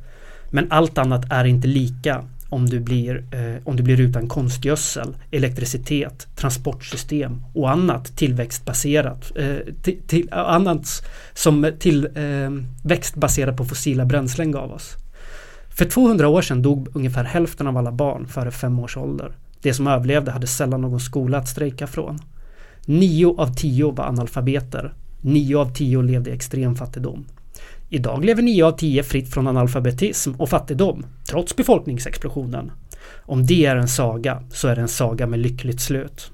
Men 0.50 0.72
allt 0.72 0.98
annat 0.98 1.32
är 1.32 1.45
inte 1.45 1.68
lika 1.68 2.24
om 2.50 2.66
du 2.66 2.80
blir, 2.80 3.24
eh, 3.32 3.62
om 3.64 3.76
du 3.76 3.84
blir 3.84 4.00
utan 4.00 4.28
konstgödsel, 4.28 5.18
elektricitet, 5.32 6.28
transportsystem 6.36 7.43
och 7.54 7.72
annat 7.72 8.18
tillväxtbaserat. 8.18 9.32
Eh, 9.36 9.56
till, 9.82 10.02
till, 10.08 10.34
annat 10.34 10.88
som 11.34 11.72
tillväxt 11.80 13.16
eh, 13.16 13.20
baserat 13.20 13.58
på 13.58 13.66
fossila 13.66 14.06
bränslen 14.06 14.52
gav 14.52 14.72
oss. 14.72 14.95
För 15.70 15.86
200 15.86 16.28
år 16.28 16.41
sedan 16.41 16.62
dog 16.62 16.88
ungefär 16.93 17.24
hälften 17.24 17.68
av 17.68 17.78
alla 17.78 17.91
barn 17.91 18.28
före 18.28 18.52
fem 18.52 18.80
års 18.80 18.98
ålder. 18.98 19.32
De 19.62 19.74
som 19.74 19.88
överlevde 19.88 20.32
hade 20.32 20.48
sällan 20.48 20.82
någon 20.82 21.00
skola 21.00 21.38
att 21.38 21.48
strejka 21.48 21.88
från. 21.88 22.20
Nio 22.86 23.36
av 23.38 23.54
tio 23.54 23.91
var 23.91 24.06
analfabeter. 24.06 24.93
Nio 25.22 25.58
av 25.58 25.74
tio 25.74 26.02
levde 26.02 26.30
i 26.30 26.34
extrem 26.34 26.76
fattigdom. 26.76 27.26
Idag 27.90 28.26
lever 28.26 28.42
nio 28.42 28.66
av 28.66 28.72
tio 28.72 29.04
fritt 29.04 29.34
från 29.34 29.48
analfabetism 29.48 30.32
och 30.38 30.50
fattigdom, 30.50 31.06
trots 31.30 31.56
befolkningsexplosionen. 31.56 32.72
Om 33.26 33.46
det 33.46 33.66
är 33.66 33.76
en 33.76 33.88
saga, 33.88 34.44
så 34.52 34.68
är 34.68 34.76
det 34.76 34.82
en 34.82 34.88
saga 34.88 35.28
med 35.28 35.40
lyckligt 35.40 35.82
slut. 35.82 36.32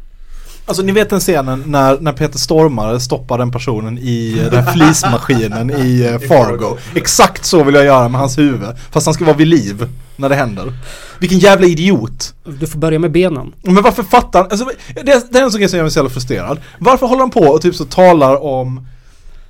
Alltså 0.66 0.84
ni 0.84 0.92
vet 0.92 1.10
den 1.10 1.20
scenen 1.20 1.64
när, 1.66 2.00
när 2.00 2.14
Peter 2.14 2.40
Stormare 2.40 3.00
stoppar 3.00 3.38
den 3.38 3.52
personen 3.52 3.98
i 3.98 4.40
eh, 4.40 4.52
den 4.52 4.66
flismaskinen 4.66 5.72
i 5.72 6.02
eh, 6.02 6.28
Fargo. 6.28 6.78
Exakt 6.96 7.46
så 7.46 7.64
vill 7.64 7.76
jag 7.76 7.86
göra 7.86 8.10
med 8.10 8.20
hans 8.20 8.38
huvud. 8.38 8.76
Fast 8.92 9.08
han 9.08 9.14
ska 9.14 9.26
vara 9.26 9.38
vid 9.38 9.48
liv 9.48 9.88
när 10.16 10.30
det 10.30 10.36
händer. 10.36 10.74
Vilken 11.20 11.40
jävla 11.40 11.68
idiot. 11.68 12.34
Du 12.60 12.68
får 12.68 12.80
börja 12.80 13.00
med 13.00 13.12
benen. 13.12 13.54
Men 13.62 13.84
varför 13.84 14.04
fattar 14.04 14.40
han? 14.40 14.52
Alltså, 14.52 14.66
det, 14.96 15.32
det 15.32 15.40
är 15.40 15.44
en 15.44 15.52
sån 15.52 15.60
grej 15.60 15.70
som 15.70 15.78
gör 15.78 15.84
mig 15.84 15.92
så 15.92 16.00
jävla 16.00 16.10
frustrerad. 16.10 16.60
Varför 16.80 17.08
håller 17.08 17.22
han 17.22 17.32
på 17.32 17.44
och 17.44 17.62
typ 17.62 17.76
så 17.76 17.86
talar 17.86 18.44
om 18.44 18.88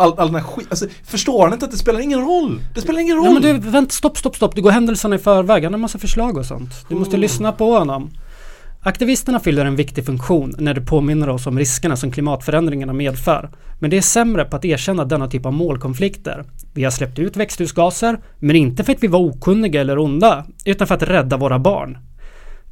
all, 0.03 0.19
all 0.19 0.27
den 0.27 0.35
här 0.35 0.43
skit, 0.43 0.67
alltså 0.69 0.85
förstår 1.05 1.43
han 1.43 1.53
inte 1.53 1.65
att 1.65 1.71
det 1.71 1.77
spelar 1.77 1.99
ingen 1.99 2.21
roll? 2.21 2.61
Det 2.75 2.81
spelar 2.81 2.99
ingen 2.99 3.17
roll! 3.17 3.25
Ja, 3.25 3.31
men 3.31 3.41
du, 3.41 3.69
vänta, 3.69 3.91
stopp, 3.91 4.17
stopp, 4.17 4.35
stopp. 4.35 4.55
Du 4.55 4.61
går 4.61 4.71
händelserna 4.71 5.15
i 5.15 5.19
förväg. 5.19 5.63
Han 5.63 5.73
har 5.73 5.79
massa 5.79 5.99
förslag 5.99 6.37
och 6.37 6.45
sånt. 6.45 6.85
Du 6.89 6.95
måste 6.95 7.17
lyssna 7.17 7.51
på 7.51 7.77
honom. 7.77 8.09
Aktivisterna 8.85 9.39
fyller 9.39 9.65
en 9.65 9.75
viktig 9.75 10.05
funktion 10.05 10.55
när 10.57 10.73
det 10.73 10.81
påminner 10.81 11.29
oss 11.29 11.47
om 11.47 11.59
riskerna 11.59 11.95
som 11.97 12.11
klimatförändringarna 12.11 12.93
medför. 12.93 13.49
Men 13.79 13.89
det 13.89 13.97
är 13.97 14.01
sämre 14.01 14.45
på 14.45 14.55
att 14.55 14.65
erkänna 14.65 15.05
denna 15.05 15.27
typ 15.27 15.45
av 15.45 15.53
målkonflikter. 15.53 16.45
Vi 16.73 16.83
har 16.83 16.91
släppt 16.91 17.19
ut 17.19 17.37
växthusgaser, 17.37 18.19
men 18.39 18.55
inte 18.55 18.83
för 18.83 18.93
att 18.93 19.03
vi 19.03 19.07
var 19.07 19.19
okunniga 19.19 19.81
eller 19.81 19.97
onda, 19.97 20.45
utan 20.65 20.87
för 20.87 20.95
att 20.95 21.03
rädda 21.03 21.37
våra 21.37 21.59
barn. 21.59 21.97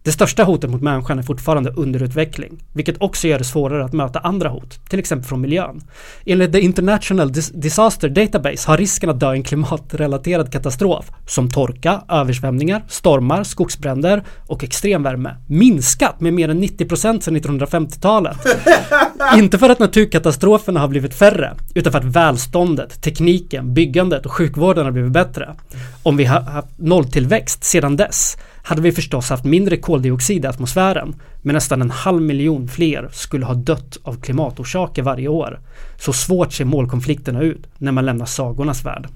Det 0.04 0.12
största 0.12 0.44
hotet 0.44 0.70
mot 0.70 0.82
människan 0.82 1.20
är 1.20 1.24
fortfarande 1.24 1.70
underutveckling, 1.70 2.64
vilket 2.74 3.02
också 3.02 3.28
gör 3.28 3.38
det 3.38 3.44
svårare 3.44 3.86
att 3.86 3.94
möta 3.94 4.20
andra 4.20 4.50
hot, 4.50 4.90
till 4.90 5.00
exempel 5.00 5.28
från 5.28 5.42
miljön. 5.42 5.82
Enligt 6.26 6.54
The 6.54 6.60
International 6.60 7.32
Dis- 7.32 7.52
Disaster 7.54 8.10
Database 8.10 8.70
har 8.70 8.78
risken 8.78 9.10
att 9.10 9.20
dö 9.20 9.34
i 9.34 9.38
en 9.38 9.44
klimatrelaterad 9.44 10.52
katastrof, 10.52 11.12
som 11.28 11.50
torka, 11.50 12.02
översvämningar, 12.10 12.84
stormar, 12.88 13.44
skogsbränder 13.44 14.24
och 14.48 14.64
extremvärme, 14.64 15.36
minskat 15.48 16.20
med 16.20 16.34
mer 16.34 16.50
än 16.50 16.64
90% 16.64 17.20
sedan 17.20 17.38
1950-talet. 17.38 18.38
Inte 19.38 19.58
för 19.58 19.70
att 19.70 19.80
naturkatastroferna 19.80 20.80
har 20.80 20.88
blivit 20.88 21.14
färre, 21.14 21.56
utan 21.76 21.92
för 21.92 22.00
att 22.00 22.06
välståndet, 22.06 23.02
tekniken, 23.02 23.74
byggandet 23.74 24.26
och 24.26 24.32
sjukvården 24.32 24.86
har 24.86 24.92
blivit 24.92 25.12
bättre. 25.12 25.56
Om 26.04 26.18
vi 26.18 26.26
har 26.26 26.42
haft 26.42 26.68
nolltillväxt 26.78 27.64
sedan 27.64 27.96
dess 27.96 28.38
hade 28.64 28.82
vi 28.82 28.92
förstås 28.92 29.30
haft 29.30 29.44
mindre 29.44 29.78
koldioxid 29.78 30.46
i 30.46 30.48
atmosfären, 30.48 31.16
men 31.42 31.54
nästan 31.54 31.82
en 31.82 31.92
halv 31.92 32.22
miljon 32.22 32.68
fler 32.68 33.10
skulle 33.12 33.46
ha 33.46 33.54
dött 33.54 33.98
av 34.04 34.22
klimatorsaker 34.22 35.02
varje 35.04 35.28
år. 35.28 35.60
Så 35.98 36.14
svårt 36.14 36.54
ser 36.54 36.66
målkonflikterna 36.66 37.42
ut 37.42 37.68
när 37.78 37.92
man 37.92 38.06
lämnar 38.06 38.26
sagornas 38.26 38.86
värld. 38.86 39.08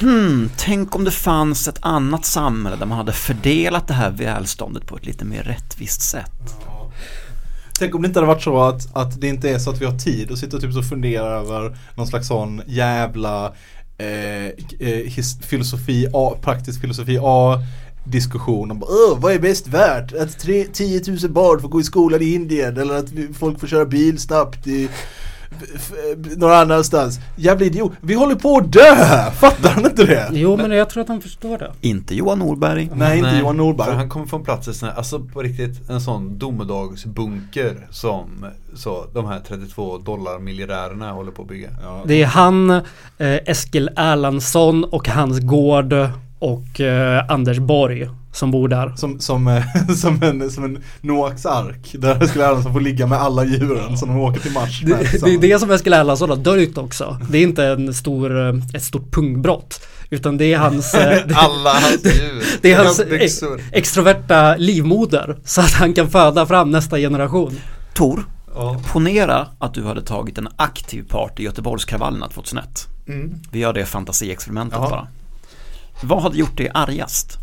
Hmm, 0.00 0.50
tänk 0.56 0.96
om 0.96 1.04
det 1.04 1.10
fanns 1.10 1.68
ett 1.68 1.78
annat 1.80 2.24
samhälle 2.24 2.76
där 2.76 2.86
man 2.86 2.98
hade 2.98 3.12
fördelat 3.12 3.88
det 3.88 3.94
här 3.94 4.10
välståndet 4.10 4.86
på 4.86 4.96
ett 4.96 5.06
lite 5.06 5.24
mer 5.24 5.42
rättvist 5.42 6.02
sätt. 6.02 6.56
Tänk 7.78 7.94
om 7.94 8.02
det 8.02 8.08
inte 8.08 8.18
hade 8.18 8.26
varit 8.26 8.42
så 8.42 8.62
att, 8.62 8.96
att 8.96 9.20
det 9.20 9.28
inte 9.28 9.50
är 9.50 9.58
så 9.58 9.70
att 9.70 9.80
vi 9.80 9.84
har 9.84 9.98
tid 9.98 10.32
att 10.32 10.38
sitta 10.38 10.56
och 10.56 10.62
typ 10.62 10.72
så 10.72 10.82
fundera 10.82 11.26
över 11.26 11.76
någon 11.94 12.06
slags 12.06 12.28
sån 12.28 12.62
jävla 12.66 13.52
eh, 13.98 14.46
eh, 14.78 15.04
his, 15.06 15.38
filosofi 15.42 16.06
A, 16.12 16.36
praktisk 16.42 16.80
filosofi 16.80 17.18
A 17.22 17.58
diskussion 18.04 18.70
om 18.70 18.82
Åh, 18.82 19.18
vad 19.20 19.32
är 19.32 19.38
bäst 19.38 19.66
värt? 19.66 20.12
Att 20.12 20.38
tre, 20.38 20.64
10 20.72 21.02
000 21.06 21.30
barn 21.30 21.60
får 21.60 21.68
gå 21.68 21.80
i 21.80 21.84
skolan 21.84 22.22
i 22.22 22.34
Indien 22.34 22.76
eller 22.76 22.94
att 22.94 23.08
folk 23.38 23.60
får 23.60 23.66
köra 23.66 23.84
bil 23.84 24.18
snabbt 24.18 24.66
i 24.66 24.88
någon 26.36 26.52
annanstans. 26.52 27.18
Jävla 27.36 27.66
idiot. 27.66 27.92
Vi 28.00 28.14
håller 28.14 28.34
på 28.34 28.56
att 28.56 28.72
dö! 28.72 29.30
Fattar 29.30 29.70
han 29.70 29.84
inte 29.84 30.04
det? 30.04 30.28
Jo, 30.32 30.56
men 30.56 30.70
jag 30.70 30.90
tror 30.90 31.00
att 31.00 31.06
de 31.06 31.20
förstår 31.20 31.58
det. 31.58 31.72
Inte 31.80 32.14
Johan 32.14 32.38
Norberg. 32.38 32.90
Nej, 32.94 33.18
inte 33.18 33.30
Johan 33.30 33.56
För 33.56 33.64
Norberg. 33.64 33.94
han 33.94 34.08
kommer 34.08 34.26
från 34.26 34.44
plats 34.44 34.68
i 34.68 34.74
sån 34.74 34.88
här, 34.88 34.96
alltså 34.96 35.20
på 35.20 35.42
riktigt 35.42 35.90
en 35.90 36.00
sån 36.00 36.38
domedagsbunker 36.38 37.86
som 37.90 38.46
så, 38.74 39.06
de 39.14 39.26
här 39.26 39.40
32 39.48 39.98
dollar 39.98 40.38
miljardärerna 40.38 41.12
håller 41.12 41.32
på 41.32 41.42
att 41.42 41.48
bygga. 41.48 41.68
Ja. 41.82 42.02
Det 42.06 42.22
är 42.22 42.26
han, 42.26 42.70
eh, 42.70 42.80
Eskil 43.18 43.90
Erlandsson 43.96 44.84
och 44.84 45.08
hans 45.08 45.40
gård 45.40 45.94
och 46.38 46.80
eh, 46.80 47.24
Anders 47.28 47.58
Borg 47.58 48.08
som 48.32 48.50
bor 48.50 48.68
där. 48.68 48.92
Som, 48.96 49.20
som, 49.20 49.48
eh, 49.48 49.64
som, 49.96 50.22
en, 50.22 50.50
som 50.50 50.64
en 50.64 50.78
Noaks 51.00 51.46
ark. 51.46 51.94
Där 51.98 52.26
skulle 52.26 52.44
Erlandsson 52.44 52.72
få 52.72 52.78
ligga 52.78 53.06
med 53.06 53.18
alla 53.20 53.44
djuren 53.44 53.98
som 53.98 54.08
de 54.08 54.18
åker 54.20 54.40
till 54.40 54.52
Mars 54.52 54.82
med 54.82 54.90
Det, 54.92 54.96
det 54.96 55.04
är 55.06 55.10
tillsammans. 55.10 55.40
det 55.40 55.58
som 55.58 55.70
Eskil 55.70 55.92
Erlandsson 55.92 56.28
har 56.30 56.36
döljt 56.36 56.78
också. 56.78 57.18
Det 57.30 57.38
är 57.38 57.42
inte 57.42 57.64
en 57.64 57.94
stor, 57.94 58.48
eh, 58.48 58.54
ett 58.74 58.82
stort 58.84 59.10
pungbrott. 59.12 59.86
Utan 60.10 60.36
det 60.36 60.52
är 60.52 60.58
hans, 60.58 60.94
eh, 60.94 61.26
det, 61.28 61.34
Alla 61.34 61.70
hans 61.72 62.04
djur. 62.04 62.44
det 62.62 62.72
är 62.72 62.84
hans 62.84 63.00
ex, 63.00 63.40
extroverta 63.72 64.56
livmoder. 64.56 65.36
Så 65.44 65.60
att 65.60 65.72
han 65.72 65.92
kan 65.94 66.10
föda 66.10 66.46
fram 66.46 66.70
nästa 66.70 66.98
generation. 66.98 67.60
Tor, 67.94 68.24
Ja. 68.56 68.80
ponera 68.92 69.46
att 69.58 69.74
du 69.74 69.84
hade 69.84 70.02
tagit 70.02 70.38
en 70.38 70.48
aktiv 70.56 71.02
part 71.08 71.40
i 71.40 71.42
Göteborgskravallerna 71.42 72.28
2001. 72.28 72.88
Mm. 73.08 73.34
Vi 73.50 73.58
gör 73.58 73.72
det 73.72 73.84
fantasieexperimentet 73.84 74.78
Jaha. 74.78 74.90
bara. 74.90 75.06
Vad 76.00 76.22
hade 76.22 76.36
gjort 76.36 76.56
dig 76.56 76.70
argast? 76.74 77.38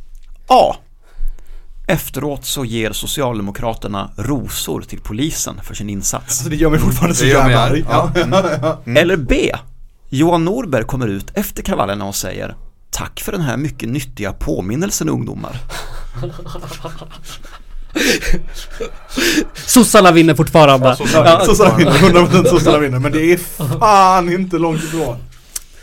A. 0.48 0.76
Efteråt 1.88 2.46
så 2.46 2.66
ger 2.66 2.92
Socialdemokraterna 2.92 4.12
rosor 4.18 4.82
till 4.82 5.00
polisen 5.00 5.60
för 5.64 5.74
sin 5.76 5.90
insats. 5.90 6.26
Alltså 6.26 6.50
det 6.50 6.56
gör 6.56 6.70
mig 6.70 6.80
fortfarande 6.80 7.16
så 7.16 7.24
Det 7.24 7.30
gör 7.30 7.44
mig 7.44 7.52
jävla 7.52 7.66
arg. 7.66 7.86
Ja. 7.90 8.12
Ja. 8.16 8.82
Mm. 8.86 8.98
Eller 8.98 9.18
B. 9.18 9.52
Johan 10.10 10.46
Norberg 10.46 10.84
kommer 10.84 11.08
ut 11.08 11.32
efter 11.34 11.64
kravallerna 11.64 12.06
och 12.06 12.16
säger 12.16 12.56
Tack 12.90 13.20
för 13.20 13.32
den 13.32 13.42
här 13.42 13.58
mycket 13.58 13.90
nyttiga 13.90 14.34
påminnelsen 14.34 15.10
ungdomar. 15.10 15.56
Sossarna 19.54 20.12
vinner 20.12 20.36
fortfarande. 20.36 20.96
Ja, 21.14 21.42
Sossarna 21.46 21.78
vinner, 21.78 21.92
100% 21.92 22.46
sossarna 22.46 22.78
vinner. 22.78 23.00
Men 23.00 23.12
det 23.12 23.34
är 23.34 23.38
fan 23.80 24.34
inte 24.34 24.58
långt 24.58 24.84
ifrån. 24.84 25.18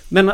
Men, 0.09 0.33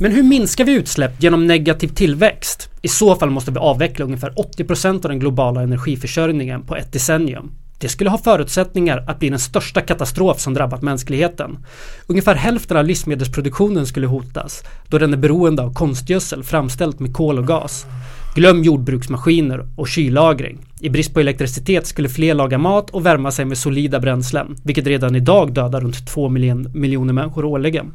men 0.00 0.12
hur 0.12 0.22
minskar 0.22 0.64
vi 0.64 0.72
utsläpp 0.72 1.22
genom 1.22 1.46
negativ 1.46 1.88
tillväxt? 1.88 2.68
I 2.82 2.88
så 2.88 3.16
fall 3.16 3.30
måste 3.30 3.50
vi 3.50 3.58
avveckla 3.58 4.04
ungefär 4.04 4.30
80% 4.30 4.94
av 4.94 5.00
den 5.00 5.18
globala 5.18 5.62
energiförsörjningen 5.62 6.66
på 6.66 6.76
ett 6.76 6.92
decennium. 6.92 7.52
Det 7.78 7.88
skulle 7.88 8.10
ha 8.10 8.18
förutsättningar 8.18 9.04
att 9.06 9.18
bli 9.18 9.28
den 9.30 9.38
största 9.38 9.80
katastrof 9.80 10.40
som 10.40 10.54
drabbat 10.54 10.82
mänskligheten. 10.82 11.66
Ungefär 12.06 12.34
hälften 12.34 12.76
av 12.76 12.84
livsmedelsproduktionen 12.84 13.86
skulle 13.86 14.06
hotas 14.06 14.62
då 14.88 14.98
den 14.98 15.12
är 15.12 15.16
beroende 15.16 15.62
av 15.62 15.74
konstgödsel 15.74 16.44
framställt 16.44 17.00
med 17.00 17.14
kol 17.14 17.38
och 17.38 17.46
gas. 17.46 17.86
Glöm 18.34 18.62
jordbruksmaskiner 18.62 19.68
och 19.76 19.88
kyllagring. 19.88 20.58
I 20.82 20.90
brist 20.90 21.14
på 21.14 21.20
elektricitet 21.20 21.86
skulle 21.86 22.08
fler 22.08 22.34
laga 22.34 22.58
mat 22.58 22.90
och 22.90 23.06
värma 23.06 23.30
sig 23.30 23.44
med 23.44 23.58
solida 23.58 24.00
bränslen, 24.00 24.56
vilket 24.64 24.86
redan 24.86 25.16
idag 25.16 25.52
dödar 25.52 25.80
runt 25.80 26.06
2 26.06 26.28
miljon, 26.28 26.70
miljoner 26.74 27.12
människor 27.12 27.44
årligen. 27.44 27.92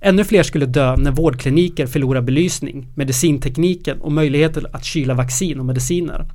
Ännu 0.00 0.24
fler 0.24 0.42
skulle 0.42 0.66
dö 0.66 0.96
när 0.96 1.10
vårdkliniker 1.10 1.86
förlorar 1.86 2.20
belysning, 2.20 2.88
medicintekniken 2.94 4.00
och 4.00 4.12
möjligheten 4.12 4.66
att 4.72 4.84
kyla 4.84 5.14
vaccin 5.14 5.60
och 5.60 5.66
mediciner. 5.66 6.26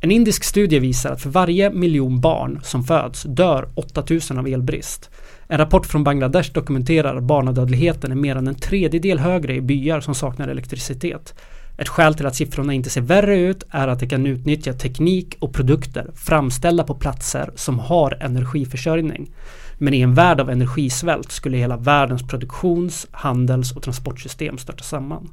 En 0.00 0.10
indisk 0.10 0.44
studie 0.44 0.78
visar 0.78 1.10
att 1.10 1.22
för 1.22 1.30
varje 1.30 1.70
miljon 1.70 2.20
barn 2.20 2.60
som 2.62 2.84
föds 2.84 3.22
dör 3.22 3.68
8000 3.74 4.38
av 4.38 4.48
elbrist. 4.48 5.10
En 5.48 5.58
rapport 5.58 5.86
från 5.86 6.04
Bangladesh 6.04 6.52
dokumenterar 6.52 7.16
att 7.16 7.22
barnadödligheten 7.22 8.10
är 8.12 8.16
mer 8.16 8.36
än 8.36 8.48
en 8.48 8.54
tredjedel 8.54 9.18
högre 9.18 9.54
i 9.54 9.60
byar 9.60 10.00
som 10.00 10.14
saknar 10.14 10.48
elektricitet. 10.48 11.34
Ett 11.80 11.88
skäl 11.88 12.14
till 12.14 12.26
att 12.26 12.34
siffrorna 12.36 12.72
inte 12.72 12.90
ser 12.90 13.00
värre 13.00 13.38
ut 13.38 13.62
är 13.70 13.88
att 13.88 13.98
det 14.00 14.06
kan 14.06 14.26
utnyttja 14.26 14.72
teknik 14.72 15.36
och 15.40 15.52
produkter 15.54 16.10
framställda 16.14 16.84
på 16.84 16.94
platser 16.94 17.50
som 17.54 17.78
har 17.78 18.18
energiförsörjning. 18.20 19.30
Men 19.78 19.94
i 19.94 20.00
en 20.00 20.14
värld 20.14 20.40
av 20.40 20.50
energisvält 20.50 21.32
skulle 21.32 21.56
hela 21.56 21.76
världens 21.76 22.22
produktions-, 22.22 23.06
handels 23.10 23.72
och 23.72 23.82
transportsystem 23.82 24.58
störta 24.58 24.84
samman. 24.84 25.30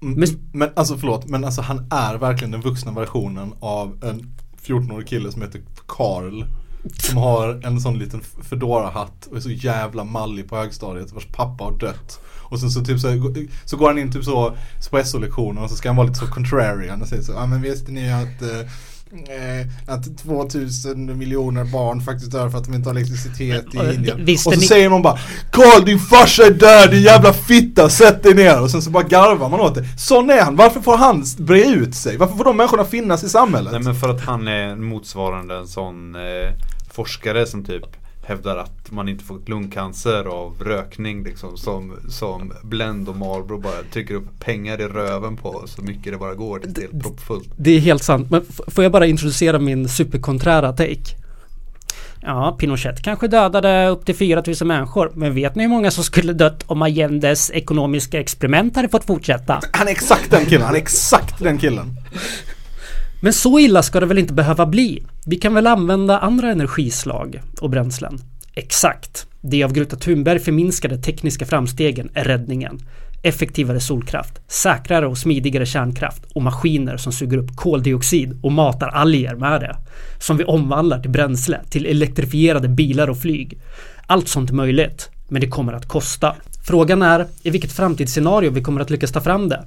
Men, 0.00 0.14
Men- 0.14 0.28
men 0.52 0.70
alltså 0.76 0.96
förlåt, 0.96 1.28
men 1.28 1.44
alltså 1.44 1.62
han 1.62 1.86
är 1.90 2.18
verkligen 2.18 2.50
den 2.50 2.60
vuxna 2.60 2.92
versionen 2.92 3.52
av 3.60 3.98
en 4.04 4.34
14-årig 4.62 5.06
kille 5.08 5.32
som 5.32 5.42
heter 5.42 5.60
Karl. 5.86 6.44
Som 6.98 7.16
har 7.16 7.60
en 7.66 7.80
sån 7.80 7.98
liten 7.98 8.20
Fedora-hatt 8.50 9.26
och 9.30 9.36
är 9.36 9.40
så 9.40 9.50
jävla 9.50 10.04
mallig 10.04 10.48
på 10.48 10.56
högstadiet 10.56 11.12
vars 11.12 11.26
pappa 11.26 11.64
har 11.64 11.72
dött. 11.78 12.20
Och 12.42 12.60
sen 12.60 12.70
så 12.70 12.84
typ 12.84 13.00
så, 13.00 13.34
så 13.64 13.76
går 13.76 13.88
han 13.88 13.98
in 13.98 14.12
typ 14.12 14.24
så 14.24 14.56
på 14.90 15.04
SO-lektionen 15.04 15.64
och 15.64 15.70
så 15.70 15.76
ska 15.76 15.88
han 15.88 15.96
vara 15.96 16.06
lite 16.06 16.18
så 16.18 16.26
contrarian 16.26 17.02
och 17.02 17.08
säger 17.08 17.22
så, 17.22 17.32
ja 17.32 17.46
men 17.46 17.62
visste 17.62 17.92
ni 17.92 18.12
att 18.12 18.42
eh, 18.42 18.60
eh, 19.12 19.66
att 19.94 20.18
2000 20.18 21.18
miljoner 21.18 21.64
barn 21.64 22.00
faktiskt 22.00 22.32
dör 22.32 22.50
för 22.50 22.58
att 22.58 22.64
de 22.64 22.74
inte 22.74 22.88
har 22.88 22.96
elektricitet 22.96 23.74
i 23.74 23.94
Indien. 23.94 24.24
visste 24.24 24.48
och 24.48 24.54
så 24.54 24.60
ni- 24.60 24.66
säger 24.66 24.90
någon 24.90 25.02
bara 25.02 25.18
Karl 25.50 25.84
din 25.84 25.98
farsa 25.98 26.42
är 26.46 26.50
död 26.50 26.90
din 26.90 27.02
jävla 27.02 27.32
fitta, 27.32 27.88
sätt 27.88 28.22
dig 28.22 28.34
ner! 28.34 28.62
Och 28.62 28.70
sen 28.70 28.82
så 28.82 28.90
bara 28.90 29.02
garvar 29.02 29.48
man 29.48 29.60
åt 29.60 29.74
det. 29.74 29.84
Sån 29.98 30.30
är 30.30 30.42
han, 30.42 30.56
varför 30.56 30.80
får 30.80 30.96
han 30.96 31.24
bre 31.38 31.64
ut 31.64 31.94
sig? 31.94 32.16
Varför 32.16 32.36
får 32.36 32.44
de 32.44 32.56
människorna 32.56 32.84
finnas 32.84 33.24
i 33.24 33.28
samhället? 33.28 33.72
Nej 33.72 33.82
men 33.82 33.94
för 33.94 34.08
att 34.08 34.20
han 34.20 34.48
är 34.48 34.76
motsvarande 34.76 35.56
en 35.56 35.66
sån 35.66 36.14
eh, 36.14 36.52
forskare 36.92 37.46
som 37.46 37.64
typ 37.64 37.86
hävdar 38.24 38.56
att 38.56 38.90
man 38.90 39.08
inte 39.08 39.24
får 39.24 39.40
lungcancer 39.46 40.24
av 40.24 40.62
rökning 40.64 41.24
liksom 41.24 41.56
som, 41.56 41.96
som 42.08 42.52
Blend 42.62 43.08
och 43.08 43.16
Marlboro 43.16 43.58
bara 43.58 43.82
trycker 43.92 44.14
upp 44.14 44.40
pengar 44.40 44.80
i 44.80 44.84
röven 44.84 45.36
på 45.36 45.64
så 45.66 45.82
mycket 45.82 46.12
det 46.12 46.18
bara 46.18 46.34
går. 46.34 46.62
Det 46.64 46.80
är 46.80 46.82
helt 46.82 47.02
proppfullt. 47.02 47.50
Det 47.56 47.70
är 47.70 47.80
helt 47.80 48.02
sant. 48.02 48.30
Men 48.30 48.44
får 48.66 48.84
jag 48.84 48.92
bara 48.92 49.06
introducera 49.06 49.58
min 49.58 49.88
superkonträra 49.88 50.72
take? 50.72 51.16
Ja, 52.24 52.56
Pinochet 52.60 53.02
kanske 53.02 53.28
dödade 53.28 53.88
upp 53.88 54.06
till 54.06 54.14
4000 54.14 54.68
människor. 54.68 55.12
Men 55.14 55.34
vet 55.34 55.54
ni 55.54 55.62
hur 55.62 55.70
många 55.70 55.90
som 55.90 56.04
skulle 56.04 56.32
dött 56.32 56.62
om 56.66 56.82
Allendes 56.82 57.50
ekonomiska 57.50 58.20
experiment 58.20 58.76
hade 58.76 58.88
fått 58.88 59.04
fortsätta? 59.04 59.60
Han 59.72 59.88
är 59.88 59.92
exakt 59.92 60.30
den 60.30 60.46
killen, 60.46 60.62
han 60.62 60.74
är 60.74 60.78
exakt 60.78 61.38
den 61.38 61.58
killen. 61.58 61.96
Men 63.24 63.32
så 63.32 63.58
illa 63.58 63.82
ska 63.82 64.00
det 64.00 64.06
väl 64.06 64.18
inte 64.18 64.34
behöva 64.34 64.66
bli? 64.66 65.02
Vi 65.26 65.36
kan 65.36 65.54
väl 65.54 65.66
använda 65.66 66.18
andra 66.18 66.50
energislag 66.50 67.42
och 67.60 67.70
bränslen? 67.70 68.18
Exakt. 68.54 69.26
De 69.40 69.64
av 69.64 69.72
Greta 69.72 69.96
Thunberg 69.96 70.38
förminskade 70.38 70.98
tekniska 70.98 71.46
framstegen 71.46 72.10
är 72.14 72.24
räddningen. 72.24 72.78
Effektivare 73.22 73.80
solkraft, 73.80 74.40
säkrare 74.48 75.06
och 75.06 75.18
smidigare 75.18 75.66
kärnkraft 75.66 76.22
och 76.34 76.42
maskiner 76.42 76.96
som 76.96 77.12
suger 77.12 77.38
upp 77.38 77.56
koldioxid 77.56 78.38
och 78.42 78.52
matar 78.52 78.88
alger 78.88 79.34
med 79.34 79.60
det. 79.60 79.76
Som 80.18 80.36
vi 80.36 80.44
omvandlar 80.44 81.00
till 81.00 81.10
bränsle, 81.10 81.60
till 81.70 81.86
elektrifierade 81.86 82.68
bilar 82.68 83.10
och 83.10 83.18
flyg. 83.18 83.60
Allt 84.06 84.28
sånt 84.28 84.50
är 84.50 84.54
möjligt, 84.54 85.10
men 85.28 85.40
det 85.40 85.48
kommer 85.48 85.72
att 85.72 85.88
kosta. 85.88 86.36
Frågan 86.66 87.02
är 87.02 87.26
i 87.42 87.50
vilket 87.50 87.72
framtidsscenario 87.72 88.50
vi 88.50 88.62
kommer 88.62 88.80
att 88.80 88.90
lyckas 88.90 89.12
ta 89.12 89.20
fram 89.20 89.48
det. 89.48 89.64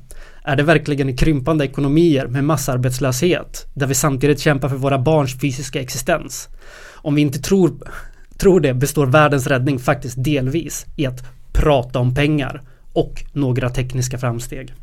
Är 0.47 0.55
det 0.55 0.63
verkligen 0.63 1.09
i 1.09 1.17
krympande 1.17 1.65
ekonomier 1.65 2.27
med 2.27 2.43
massarbetslöshet 2.43 3.67
där 3.73 3.87
vi 3.87 3.93
samtidigt 3.93 4.39
kämpar 4.39 4.69
för 4.69 4.75
våra 4.75 4.99
barns 4.99 5.39
fysiska 5.39 5.81
existens? 5.81 6.49
Om 6.93 7.15
vi 7.15 7.21
inte 7.21 7.39
tror, 7.39 7.91
tror 8.37 8.59
det 8.59 8.73
består 8.73 9.05
världens 9.05 9.47
räddning 9.47 9.79
faktiskt 9.79 10.23
delvis 10.23 10.85
i 10.95 11.05
att 11.05 11.23
prata 11.53 11.99
om 11.99 12.15
pengar 12.15 12.61
och 12.93 13.23
några 13.33 13.69
tekniska 13.69 14.17
framsteg. 14.17 14.73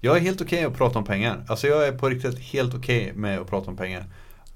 Jag 0.00 0.16
är 0.16 0.20
helt 0.20 0.40
okej 0.40 0.64
att 0.64 0.76
prata 0.76 0.98
om 0.98 1.04
pengar. 1.04 1.44
Alltså 1.46 1.66
jag 1.66 1.86
är 1.86 1.92
på 1.92 2.08
riktigt 2.08 2.38
helt 2.38 2.74
okej 2.74 3.12
med 3.14 3.38
att 3.38 3.50
prata 3.50 3.70
om 3.70 3.76
pengar. 3.76 4.04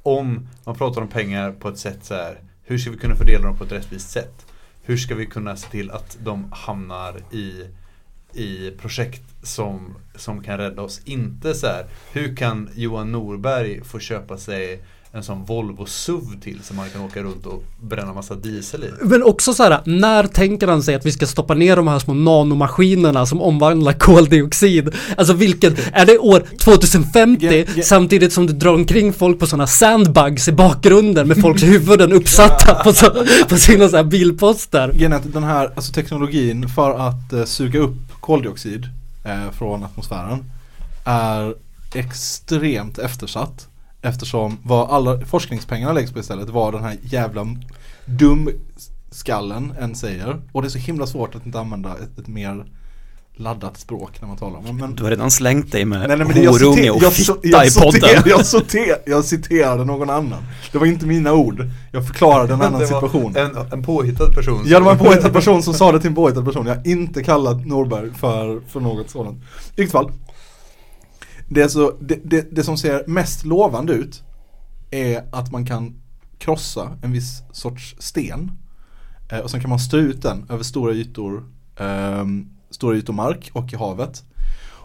Om 0.03 0.49
man 0.65 0.75
pratar 0.75 1.03
om 1.03 1.09
pengar 1.09 1.53
på 1.53 1.69
ett 1.69 1.79
sätt 1.79 1.99
så 2.03 2.15
här. 2.15 2.39
Hur 2.62 2.79
ska 2.79 2.91
vi 2.91 2.97
kunna 2.97 3.15
fördela 3.15 3.45
dem 3.47 3.57
på 3.59 3.65
ett 3.65 3.73
rättvist 3.73 4.11
sätt? 4.11 4.47
Hur 4.83 4.97
ska 4.97 5.15
vi 5.15 5.27
kunna 5.27 5.57
se 5.57 5.69
till 5.71 5.91
att 5.91 6.19
de 6.25 6.53
hamnar 6.53 7.17
i, 7.33 7.65
i 8.33 8.71
projekt 8.71 9.34
som, 9.45 9.95
som 10.16 10.42
kan 10.42 10.59
rädda 10.59 10.82
oss? 10.82 11.01
Inte 11.05 11.55
så 11.55 11.66
här. 11.66 11.86
Hur 12.12 12.36
kan 12.36 12.68
Johan 12.74 13.12
Norberg 13.12 13.84
få 13.84 13.99
köpa 13.99 14.36
sig 14.38 14.82
en 15.12 15.22
sån 15.22 15.45
Volvo 15.45 15.86
SUV 15.86 16.40
till 16.42 16.61
som 16.62 16.76
man 16.76 16.90
kan 16.90 17.03
åka 17.03 17.22
runt 17.22 17.47
och 17.47 17.62
bränna 17.82 18.12
massa 18.12 18.34
diesel 18.34 18.84
i? 18.84 18.90
Men 19.03 19.22
också 19.22 19.55
så 19.55 19.62
här, 19.62 19.80
när 19.84 20.26
tänker 20.26 20.66
han 20.68 20.82
sig 20.82 20.95
att 20.95 21.07
vi 21.07 21.12
ska 21.12 21.26
stoppa 21.26 21.55
ner 21.55 21.76
de 21.76 21.88
här 21.88 21.99
små 21.99 22.14
nanomaskinerna 22.14 23.26
som 23.26 23.40
omvandlar 23.42 23.92
koldioxid? 23.92 24.95
Alltså 25.16 25.32
vilken, 25.34 25.76
är 25.92 26.07
det 26.07 26.18
år 26.18 26.42
2050 26.61 27.47
Ge- 27.47 27.66
ge- 27.76 27.82
samtidigt 27.82 28.32
som 28.32 28.47
du 28.47 28.53
drar 28.53 28.74
omkring 28.74 29.12
folk 29.12 29.38
på 29.38 29.47
sådana 29.47 29.66
sandbugs 29.66 30.49
i 30.49 30.53
bakgrunden 30.53 31.28
med 31.28 31.40
folks 31.40 31.62
huvuden 31.62 32.12
uppsatta 32.12 32.74
på, 32.84 32.92
så, 32.92 33.24
på 33.49 33.57
sina 33.57 33.88
så 33.88 33.97
här 33.97 34.05
bilposter? 34.05 35.12
Att 35.14 35.32
den 35.32 35.45
här 35.45 35.70
alltså 35.76 35.92
teknologin 35.92 36.68
för 36.68 37.09
att 37.09 37.32
eh, 37.32 37.45
suga 37.45 37.78
upp 37.80 37.97
koldioxid 38.20 38.86
eh, 39.25 39.51
från 39.51 39.85
atmosfären 39.85 40.51
är 41.05 41.55
extremt 41.95 42.99
eftersatt. 42.99 43.68
Eftersom 44.03 44.59
vad 44.62 44.91
alla 44.91 45.20
forskningspengarna 45.20 45.93
läggs 45.93 46.12
på 46.12 46.18
istället 46.18 46.49
var 46.49 46.72
den 46.72 46.85
här 46.85 46.97
jävla 47.03 47.47
dumskallen 48.05 49.75
en 49.79 49.95
säger. 49.95 50.43
Och 50.53 50.62
det 50.62 50.68
är 50.68 50.70
så 50.70 50.79
himla 50.79 51.07
svårt 51.07 51.35
att 51.35 51.47
inte 51.47 51.61
använda 51.61 51.97
ett, 51.99 52.18
ett 52.18 52.27
mer 52.27 52.66
laddat 53.37 53.78
språk 53.78 54.20
när 54.20 54.28
man 54.28 54.37
talar 54.37 54.59
om 54.59 54.76
men, 54.76 54.95
Du 54.95 55.03
har 55.03 55.11
redan 55.11 55.30
slängt 55.30 55.72
dig 55.72 55.85
med 55.85 55.99
Nej, 55.99 56.09
nej, 56.09 56.26
men 56.26 56.37
det, 56.37 56.43
jag, 56.43 56.53
horunge 56.53 56.76
citer, 56.76 56.97
och 56.97 57.03
jag, 57.03 57.12
fitta 57.12 57.32
so- 57.32 57.39
jag, 57.43 57.66
i 57.66 57.70
podden. 57.70 58.22
jag, 58.26 58.47
citer, 58.47 58.97
jag 59.07 59.24
citerade 59.24 59.85
någon 59.85 60.11
annan. 60.11 60.43
Det 60.72 60.78
var 60.78 60.87
inte 60.87 61.07
mina 61.07 61.32
ord. 61.32 61.66
Jag 61.93 62.07
förklarade 62.07 62.55
en 62.55 62.62
annan 62.62 62.80
Det 62.80 62.87
situation. 62.87 63.37
En, 63.37 63.57
en 63.72 63.82
påhittad 63.82 64.32
person. 64.32 64.62
Ja 64.66 64.78
det 64.78 64.85
var 64.85 64.93
en 64.93 64.99
påhittad 64.99 65.32
person 65.32 65.62
som 65.62 65.74
sa 65.74 65.93
det 65.93 66.01
till 66.01 66.09
en 66.09 66.14
påhittad 66.14 66.45
person. 66.45 66.66
Jag 66.66 66.74
har 66.74 66.87
inte 66.87 67.22
kallat 67.22 67.66
Norberg 67.66 68.11
för, 68.14 68.61
för 68.68 68.80
något 68.80 69.11
sådant. 69.11 69.39
I 69.39 69.43
vilket 69.76 69.93
fall. 69.93 70.12
Det, 71.49 71.62
är 71.62 71.68
så, 71.68 71.93
det, 72.01 72.18
det, 72.24 72.57
det 72.57 72.62
som 72.62 72.76
ser 72.76 73.05
mest 73.07 73.45
lovande 73.45 73.93
ut 73.93 74.22
är 74.91 75.24
att 75.32 75.53
man 75.53 75.66
kan 75.66 75.95
krossa 76.39 76.99
en 77.03 77.12
viss 77.12 77.43
sorts 77.53 77.97
sten. 77.99 78.51
Eh, 79.30 79.39
och 79.39 79.51
sen 79.51 79.61
kan 79.61 79.70
man 79.70 79.78
strö 79.78 80.01
ut 80.01 80.22
den 80.22 80.47
över 80.51 80.62
stora 80.62 80.93
ytor, 80.93 81.45
ehm, 81.78 82.49
stora 82.75 82.97
ytor 82.97 83.12
mark 83.12 83.51
och 83.53 83.72
i 83.72 83.77
havet. 83.77 84.22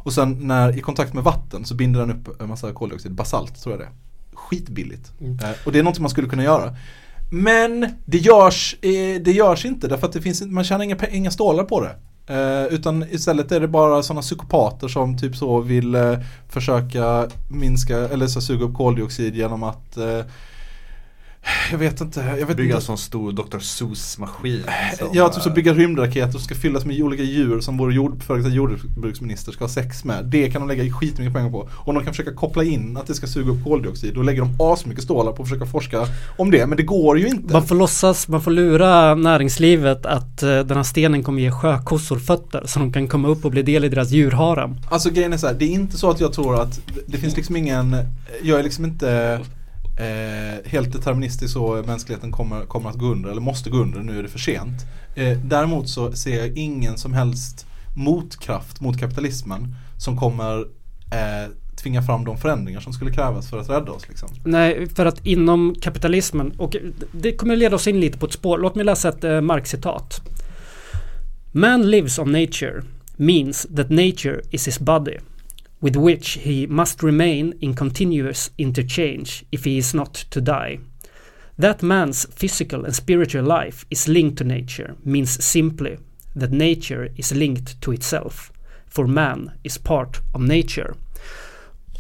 Och 0.04 0.14
sen 0.14 0.48
när 0.48 0.78
i 0.78 0.82
kontakt 0.82 1.14
med 1.14 1.24
vatten 1.24 1.66
så 1.66 1.76
binder 1.76 2.00
den 2.00 2.12
upp 2.12 2.42
en 2.42 2.50
massa 2.50 2.74
koldioxid, 2.74 3.12
basalt 3.12 3.64
tror 3.64 3.74
jag 3.74 3.80
det 3.80 3.86
är. 3.86 3.92
Skitbilligt. 4.34 5.12
Eh, 5.22 5.50
och 5.66 5.72
det 5.72 5.80
är 5.80 5.84
något 5.84 6.00
man 6.00 6.10
skulle 6.10 6.28
kunna 6.28 6.44
göra. 6.44 6.76
Men 7.32 7.88
det 8.06 8.18
görs, 8.18 8.76
eh, 8.82 9.22
det 9.22 9.32
görs 9.32 9.66
inte 9.66 9.88
därför 9.88 10.08
att 10.08 10.14
det 10.14 10.22
finns, 10.22 10.42
man 10.42 10.64
tjänar 10.64 10.84
inga, 10.84 10.98
inga 11.12 11.32
stålar 11.32 11.64
på 11.64 11.82
det. 11.82 11.96
Eh, 12.30 12.74
utan 12.74 13.06
istället 13.12 13.52
är 13.52 13.60
det 13.60 13.68
bara 13.68 14.04
sådana 14.04 14.22
psykopater 14.22 14.88
som 14.88 15.18
typ 15.18 15.36
så 15.36 15.60
vill 15.60 15.96
eh, 15.96 16.20
försöka 16.50 17.28
minska 17.52 17.98
eller 17.98 18.28
så 18.28 18.42
suga 18.42 18.66
upp 18.66 18.74
koldioxid 18.74 19.36
genom 19.36 19.64
att 19.64 19.98
eh, 19.98 20.20
jag 21.72 21.78
vet 21.78 22.02
inte, 22.02 22.36
jag 22.39 22.45
vet 22.45 22.58
Bygga 22.58 22.76
en 22.76 22.82
sån 22.82 22.97
stor 22.97 23.32
Dr. 23.32 23.60
Seuss-maskin. 23.60 24.64
Ja, 25.14 25.30
typ 25.30 25.43
så 25.43 25.50
eh, 25.50 25.56
bygga 25.56 25.74
rymdraketer 25.74 26.32
som 26.32 26.41
ska 26.41 26.56
fyllas 26.56 26.86
med 26.86 27.02
olika 27.02 27.24
djur 27.24 27.62
som 27.62 27.78
vår 27.78 27.93
jord, 27.93 28.24
före 28.24 28.50
jordbruksminister 28.50 29.52
ska 29.52 29.64
ha 29.64 29.70
sex 29.70 30.04
med. 30.04 30.26
Det 30.26 30.52
kan 30.52 30.62
de 30.62 30.68
lägga 30.68 30.93
skitmycket 30.93 31.34
pengar 31.34 31.50
på. 31.50 31.70
Och 31.72 31.93
de 31.93 32.04
kan 32.04 32.14
försöka 32.14 32.34
koppla 32.34 32.64
in 32.64 32.97
att 32.97 33.08
det 33.08 33.14
ska 33.14 33.28
suga 33.28 33.52
upp 33.52 33.64
koldioxid. 33.64 34.14
Då 34.14 34.22
lägger 34.22 34.41
de 34.41 34.56
asmycket 34.60 35.04
stålar 35.04 35.32
på 35.32 35.43
att 35.43 35.50
försöka 35.50 35.66
forska 35.66 36.08
om 36.38 36.52
det. 36.52 36.68
Men 36.68 36.78
det 36.78 36.84
går 36.84 37.20
ju 37.20 37.28
inte. 37.28 37.54
Man 37.54 37.68
får 37.68 37.76
låtsas, 37.76 38.28
man 38.28 38.41
får 38.41 38.52
lura 38.52 39.16
näringslivet 39.16 40.06
att 40.06 40.43
eh, 40.43 40.60
den 40.60 40.78
här 40.78 40.84
stenen 40.84 41.24
kommer 41.24 41.41
ge 41.41 41.52
sjökossor 41.52 42.20
fötter 42.20 42.64
så 42.66 42.80
de 42.80 42.93
kan 42.93 43.08
komma 43.08 43.28
upp 43.28 43.45
och 43.45 43.52
bli 43.52 43.62
del 43.62 43.86
i 43.86 43.89
deras 43.89 44.12
djurharem. 44.12 44.76
Alltså 44.89 45.10
grejen 45.10 45.34
är 45.34 45.38
så 45.38 45.47
här, 45.47 45.54
det 45.54 45.66
är 45.66 45.70
inte 45.70 45.97
så 45.97 46.10
att 46.10 46.20
jag 46.20 46.34
tror 46.34 46.62
att 46.62 46.82
det 47.08 47.18
finns 47.18 47.36
liksom 47.38 47.56
ingen, 47.56 47.95
jag 48.41 48.60
är 48.60 48.64
liksom 48.64 48.86
inte 48.86 49.39
eh, 50.00 50.70
helt 50.72 50.93
deterministiskt 50.93 51.54
så 51.54 51.84
mänskligheten 51.88 52.32
kommer, 52.32 52.66
kommer 52.66 52.89
att 52.89 52.95
gå 52.95 53.06
under 53.06 53.30
eller 53.30 53.41
måste 53.41 53.70
gå 53.70 53.78
under, 53.78 54.00
nu 54.00 54.20
är 54.20 54.24
det 54.24 54.30
för 54.30 54.39
sent. 54.39 54.86
Eh, 55.16 55.38
däremot 55.38 55.89
så 55.89 56.12
ser 56.12 56.38
jag 56.38 56.58
ingen 56.58 56.97
som 56.97 57.14
helst 57.14 57.66
motkraft 57.95 58.82
mot 58.82 59.00
kapitalismen 59.00 59.76
som 59.97 60.18
kommer 60.18 60.60
eh, 61.12 61.52
tvinga 61.76 62.02
fram 62.02 62.26
de 62.26 62.38
förändringar 62.38 62.80
som 62.80 62.93
skulle 62.93 63.12
krävas 63.12 63.50
för 63.50 63.60
att 63.60 63.70
rädda 63.70 63.91
oss 63.91 64.10
liksom. 64.10 64.30
Nej, 64.43 64.89
för 64.89 65.06
att 65.06 65.26
inom 65.26 65.76
kapitalismen, 65.82 66.52
och 66.58 66.76
det 67.12 67.32
kommer 67.32 67.56
leda 67.56 67.76
oss 67.76 67.88
in 67.88 68.00
lite 68.00 68.18
på 68.18 68.26
ett 68.26 68.34
spår. 68.34 68.58
Låt 68.58 68.76
mig 68.76 68.86
läsa 68.86 69.10
ett 69.10 69.24
eh, 69.24 69.41
Marx-citat. 69.41 70.22
Man 71.52 71.91
lives 71.91 72.20
on 72.20 72.32
nature 72.32 72.84
means 73.16 73.68
that 73.76 73.89
nature 73.89 74.41
is 74.52 74.68
his 74.68 74.80
body, 74.80 75.18
with 75.82 75.96
which 75.96 76.40
he 76.44 76.68
must 76.68 77.04
remain 77.04 77.54
in 77.62 77.74
continuous 77.74 78.52
interchange 78.58 79.46
if 79.52 79.66
he 79.66 79.78
is 79.78 79.94
not 79.94 80.14
to 80.14 80.42
die. 80.42 80.80
That 81.58 81.82
man's 81.82 82.26
physical 82.36 82.86
and 82.86 82.96
spiritual 82.96 83.44
life 83.44 83.86
is 83.90 84.08
linked 84.08 84.38
to 84.38 84.44
nature 84.44 84.96
means 85.04 85.44
simply 85.44 85.98
that 86.36 86.52
nature 86.52 87.10
is 87.16 87.32
linked 87.32 87.82
to 87.82 87.94
itself, 87.94 88.52
for 88.88 89.08
man 89.08 89.52
is 89.64 89.78
part 89.78 90.18
of 90.34 90.42
nature. 90.42 90.94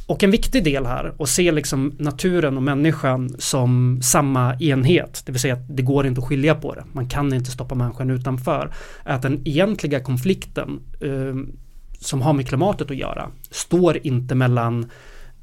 Och 0.07 0.23
en 0.23 0.31
viktig 0.31 0.63
del 0.63 0.85
här 0.85 1.13
att 1.19 1.29
se 1.29 1.51
liksom 1.51 1.95
naturen 1.99 2.57
och 2.57 2.63
människan 2.63 3.29
som 3.39 3.99
samma 4.01 4.55
enhet, 4.59 5.23
det 5.25 5.31
vill 5.31 5.41
säga 5.41 5.53
att 5.53 5.77
det 5.77 5.83
går 5.83 6.07
inte 6.07 6.21
att 6.21 6.27
skilja 6.27 6.55
på 6.55 6.75
det. 6.75 6.83
Man 6.93 7.09
kan 7.09 7.33
inte 7.33 7.51
stoppa 7.51 7.75
människan 7.75 8.09
utanför. 8.09 8.73
är 9.05 9.15
Att 9.15 9.21
den 9.21 9.41
egentliga 9.45 9.99
konflikten 9.99 10.79
eh, 11.01 11.35
som 11.99 12.21
har 12.21 12.33
med 12.33 12.47
klimatet 12.47 12.91
att 12.91 12.97
göra 12.97 13.31
står 13.51 14.07
inte 14.07 14.35
mellan 14.35 14.91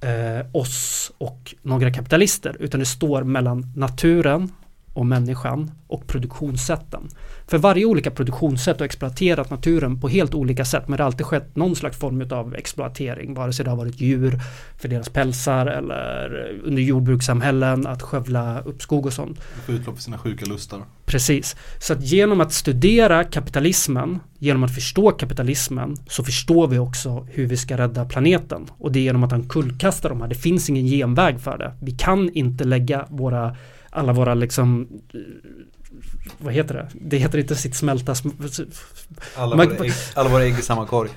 eh, 0.00 0.46
oss 0.52 1.12
och 1.18 1.54
några 1.62 1.92
kapitalister 1.92 2.57
utan 2.61 2.80
det 2.80 2.86
står 2.86 3.22
mellan 3.22 3.72
naturen 3.76 4.52
och 4.97 5.07
människan 5.07 5.70
och 5.86 6.07
produktionssätten. 6.07 7.09
För 7.47 7.59
varje 7.59 7.84
olika 7.84 8.11
produktionssätt 8.11 8.78
har 8.78 8.86
exploaterat 8.86 9.51
naturen 9.51 10.01
på 10.01 10.09
helt 10.09 10.34
olika 10.34 10.64
sätt 10.64 10.88
men 10.88 10.97
det 10.97 11.03
har 11.03 11.07
alltid 11.07 11.26
skett 11.26 11.57
någon 11.57 11.76
slags 11.76 11.99
form 11.99 12.28
av 12.30 12.55
exploatering 12.55 13.34
vare 13.34 13.53
sig 13.53 13.64
det 13.64 13.70
har 13.70 13.76
varit 13.76 14.01
djur 14.01 14.40
för 14.78 14.88
deras 14.88 15.09
pälsar 15.09 15.66
eller 15.66 16.51
under 16.64 16.82
jordbrukssamhällen 16.82 17.86
att 17.86 18.03
skövla 18.03 18.61
upp 18.61 18.82
skog 18.82 19.07
och 19.07 19.12
sånt. 19.12 19.40
Få 19.66 19.72
utlopp 19.72 19.94
för 19.94 20.03
sina 20.03 20.18
sjuka 20.18 20.47
lustar. 20.47 20.80
Precis. 21.07 21.57
Så 21.78 21.92
att 21.92 22.03
genom 22.03 22.40
att 22.40 22.53
studera 22.53 23.24
kapitalismen, 23.24 24.18
genom 24.38 24.62
att 24.64 24.74
förstå 24.74 25.11
kapitalismen, 25.11 25.97
så 26.09 26.24
förstår 26.24 26.68
vi 26.68 26.78
också 26.78 27.26
hur 27.30 27.47
vi 27.47 27.57
ska 27.57 27.76
rädda 27.76 28.05
planeten. 28.05 28.66
Och 28.78 28.92
det 28.92 28.99
är 28.99 29.03
genom 29.03 29.22
att 29.22 29.32
han 29.32 29.49
kullkastar 29.49 30.09
de 30.09 30.20
här. 30.20 30.28
Det 30.28 30.34
finns 30.34 30.70
ingen 30.70 30.86
genväg 30.86 31.40
för 31.40 31.59
det. 31.59 31.72
Vi 31.80 31.92
kan 31.92 32.30
inte 32.30 32.64
lägga 32.64 33.07
våra, 33.11 33.57
alla 33.97 34.12
våra 34.12 34.34
liksom, 34.34 34.88
vad 36.38 36.55
heter 36.55 36.74
det? 36.74 36.88
Det 37.01 37.16
heter 37.16 37.38
inte 37.38 37.57
sitt 37.57 37.74
smälta, 37.74 38.12
sm- 38.12 38.66
Alla, 39.36 39.57
våra 39.57 39.84
ägg, 39.84 39.92
alla 40.14 40.28
våra 40.28 40.44
ägg 40.44 40.59
i 40.59 40.62
samma 40.62 40.86
korg. 40.86 41.11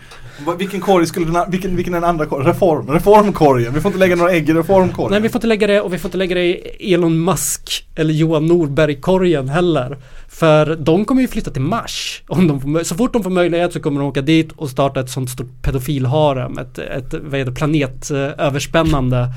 Vilken 0.58 0.82
korg 0.82 1.06
skulle 1.08 1.26
den, 1.26 1.52
vilken, 1.52 1.76
vilken 1.76 1.94
är 1.94 2.02
den 2.02 2.10
andra 2.10 2.26
korgen? 2.26 2.48
Reform, 2.48 2.92
reformkorgen. 2.92 3.74
Vi 3.74 3.82
får 3.82 3.90
inte 3.90 4.00
lägga 4.00 4.16
några 4.16 4.32
ägg 4.32 4.50
i 4.50 4.54
reformkorgen. 4.54 5.12
Nej 5.12 5.22
vi 5.22 5.30
får 5.30 5.40
inte 5.40 5.48
lägga 5.48 5.68
det 5.68 5.82
och 5.82 5.94
vi 5.94 5.98
får 5.98 6.08
inte 6.08 6.18
lägga 6.18 6.36
det 6.36 6.46
i 6.46 6.94
Elon 6.94 7.24
Musk 7.24 7.88
eller 7.96 8.14
Johan 8.14 8.46
Norberg-korgen 8.46 9.50
heller. 9.50 9.98
För 10.28 10.76
de 10.76 11.06
kommer 11.06 11.22
ju 11.22 11.28
flytta 11.28 11.52
till 11.52 11.62
Mars. 11.62 12.24
Om 12.28 12.48
de 12.48 12.62
får, 12.62 12.84
så 12.84 12.96
fort 12.96 13.14
de 13.14 13.24
får 13.24 13.30
möjlighet 13.30 13.74
så 13.74 13.80
kommer 13.80 14.02
de 14.02 14.08
åka 14.10 14.22
dit 14.22 14.52
och 14.52 14.70
starta 14.70 15.00
ett 15.00 15.10
sånt 15.10 15.30
stort 15.30 15.62
pedofilharem. 15.62 16.58
Ett, 16.58 16.78
ett 16.78 17.14
vad 17.14 17.40
heter 17.40 17.52
planetöverspännande. 17.52 19.28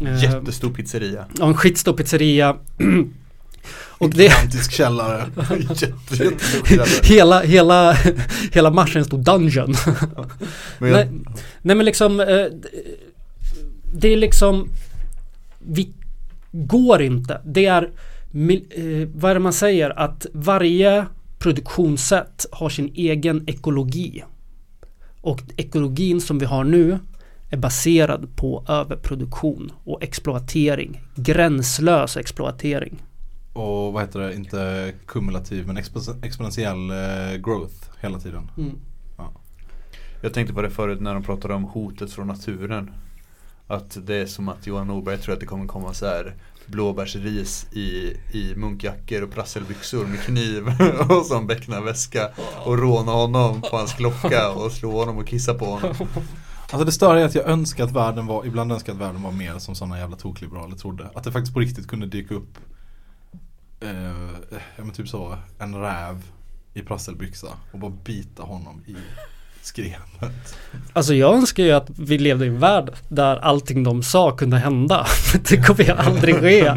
Eh, 0.00 0.22
Jättestor 0.22 0.70
pizzeria. 0.70 1.24
Ja, 1.38 1.46
en 1.46 1.54
skitstor 1.54 1.92
pizzeria. 1.92 2.56
och 3.98 4.10
det, 4.10 4.22
Gigantisk 4.22 4.72
källare. 4.72 5.26
Jätte, 5.74 6.36
skillnad. 6.64 6.88
hela, 7.02 7.40
hela, 7.40 7.96
hela 8.52 8.70
Mars 8.70 8.96
är 8.96 8.98
en 8.98 9.04
stor 9.04 9.18
dungeon. 9.18 9.74
Men 10.78 10.90
jag, 10.90 10.96
Nej, 10.96 11.08
nej 11.62 11.76
men 11.76 11.86
liksom 11.86 12.20
eh, 12.20 12.46
Det 13.92 14.08
är 14.08 14.16
liksom 14.16 14.68
Vi 15.58 15.92
går 16.52 17.02
inte 17.02 17.40
Det 17.44 17.66
är 17.66 17.82
eh, 17.82 19.08
Vad 19.14 19.30
är 19.30 19.34
det 19.34 19.40
man 19.40 19.52
säger 19.52 19.98
att 19.98 20.26
varje 20.32 21.06
produktionssätt 21.44 22.46
har 22.52 22.68
sin 22.68 22.92
egen 22.94 23.44
ekologi. 23.48 24.24
Och 25.20 25.40
ekologin 25.56 26.20
som 26.20 26.38
vi 26.38 26.46
har 26.46 26.64
nu 26.64 26.98
är 27.54 27.58
baserad 27.58 28.36
på 28.36 28.64
överproduktion 28.68 29.72
och 29.84 30.02
exploatering. 30.02 31.00
Gränslös 31.14 32.16
exploatering. 32.16 33.02
Och 33.52 33.92
vad 33.92 34.02
heter 34.02 34.20
det, 34.20 34.34
inte 34.34 34.92
kumulativ 35.06 35.66
men 35.66 35.78
expo- 35.78 36.24
exponentiell 36.24 36.90
eh, 36.90 37.36
growth 37.36 37.74
hela 38.00 38.18
tiden. 38.18 38.50
Jag 40.22 40.34
tänkte 40.34 40.54
på 40.54 40.62
det 40.62 40.70
förut 40.70 41.00
när 41.00 41.14
de 41.14 41.22
pratade 41.22 41.54
om 41.54 41.64
hotet 41.64 42.12
från 42.12 42.26
naturen. 42.26 42.90
Att 43.66 44.06
det 44.06 44.14
är 44.14 44.26
som 44.26 44.48
att 44.48 44.66
Johan 44.66 44.86
Norberg 44.86 45.18
tror 45.18 45.34
att 45.34 45.40
det 45.40 45.46
kommer 45.46 45.66
komma 45.66 45.94
så 45.94 46.06
här 46.06 46.34
blåbärsris 46.66 47.66
i, 47.72 48.16
i 48.32 48.54
munkjackor 48.56 49.22
och 49.22 49.30
prasselbyxor 49.30 50.06
med 50.06 50.20
kniv 50.20 50.64
och 51.08 51.26
som 51.26 51.46
becknarväska 51.46 52.30
och 52.64 52.78
råna 52.78 53.12
honom 53.12 53.62
på 53.62 53.76
hans 53.76 53.92
klocka 53.92 54.50
och 54.50 54.72
slå 54.72 54.90
honom 54.90 55.18
och 55.18 55.26
kissa 55.26 55.54
på 55.54 55.64
honom. 55.64 55.94
Alltså 56.74 56.84
det 56.84 56.92
större 56.92 57.20
är 57.20 57.24
att 57.24 57.34
jag 57.34 57.48
önskar 57.48 57.84
att 57.84 57.92
världen 57.92 58.26
var, 58.26 58.46
ibland 58.46 58.72
önskar 58.72 58.92
jag 58.92 59.02
att 59.02 59.08
världen 59.08 59.22
var 59.22 59.32
mer 59.32 59.58
som 59.58 59.74
sådana 59.74 59.98
jävla 59.98 60.16
tokliberaler 60.16 60.76
trodde. 60.76 61.10
Att 61.14 61.24
det 61.24 61.32
faktiskt 61.32 61.54
på 61.54 61.60
riktigt 61.60 61.86
kunde 61.86 62.06
dyka 62.06 62.34
upp, 62.34 62.58
eh, 63.80 63.90
ja 64.76 64.84
men 64.84 64.90
typ 64.90 65.08
så, 65.08 65.36
en 65.58 65.74
räv 65.74 66.22
i 66.72 66.82
prasselbyxa 66.82 67.48
och 67.72 67.78
bara 67.78 67.90
bita 67.90 68.42
honom 68.42 68.82
i 68.86 68.96
skrenet. 69.64 70.56
Alltså 70.92 71.14
jag 71.14 71.34
önskar 71.34 71.62
ju 71.62 71.72
att 71.72 71.90
vi 71.98 72.18
levde 72.18 72.44
i 72.44 72.48
en 72.48 72.58
värld 72.58 72.90
där 73.08 73.36
allting 73.36 73.84
de 73.84 74.02
sa 74.02 74.36
kunde 74.36 74.56
hända. 74.56 75.06
Det 75.48 75.56
kommer 75.56 75.84
ju 75.84 75.90
aldrig 75.90 76.34
ske. 76.34 76.72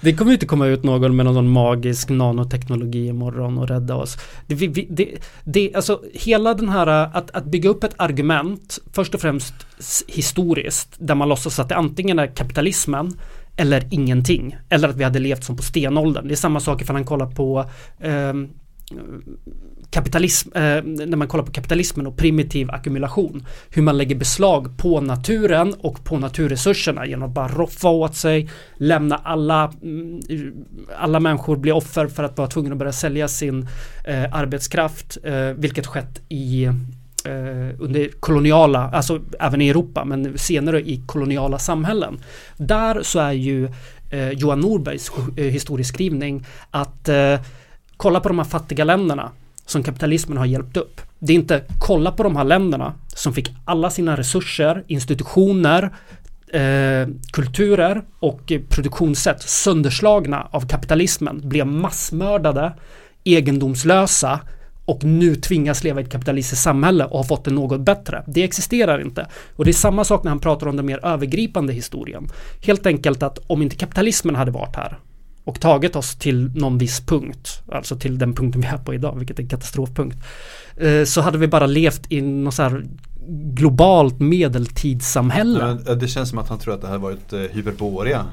Det 0.00 0.12
kommer 0.12 0.30
ju 0.30 0.34
inte 0.34 0.46
komma 0.46 0.66
ut 0.66 0.82
någon 0.82 1.16
med 1.16 1.26
någon 1.26 1.48
magisk 1.48 2.08
nanoteknologi 2.08 3.06
imorgon 3.06 3.58
och 3.58 3.68
rädda 3.68 3.94
oss. 3.94 4.16
Det, 4.46 4.54
vi, 4.54 4.86
det, 4.90 5.08
det, 5.44 5.74
alltså 5.74 6.00
hela 6.14 6.54
den 6.54 6.68
här 6.68 6.86
äh, 6.86 7.16
att, 7.16 7.30
att 7.30 7.44
bygga 7.44 7.68
upp 7.68 7.84
ett 7.84 7.94
argument 7.96 8.78
först 8.92 9.14
och 9.14 9.20
främst 9.20 9.54
historiskt 10.06 10.96
där 10.98 11.14
man 11.14 11.28
låtsas 11.28 11.58
att 11.58 11.68
det 11.68 11.76
antingen 11.76 12.18
är 12.18 12.26
kapitalismen 12.26 13.18
eller 13.56 13.88
ingenting. 13.90 14.56
Eller 14.68 14.88
att 14.88 14.96
vi 14.96 15.04
hade 15.04 15.18
levt 15.18 15.44
som 15.44 15.56
på 15.56 15.62
stenåldern. 15.62 16.28
Det 16.28 16.34
är 16.34 16.36
samma 16.36 16.60
sak 16.60 16.82
ifall 16.82 16.96
han 16.96 17.04
kollar 17.04 17.26
på 17.26 17.70
eh, 18.00 18.32
kapitalism, 19.92 20.48
eh, 20.54 20.82
när 20.84 21.16
man 21.16 21.28
kollar 21.28 21.44
på 21.44 21.52
kapitalismen 21.52 22.06
och 22.06 22.16
primitiv 22.16 22.70
ackumulation. 22.70 23.46
Hur 23.70 23.82
man 23.82 23.98
lägger 23.98 24.16
beslag 24.16 24.78
på 24.78 25.00
naturen 25.00 25.74
och 25.78 26.04
på 26.04 26.18
naturresurserna 26.18 27.06
genom 27.06 27.28
att 27.28 27.34
bara 27.34 27.48
roffa 27.48 27.88
åt 27.88 28.16
sig, 28.16 28.50
lämna 28.76 29.16
alla, 29.16 29.72
mm, 29.82 30.20
alla 30.98 31.20
människor 31.20 31.56
blir 31.56 31.72
offer 31.72 32.06
för 32.06 32.24
att 32.24 32.38
vara 32.38 32.48
tvungna 32.48 32.72
att 32.72 32.78
börja 32.78 32.92
sälja 32.92 33.28
sin 33.28 33.68
eh, 34.04 34.34
arbetskraft, 34.34 35.18
eh, 35.24 35.34
vilket 35.34 35.86
skett 35.86 36.20
i 36.28 36.64
eh, 36.64 36.72
under 37.78 38.20
koloniala, 38.20 38.90
alltså 38.92 39.20
även 39.40 39.60
i 39.60 39.68
Europa, 39.68 40.04
men 40.04 40.38
senare 40.38 40.80
i 40.80 41.02
koloniala 41.06 41.58
samhällen. 41.58 42.20
Där 42.56 43.02
så 43.02 43.18
är 43.18 43.32
ju 43.32 43.68
eh, 44.10 44.30
Johan 44.30 44.60
Norbergs 44.60 45.10
eh, 45.36 45.44
historieskrivning 45.44 46.46
att 46.70 47.08
eh, 47.08 47.40
kolla 47.96 48.20
på 48.20 48.28
de 48.28 48.38
här 48.38 48.46
fattiga 48.46 48.84
länderna 48.84 49.30
som 49.66 49.82
kapitalismen 49.82 50.38
har 50.38 50.46
hjälpt 50.46 50.76
upp. 50.76 51.00
Det 51.18 51.32
är 51.32 51.34
inte 51.34 51.64
kolla 51.78 52.12
på 52.12 52.22
de 52.22 52.36
här 52.36 52.44
länderna 52.44 52.94
som 53.06 53.32
fick 53.32 53.54
alla 53.64 53.90
sina 53.90 54.16
resurser, 54.16 54.84
institutioner, 54.86 55.82
eh, 56.52 57.08
kulturer 57.32 58.02
och 58.18 58.52
produktionssätt 58.68 59.42
sönderslagna 59.42 60.48
av 60.50 60.68
kapitalismen, 60.68 61.48
blev 61.48 61.66
massmördade, 61.66 62.72
egendomslösa 63.24 64.40
och 64.84 65.04
nu 65.04 65.34
tvingas 65.34 65.84
leva 65.84 66.00
i 66.00 66.04
ett 66.04 66.10
kapitalistiskt 66.10 66.64
samhälle 66.64 67.04
och 67.04 67.16
har 67.16 67.24
fått 67.24 67.44
det 67.44 67.50
något 67.50 67.80
bättre. 67.80 68.24
Det 68.26 68.44
existerar 68.44 69.00
inte. 69.00 69.26
Och 69.56 69.64
det 69.64 69.70
är 69.70 69.72
samma 69.72 70.04
sak 70.04 70.24
när 70.24 70.30
han 70.30 70.40
pratar 70.40 70.66
om 70.66 70.76
den 70.76 70.86
mer 70.86 71.06
övergripande 71.06 71.72
historien. 71.72 72.28
Helt 72.62 72.86
enkelt 72.86 73.22
att 73.22 73.38
om 73.46 73.62
inte 73.62 73.76
kapitalismen 73.76 74.36
hade 74.36 74.50
varit 74.50 74.76
här 74.76 74.98
och 75.44 75.60
tagit 75.60 75.96
oss 75.96 76.14
till 76.16 76.50
någon 76.54 76.78
viss 76.78 77.00
punkt, 77.00 77.62
alltså 77.72 77.96
till 77.96 78.18
den 78.18 78.34
punkten 78.34 78.60
vi 78.60 78.66
är 78.66 78.76
på 78.76 78.94
idag, 78.94 79.14
vilket 79.18 79.38
är 79.38 79.42
en 79.42 79.48
katastrofpunkt, 79.48 80.16
eh, 80.76 81.04
så 81.04 81.20
hade 81.20 81.38
vi 81.38 81.48
bara 81.48 81.66
levt 81.66 82.12
i 82.12 82.20
något 82.20 82.54
så 82.54 82.62
här 82.62 82.84
globalt 83.54 84.20
medeltidssamhälle. 84.20 85.58
Men, 85.66 85.86
eh, 85.86 85.94
det 85.96 86.08
känns 86.08 86.28
som 86.28 86.38
att 86.38 86.48
han 86.48 86.58
tror 86.58 86.74
att 86.74 86.80
det 86.80 86.88
här 86.88 86.98
varit 86.98 87.32
eh, 87.32 87.40
hyperborea. 87.40 88.26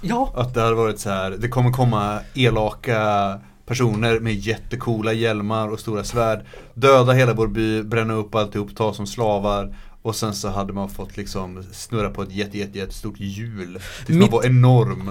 Ja, 0.00 0.32
Att 0.36 0.54
det 0.54 0.60
hade 0.60 0.74
varit 0.74 0.98
så 1.00 1.10
här, 1.10 1.30
det 1.30 1.48
kommer 1.48 1.70
komma 1.72 2.18
elaka 2.34 3.40
personer 3.66 4.20
med 4.20 4.34
jättekola 4.34 5.12
hjälmar 5.12 5.68
och 5.68 5.80
stora 5.80 6.04
svärd. 6.04 6.40
Döda 6.74 7.12
hela 7.12 7.34
vår 7.34 7.46
by, 7.48 7.82
bränna 7.82 8.14
upp 8.14 8.34
alltihop, 8.34 8.76
ta 8.76 8.94
som 8.94 9.06
slavar. 9.06 9.76
Och 10.02 10.16
sen 10.16 10.34
så 10.34 10.48
hade 10.48 10.72
man 10.72 10.88
fått 10.88 11.16
liksom 11.16 11.62
snurra 11.72 12.10
på 12.10 12.22
ett 12.22 12.32
jätte, 12.32 12.58
jätte, 12.58 12.78
jättestort 12.78 13.14
hjul. 13.20 13.78
Tills 14.06 14.08
man 14.08 14.18
Mitt- 14.18 14.32
var 14.32 14.44
enorm. 14.46 15.10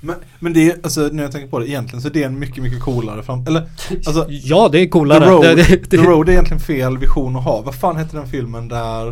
Men, 0.00 0.16
men 0.38 0.52
det 0.52 0.70
är, 0.70 0.76
alltså 0.82 1.00
när 1.12 1.22
jag 1.22 1.32
tänker 1.32 1.48
på 1.48 1.58
det 1.58 1.68
egentligen 1.68 2.02
så 2.02 2.08
är 2.08 2.12
det 2.12 2.22
en 2.22 2.38
mycket, 2.38 2.62
mycket 2.62 2.80
coolare 2.80 3.22
fram, 3.22 3.46
eller 3.46 3.62
alltså 4.06 4.26
ja 4.28 4.68
det 4.72 4.78
är 4.78 4.84
The 4.84 4.88
coolare. 4.88 5.24
Road, 5.30 5.42
Det- 5.42 5.54
det- 5.54 5.86
The 5.90 5.96
Road 5.96 6.28
är 6.28 6.32
egentligen 6.32 6.60
fel 6.60 6.98
vision 6.98 7.36
att 7.36 7.44
ha. 7.44 7.60
Vad 7.62 7.74
fan 7.74 7.96
heter 7.96 8.16
den 8.18 8.28
filmen 8.28 8.68
där 8.68 9.08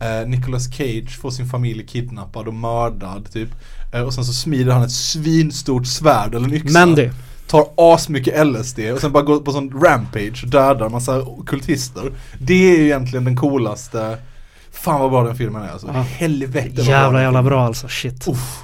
eh, 0.00 0.26
Nicolas 0.28 0.64
Cage 0.76 1.18
får 1.20 1.30
sin 1.30 1.46
familj 1.48 1.86
kidnappad 1.86 2.48
och 2.48 2.54
mördad 2.54 3.32
typ. 3.32 3.48
Eh, 3.94 4.00
och 4.02 4.14
sen 4.14 4.24
så 4.24 4.32
smider 4.32 4.72
han 4.72 4.82
ett 4.82 4.92
svinstort 4.92 5.86
svärd 5.86 6.34
eller 6.34 6.46
en 6.48 6.54
yxa. 6.54 6.78
Mandy. 6.78 7.10
Tar 7.46 7.64
asmycket 7.76 8.46
LSD 8.46 8.78
och 8.94 9.00
sen 9.00 9.12
bara 9.12 9.22
går 9.22 9.40
på 9.40 9.52
sån 9.52 9.70
rampage 9.84 10.40
och 10.44 10.50
dödar 10.50 10.88
massa 10.88 11.22
kultister. 11.46 12.12
Det 12.40 12.54
är 12.74 12.78
ju 12.78 12.84
egentligen 12.84 13.24
den 13.24 13.36
coolaste 13.36 14.18
Fan 14.74 15.00
vad 15.00 15.10
bra 15.10 15.24
den 15.24 15.36
filmen 15.36 15.62
är 15.62 15.68
alltså. 15.68 15.86
Ja. 15.94 16.00
Helvete 16.02 16.70
vad 16.76 16.86
Jävla 16.86 17.12
den 17.12 17.22
jävla 17.22 17.42
bra 17.42 17.64
alltså, 17.66 17.88
shit. 17.88 18.28
Uff. 18.28 18.58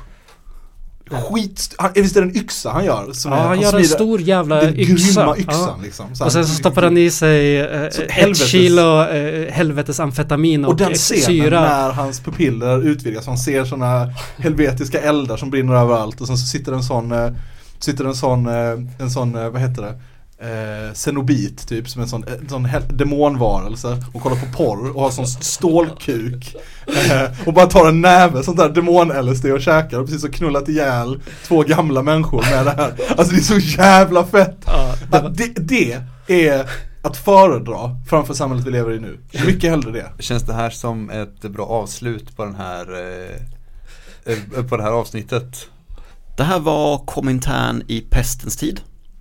Skit, 1.10 1.74
han, 1.78 1.90
visst 1.94 2.16
är 2.16 2.20
det 2.20 2.26
en 2.28 2.36
yxa 2.36 2.70
han 2.70 2.84
gör? 2.84 3.12
Som 3.12 3.32
Ja, 3.32 3.38
är, 3.38 3.42
han 3.48 3.60
gör 3.60 3.76
en 3.78 3.84
stor 3.84 4.20
jävla 4.20 4.60
Den 4.60 4.78
yxa. 4.78 5.20
grymma 5.20 5.36
yxan 5.38 5.60
Ja. 5.60 5.78
liksom. 5.82 6.14
Så 6.14 6.24
Och 6.24 6.32
sen 6.32 6.46
så 6.46 6.54
stoppar 6.54 6.82
han 6.82 6.98
i 6.98 7.10
sig 7.10 7.60
eh, 7.60 7.90
Så 7.90 8.02
ett 8.02 8.36
kilo 8.36 9.02
eh, 9.02 9.52
helvetes 9.52 10.00
amfetamin 10.00 10.64
och, 10.64 10.70
Och 10.70 10.76
den 10.76 10.88
eh, 10.88 10.94
scenen 10.94 11.22
syra. 11.24 11.60
när 11.60 11.90
hans 11.92 12.20
pupiller 12.20 12.82
utvidgas, 12.86 13.26
man 13.26 13.38
ser 13.38 13.64
sådana 13.64 14.10
helvetiska 14.38 15.00
eldar 15.00 15.36
som 15.36 15.50
brinner 15.50 15.74
överallt 15.74 16.20
och 16.20 16.26
sen 16.26 16.38
så 16.38 16.46
sitter 16.46 16.72
en 16.72 16.82
sån, 16.82 17.12
eh, 17.12 17.30
sitter 17.78 18.04
en 18.04 18.14
sån, 18.14 18.46
eh, 18.46 18.54
en 18.98 19.10
sån, 19.10 19.34
eh, 19.36 19.48
vad 19.48 19.60
heter 19.60 19.82
det? 19.82 19.94
Eh, 20.40 20.92
Cenobit 20.94 21.68
typ, 21.68 21.88
som 21.88 22.02
en 22.02 22.08
sån, 22.08 22.24
en 22.42 22.48
sån 22.48 22.64
hel- 22.64 22.96
demonvarelse 22.96 24.02
och 24.14 24.22
kollar 24.22 24.36
på 24.36 24.46
porr 24.56 24.96
och 24.96 25.02
har 25.02 25.10
sån 25.10 25.26
stålkuk. 25.26 26.56
Eh, 26.86 27.30
och 27.48 27.54
bara 27.54 27.66
tar 27.66 27.88
en 27.88 28.00
näve 28.00 28.42
sånt 28.42 28.56
där 28.56 28.68
demon-LSD 28.68 29.52
och 29.52 29.60
käkar 29.60 29.98
och 29.98 30.06
precis 30.06 30.22
så 30.22 30.28
knullat 30.30 30.68
ihjäl 30.68 31.20
två 31.44 31.62
gamla 31.62 32.02
människor 32.02 32.42
med 32.50 32.66
det 32.66 32.70
här. 32.70 32.92
Alltså 33.16 33.34
det 33.34 33.40
är 33.40 33.60
så 33.60 33.80
jävla 33.80 34.24
fett. 34.24 34.56
Ja, 34.66 34.94
det 35.10 35.18
var, 35.22 35.28
Att 35.28 35.36
det, 35.36 35.54
det 36.26 36.46
är 36.48 36.70
att 37.02 37.16
föredra 37.16 37.96
framför 38.08 38.34
samhället 38.34 38.66
vi 38.66 38.70
lever 38.70 38.92
i 38.92 39.00
nu. 39.00 39.18
Mycket 39.46 39.70
hellre 39.70 39.90
det. 39.92 40.22
Känns 40.22 40.42
det 40.42 40.54
här 40.54 40.70
som 40.70 41.10
ett 41.10 41.40
bra 41.42 41.66
avslut 41.66 42.36
på 42.36 42.44
den 42.44 42.54
här 42.54 42.86
eh, 42.94 44.32
eh, 44.58 44.64
på 44.64 44.76
det 44.76 44.82
här 44.82 44.90
avsnittet? 44.92 45.66
Det 46.36 46.44
här 46.44 46.58
var 46.58 46.98
Komintern 46.98 47.82
i 47.88 48.00
pestens 48.00 48.56
tid. 48.56 48.80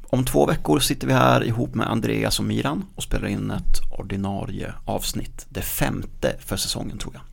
Om 0.09 0.25
två 0.25 0.45
veckor 0.45 0.79
sitter 0.79 1.07
vi 1.07 1.13
här 1.13 1.43
ihop 1.43 1.75
med 1.75 1.91
Andreas 1.91 2.39
och 2.39 2.45
Miran 2.45 2.85
och 2.95 3.03
spelar 3.03 3.27
in 3.27 3.51
ett 3.51 3.99
ordinarie 3.99 4.73
avsnitt. 4.85 5.45
Det 5.49 5.61
femte 5.61 6.35
för 6.39 6.57
säsongen 6.57 6.97
tror 6.97 7.13
jag. 7.13 7.23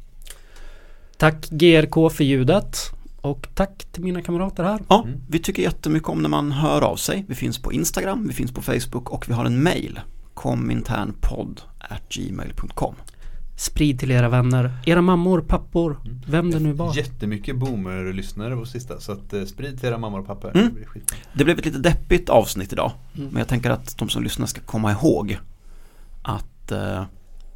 tack 1.17 1.51
GRK 1.51 2.11
för 2.11 2.25
ljudet. 2.25 2.77
Och 3.21 3.49
tack 3.55 3.85
till 3.93 4.03
mina 4.03 4.23
kamrater 4.23 4.65
här. 4.65 4.81
Ja, 4.89 5.07
vi 5.29 5.39
tycker 5.39 5.63
jättemycket 5.63 6.09
om 6.09 6.23
när 6.23 6.29
man 6.29 6.53
hör 6.53 6.83
av 6.83 6.97
sig. 6.97 7.25
Vi 7.29 7.35
finns 7.35 7.59
på 7.59 7.73
Instagram, 7.73 8.27
vi 8.29 8.35
finns 8.35 8.53
på 8.53 8.63
Facebook 8.63 9.11
och 9.11 9.29
vi 9.29 9.33
har 9.33 9.45
en 9.45 9.63
mail. 9.63 10.01
kominternpodd 10.35 11.61
gmail.com 12.09 12.95
Sprid 13.57 13.99
till 13.99 14.11
era 14.11 14.29
vänner, 14.29 14.73
era 14.87 15.03
mammor, 15.03 15.41
pappor, 15.41 15.99
vem 16.27 16.51
det 16.51 16.59
nu 16.59 16.73
var. 16.73 16.97
Jättemycket 16.97 17.57
boomer-lyssnare 17.57 18.57
på 18.57 18.67
sista 18.67 19.01
så 19.01 19.13
att 19.13 19.33
eh, 19.33 19.45
sprid 19.45 19.81
till 19.81 19.89
era 19.89 19.99
mammor 19.99 20.21
och 20.21 20.27
pappor. 20.27 20.57
Mm. 20.57 20.75
Det. 20.75 21.15
Det 21.33 21.45
blev 21.45 21.59
ett 21.59 21.65
lite 21.65 21.79
deppigt 21.79 22.29
avsnitt 22.29 22.73
idag. 22.73 22.93
Mm. 23.17 23.29
Men 23.29 23.39
jag 23.39 23.49
tänker 23.49 23.71
att 23.71 23.99
de 23.99 24.09
som 24.09 24.23
lyssnar 24.23 24.47
ska 24.47 24.61
komma 24.61 24.93
ihåg 24.93 25.39
att 26.23 26.73
eh, 26.73 27.05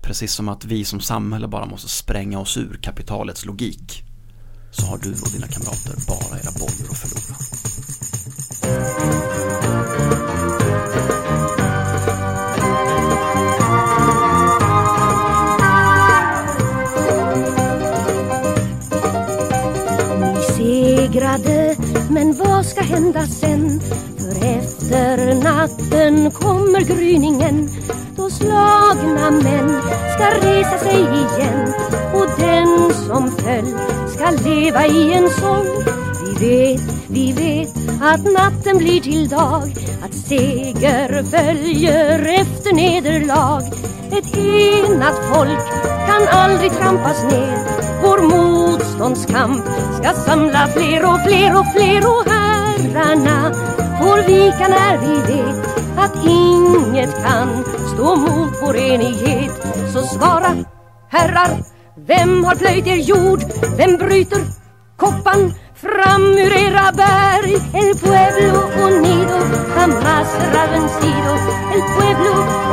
precis 0.03 0.33
som 0.33 0.49
att 0.49 0.65
vi 0.65 0.85
som 0.85 1.01
samhälle 1.01 1.49
bara 1.49 1.66
måste 1.66 1.89
spränga 1.89 2.39
oss 2.39 2.57
ur 2.57 2.79
kapitalets 2.83 3.45
logik 3.45 4.05
så 4.70 4.87
har 4.87 4.99
du 4.99 5.12
och 5.12 5.31
dina 5.33 5.47
kamrater 5.47 5.95
bara 6.07 6.39
era 6.39 6.51
bojor 6.59 6.91
att 6.91 6.99
förlora. 6.99 7.39
Ni 21.44 21.77
men 22.10 22.32
vad 22.32 22.66
ska 22.66 22.81
hända 22.81 23.27
sen? 23.27 23.81
För 24.19 24.47
efter 24.47 25.35
natten 25.35 26.31
kommer 26.31 26.81
gryningen. 26.81 27.70
Då 28.16 28.31
slagna 28.31 29.31
män 29.31 29.81
ska 30.15 30.48
resa 30.48 30.78
sig 30.78 31.01
igen. 31.01 31.74
Och 32.15 32.27
den 32.39 32.93
som 33.06 33.31
föll 33.31 33.78
ska 34.09 34.31
leva 34.48 34.86
i 34.86 35.12
en 35.12 35.31
sång. 35.31 35.66
Vi 36.24 36.47
vet, 36.47 36.82
vi 37.09 37.32
vet 37.32 38.02
att 38.02 38.24
natten 38.24 38.78
blir 38.78 39.01
till 39.01 39.28
dag. 39.28 39.74
Att 40.05 40.15
seger 40.15 41.23
följer 41.23 42.40
efter 42.40 42.74
nederlag. 42.74 43.62
Ett 44.10 44.36
enat 44.36 45.20
folk 45.35 45.59
kan 46.06 46.28
aldrig 46.31 46.73
trampas 46.73 47.23
ner. 47.23 47.59
Vår 48.02 48.23
motståndskamp 48.23 49.65
ska 49.99 50.12
samla 50.12 50.69
fler 50.69 51.05
och 51.05 51.20
fler 51.27 51.59
och 51.59 51.66
fler 51.73 52.03
och 52.07 52.25
herrarna 52.33 53.55
får 53.99 54.19
vika 54.27 54.69
när 54.69 54.99
vi 54.99 55.15
vet 55.33 55.79
att 55.99 56.25
inget 56.25 57.23
kan 57.25 57.65
stå 57.95 58.16
mot 58.16 58.53
vår 58.62 58.77
enighet. 58.77 59.53
Så 59.93 60.03
svara, 60.03 60.57
herrar, 61.09 61.51
vem 62.07 62.45
har 62.45 62.55
plöjt 62.55 62.87
er 62.87 62.97
jord? 62.97 63.41
Vem 63.77 63.97
bryter 63.97 64.43
koppan 64.97 65.53
fram 65.75 66.23
ur 66.23 66.53
era 66.53 66.93
berg? 66.93 67.55
El 67.55 67.91
pueblo 68.05 68.61
unido 68.89 69.39
jamás 69.77 70.27
será 70.39 70.66
vencido. 70.75 71.33
El 71.75 71.83
pueblo 71.95 72.33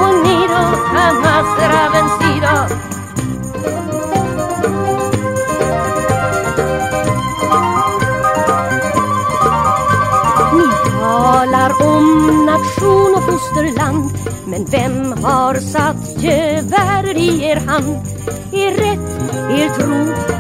unido 0.10 0.60
jamás 0.93 1.45
será 1.57 1.89
vencido. 1.89 2.94
Talar 11.69 11.97
om 11.97 12.45
nation 12.45 13.15
och 13.15 13.23
fosterland. 13.23 14.11
Men 14.45 14.65
vem 14.65 15.11
har 15.23 15.55
satt 15.55 16.23
geväret 16.23 17.17
i 17.17 17.43
er 17.43 17.55
hand? 17.55 17.97
Er 18.53 18.71
rätt, 18.71 19.09
er 19.51 19.69
tro, 19.77 19.99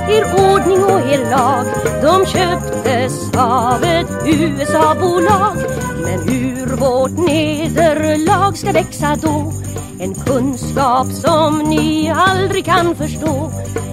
er 0.09 0.23
ordning 0.51 0.83
och 0.83 1.01
er 1.13 1.29
lag. 1.29 1.65
De 2.01 2.25
köptes 2.25 3.31
av 3.37 3.83
ett 3.83 4.11
USA-bolag. 4.25 5.57
Men 6.03 6.19
hur 6.29 6.75
vårt 6.75 7.17
nederlag 7.17 8.57
ska 8.57 8.71
växa 8.71 9.15
då 9.21 9.53
en 9.99 10.13
kunskap 10.13 11.07
som 11.07 11.59
ni 11.59 12.11
aldrig 12.15 12.65
kan 12.65 12.95
förstå. 12.95 13.51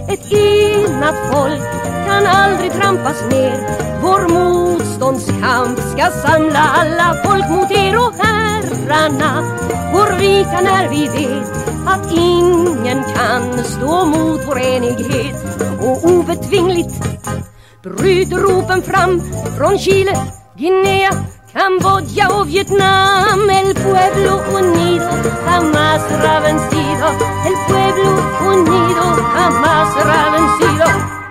Ett 0.08 0.32
enat 0.32 1.14
folk 1.32 1.62
kan 2.06 2.26
aldrig 2.26 2.72
trampas 2.72 3.22
ner. 3.30 3.58
Vår 4.02 4.28
motståndskamp 4.28 5.78
ska 5.78 6.10
samla 6.10 6.58
alla 6.58 7.16
folk 7.24 7.50
mot 7.50 7.70
er 7.70 7.96
och 7.96 8.12
herrarna. 8.18 9.42
Går 9.92 10.18
rika 10.18 10.60
när 10.60 10.88
vi 10.88 11.08
vet 11.08 11.68
att 11.86 12.12
ingen 12.12 13.02
kan 13.04 13.64
stå 13.64 14.04
mot 14.04 14.40
vår 14.46 14.58
enighet. 14.60 15.36
Och 15.80 16.04
obetvingligt 16.04 16.94
bryter 17.82 18.36
ropen 18.36 18.82
fram 18.82 19.22
från 19.58 19.78
Chile, 19.78 20.16
Guinea 20.58 21.12
Camboya 21.52 22.28
o 22.30 22.44
Vietnam, 22.46 23.50
el 23.50 23.74
pueblo 23.74 24.42
unido 24.58 25.06
jamás 25.44 26.00
será 26.08 26.40
vencido, 26.40 27.08
el 27.44 27.54
pueblo 27.68 28.10
unido 28.40 29.02
jamás 29.34 29.92
será 29.92 30.30
vencido. 30.30 31.21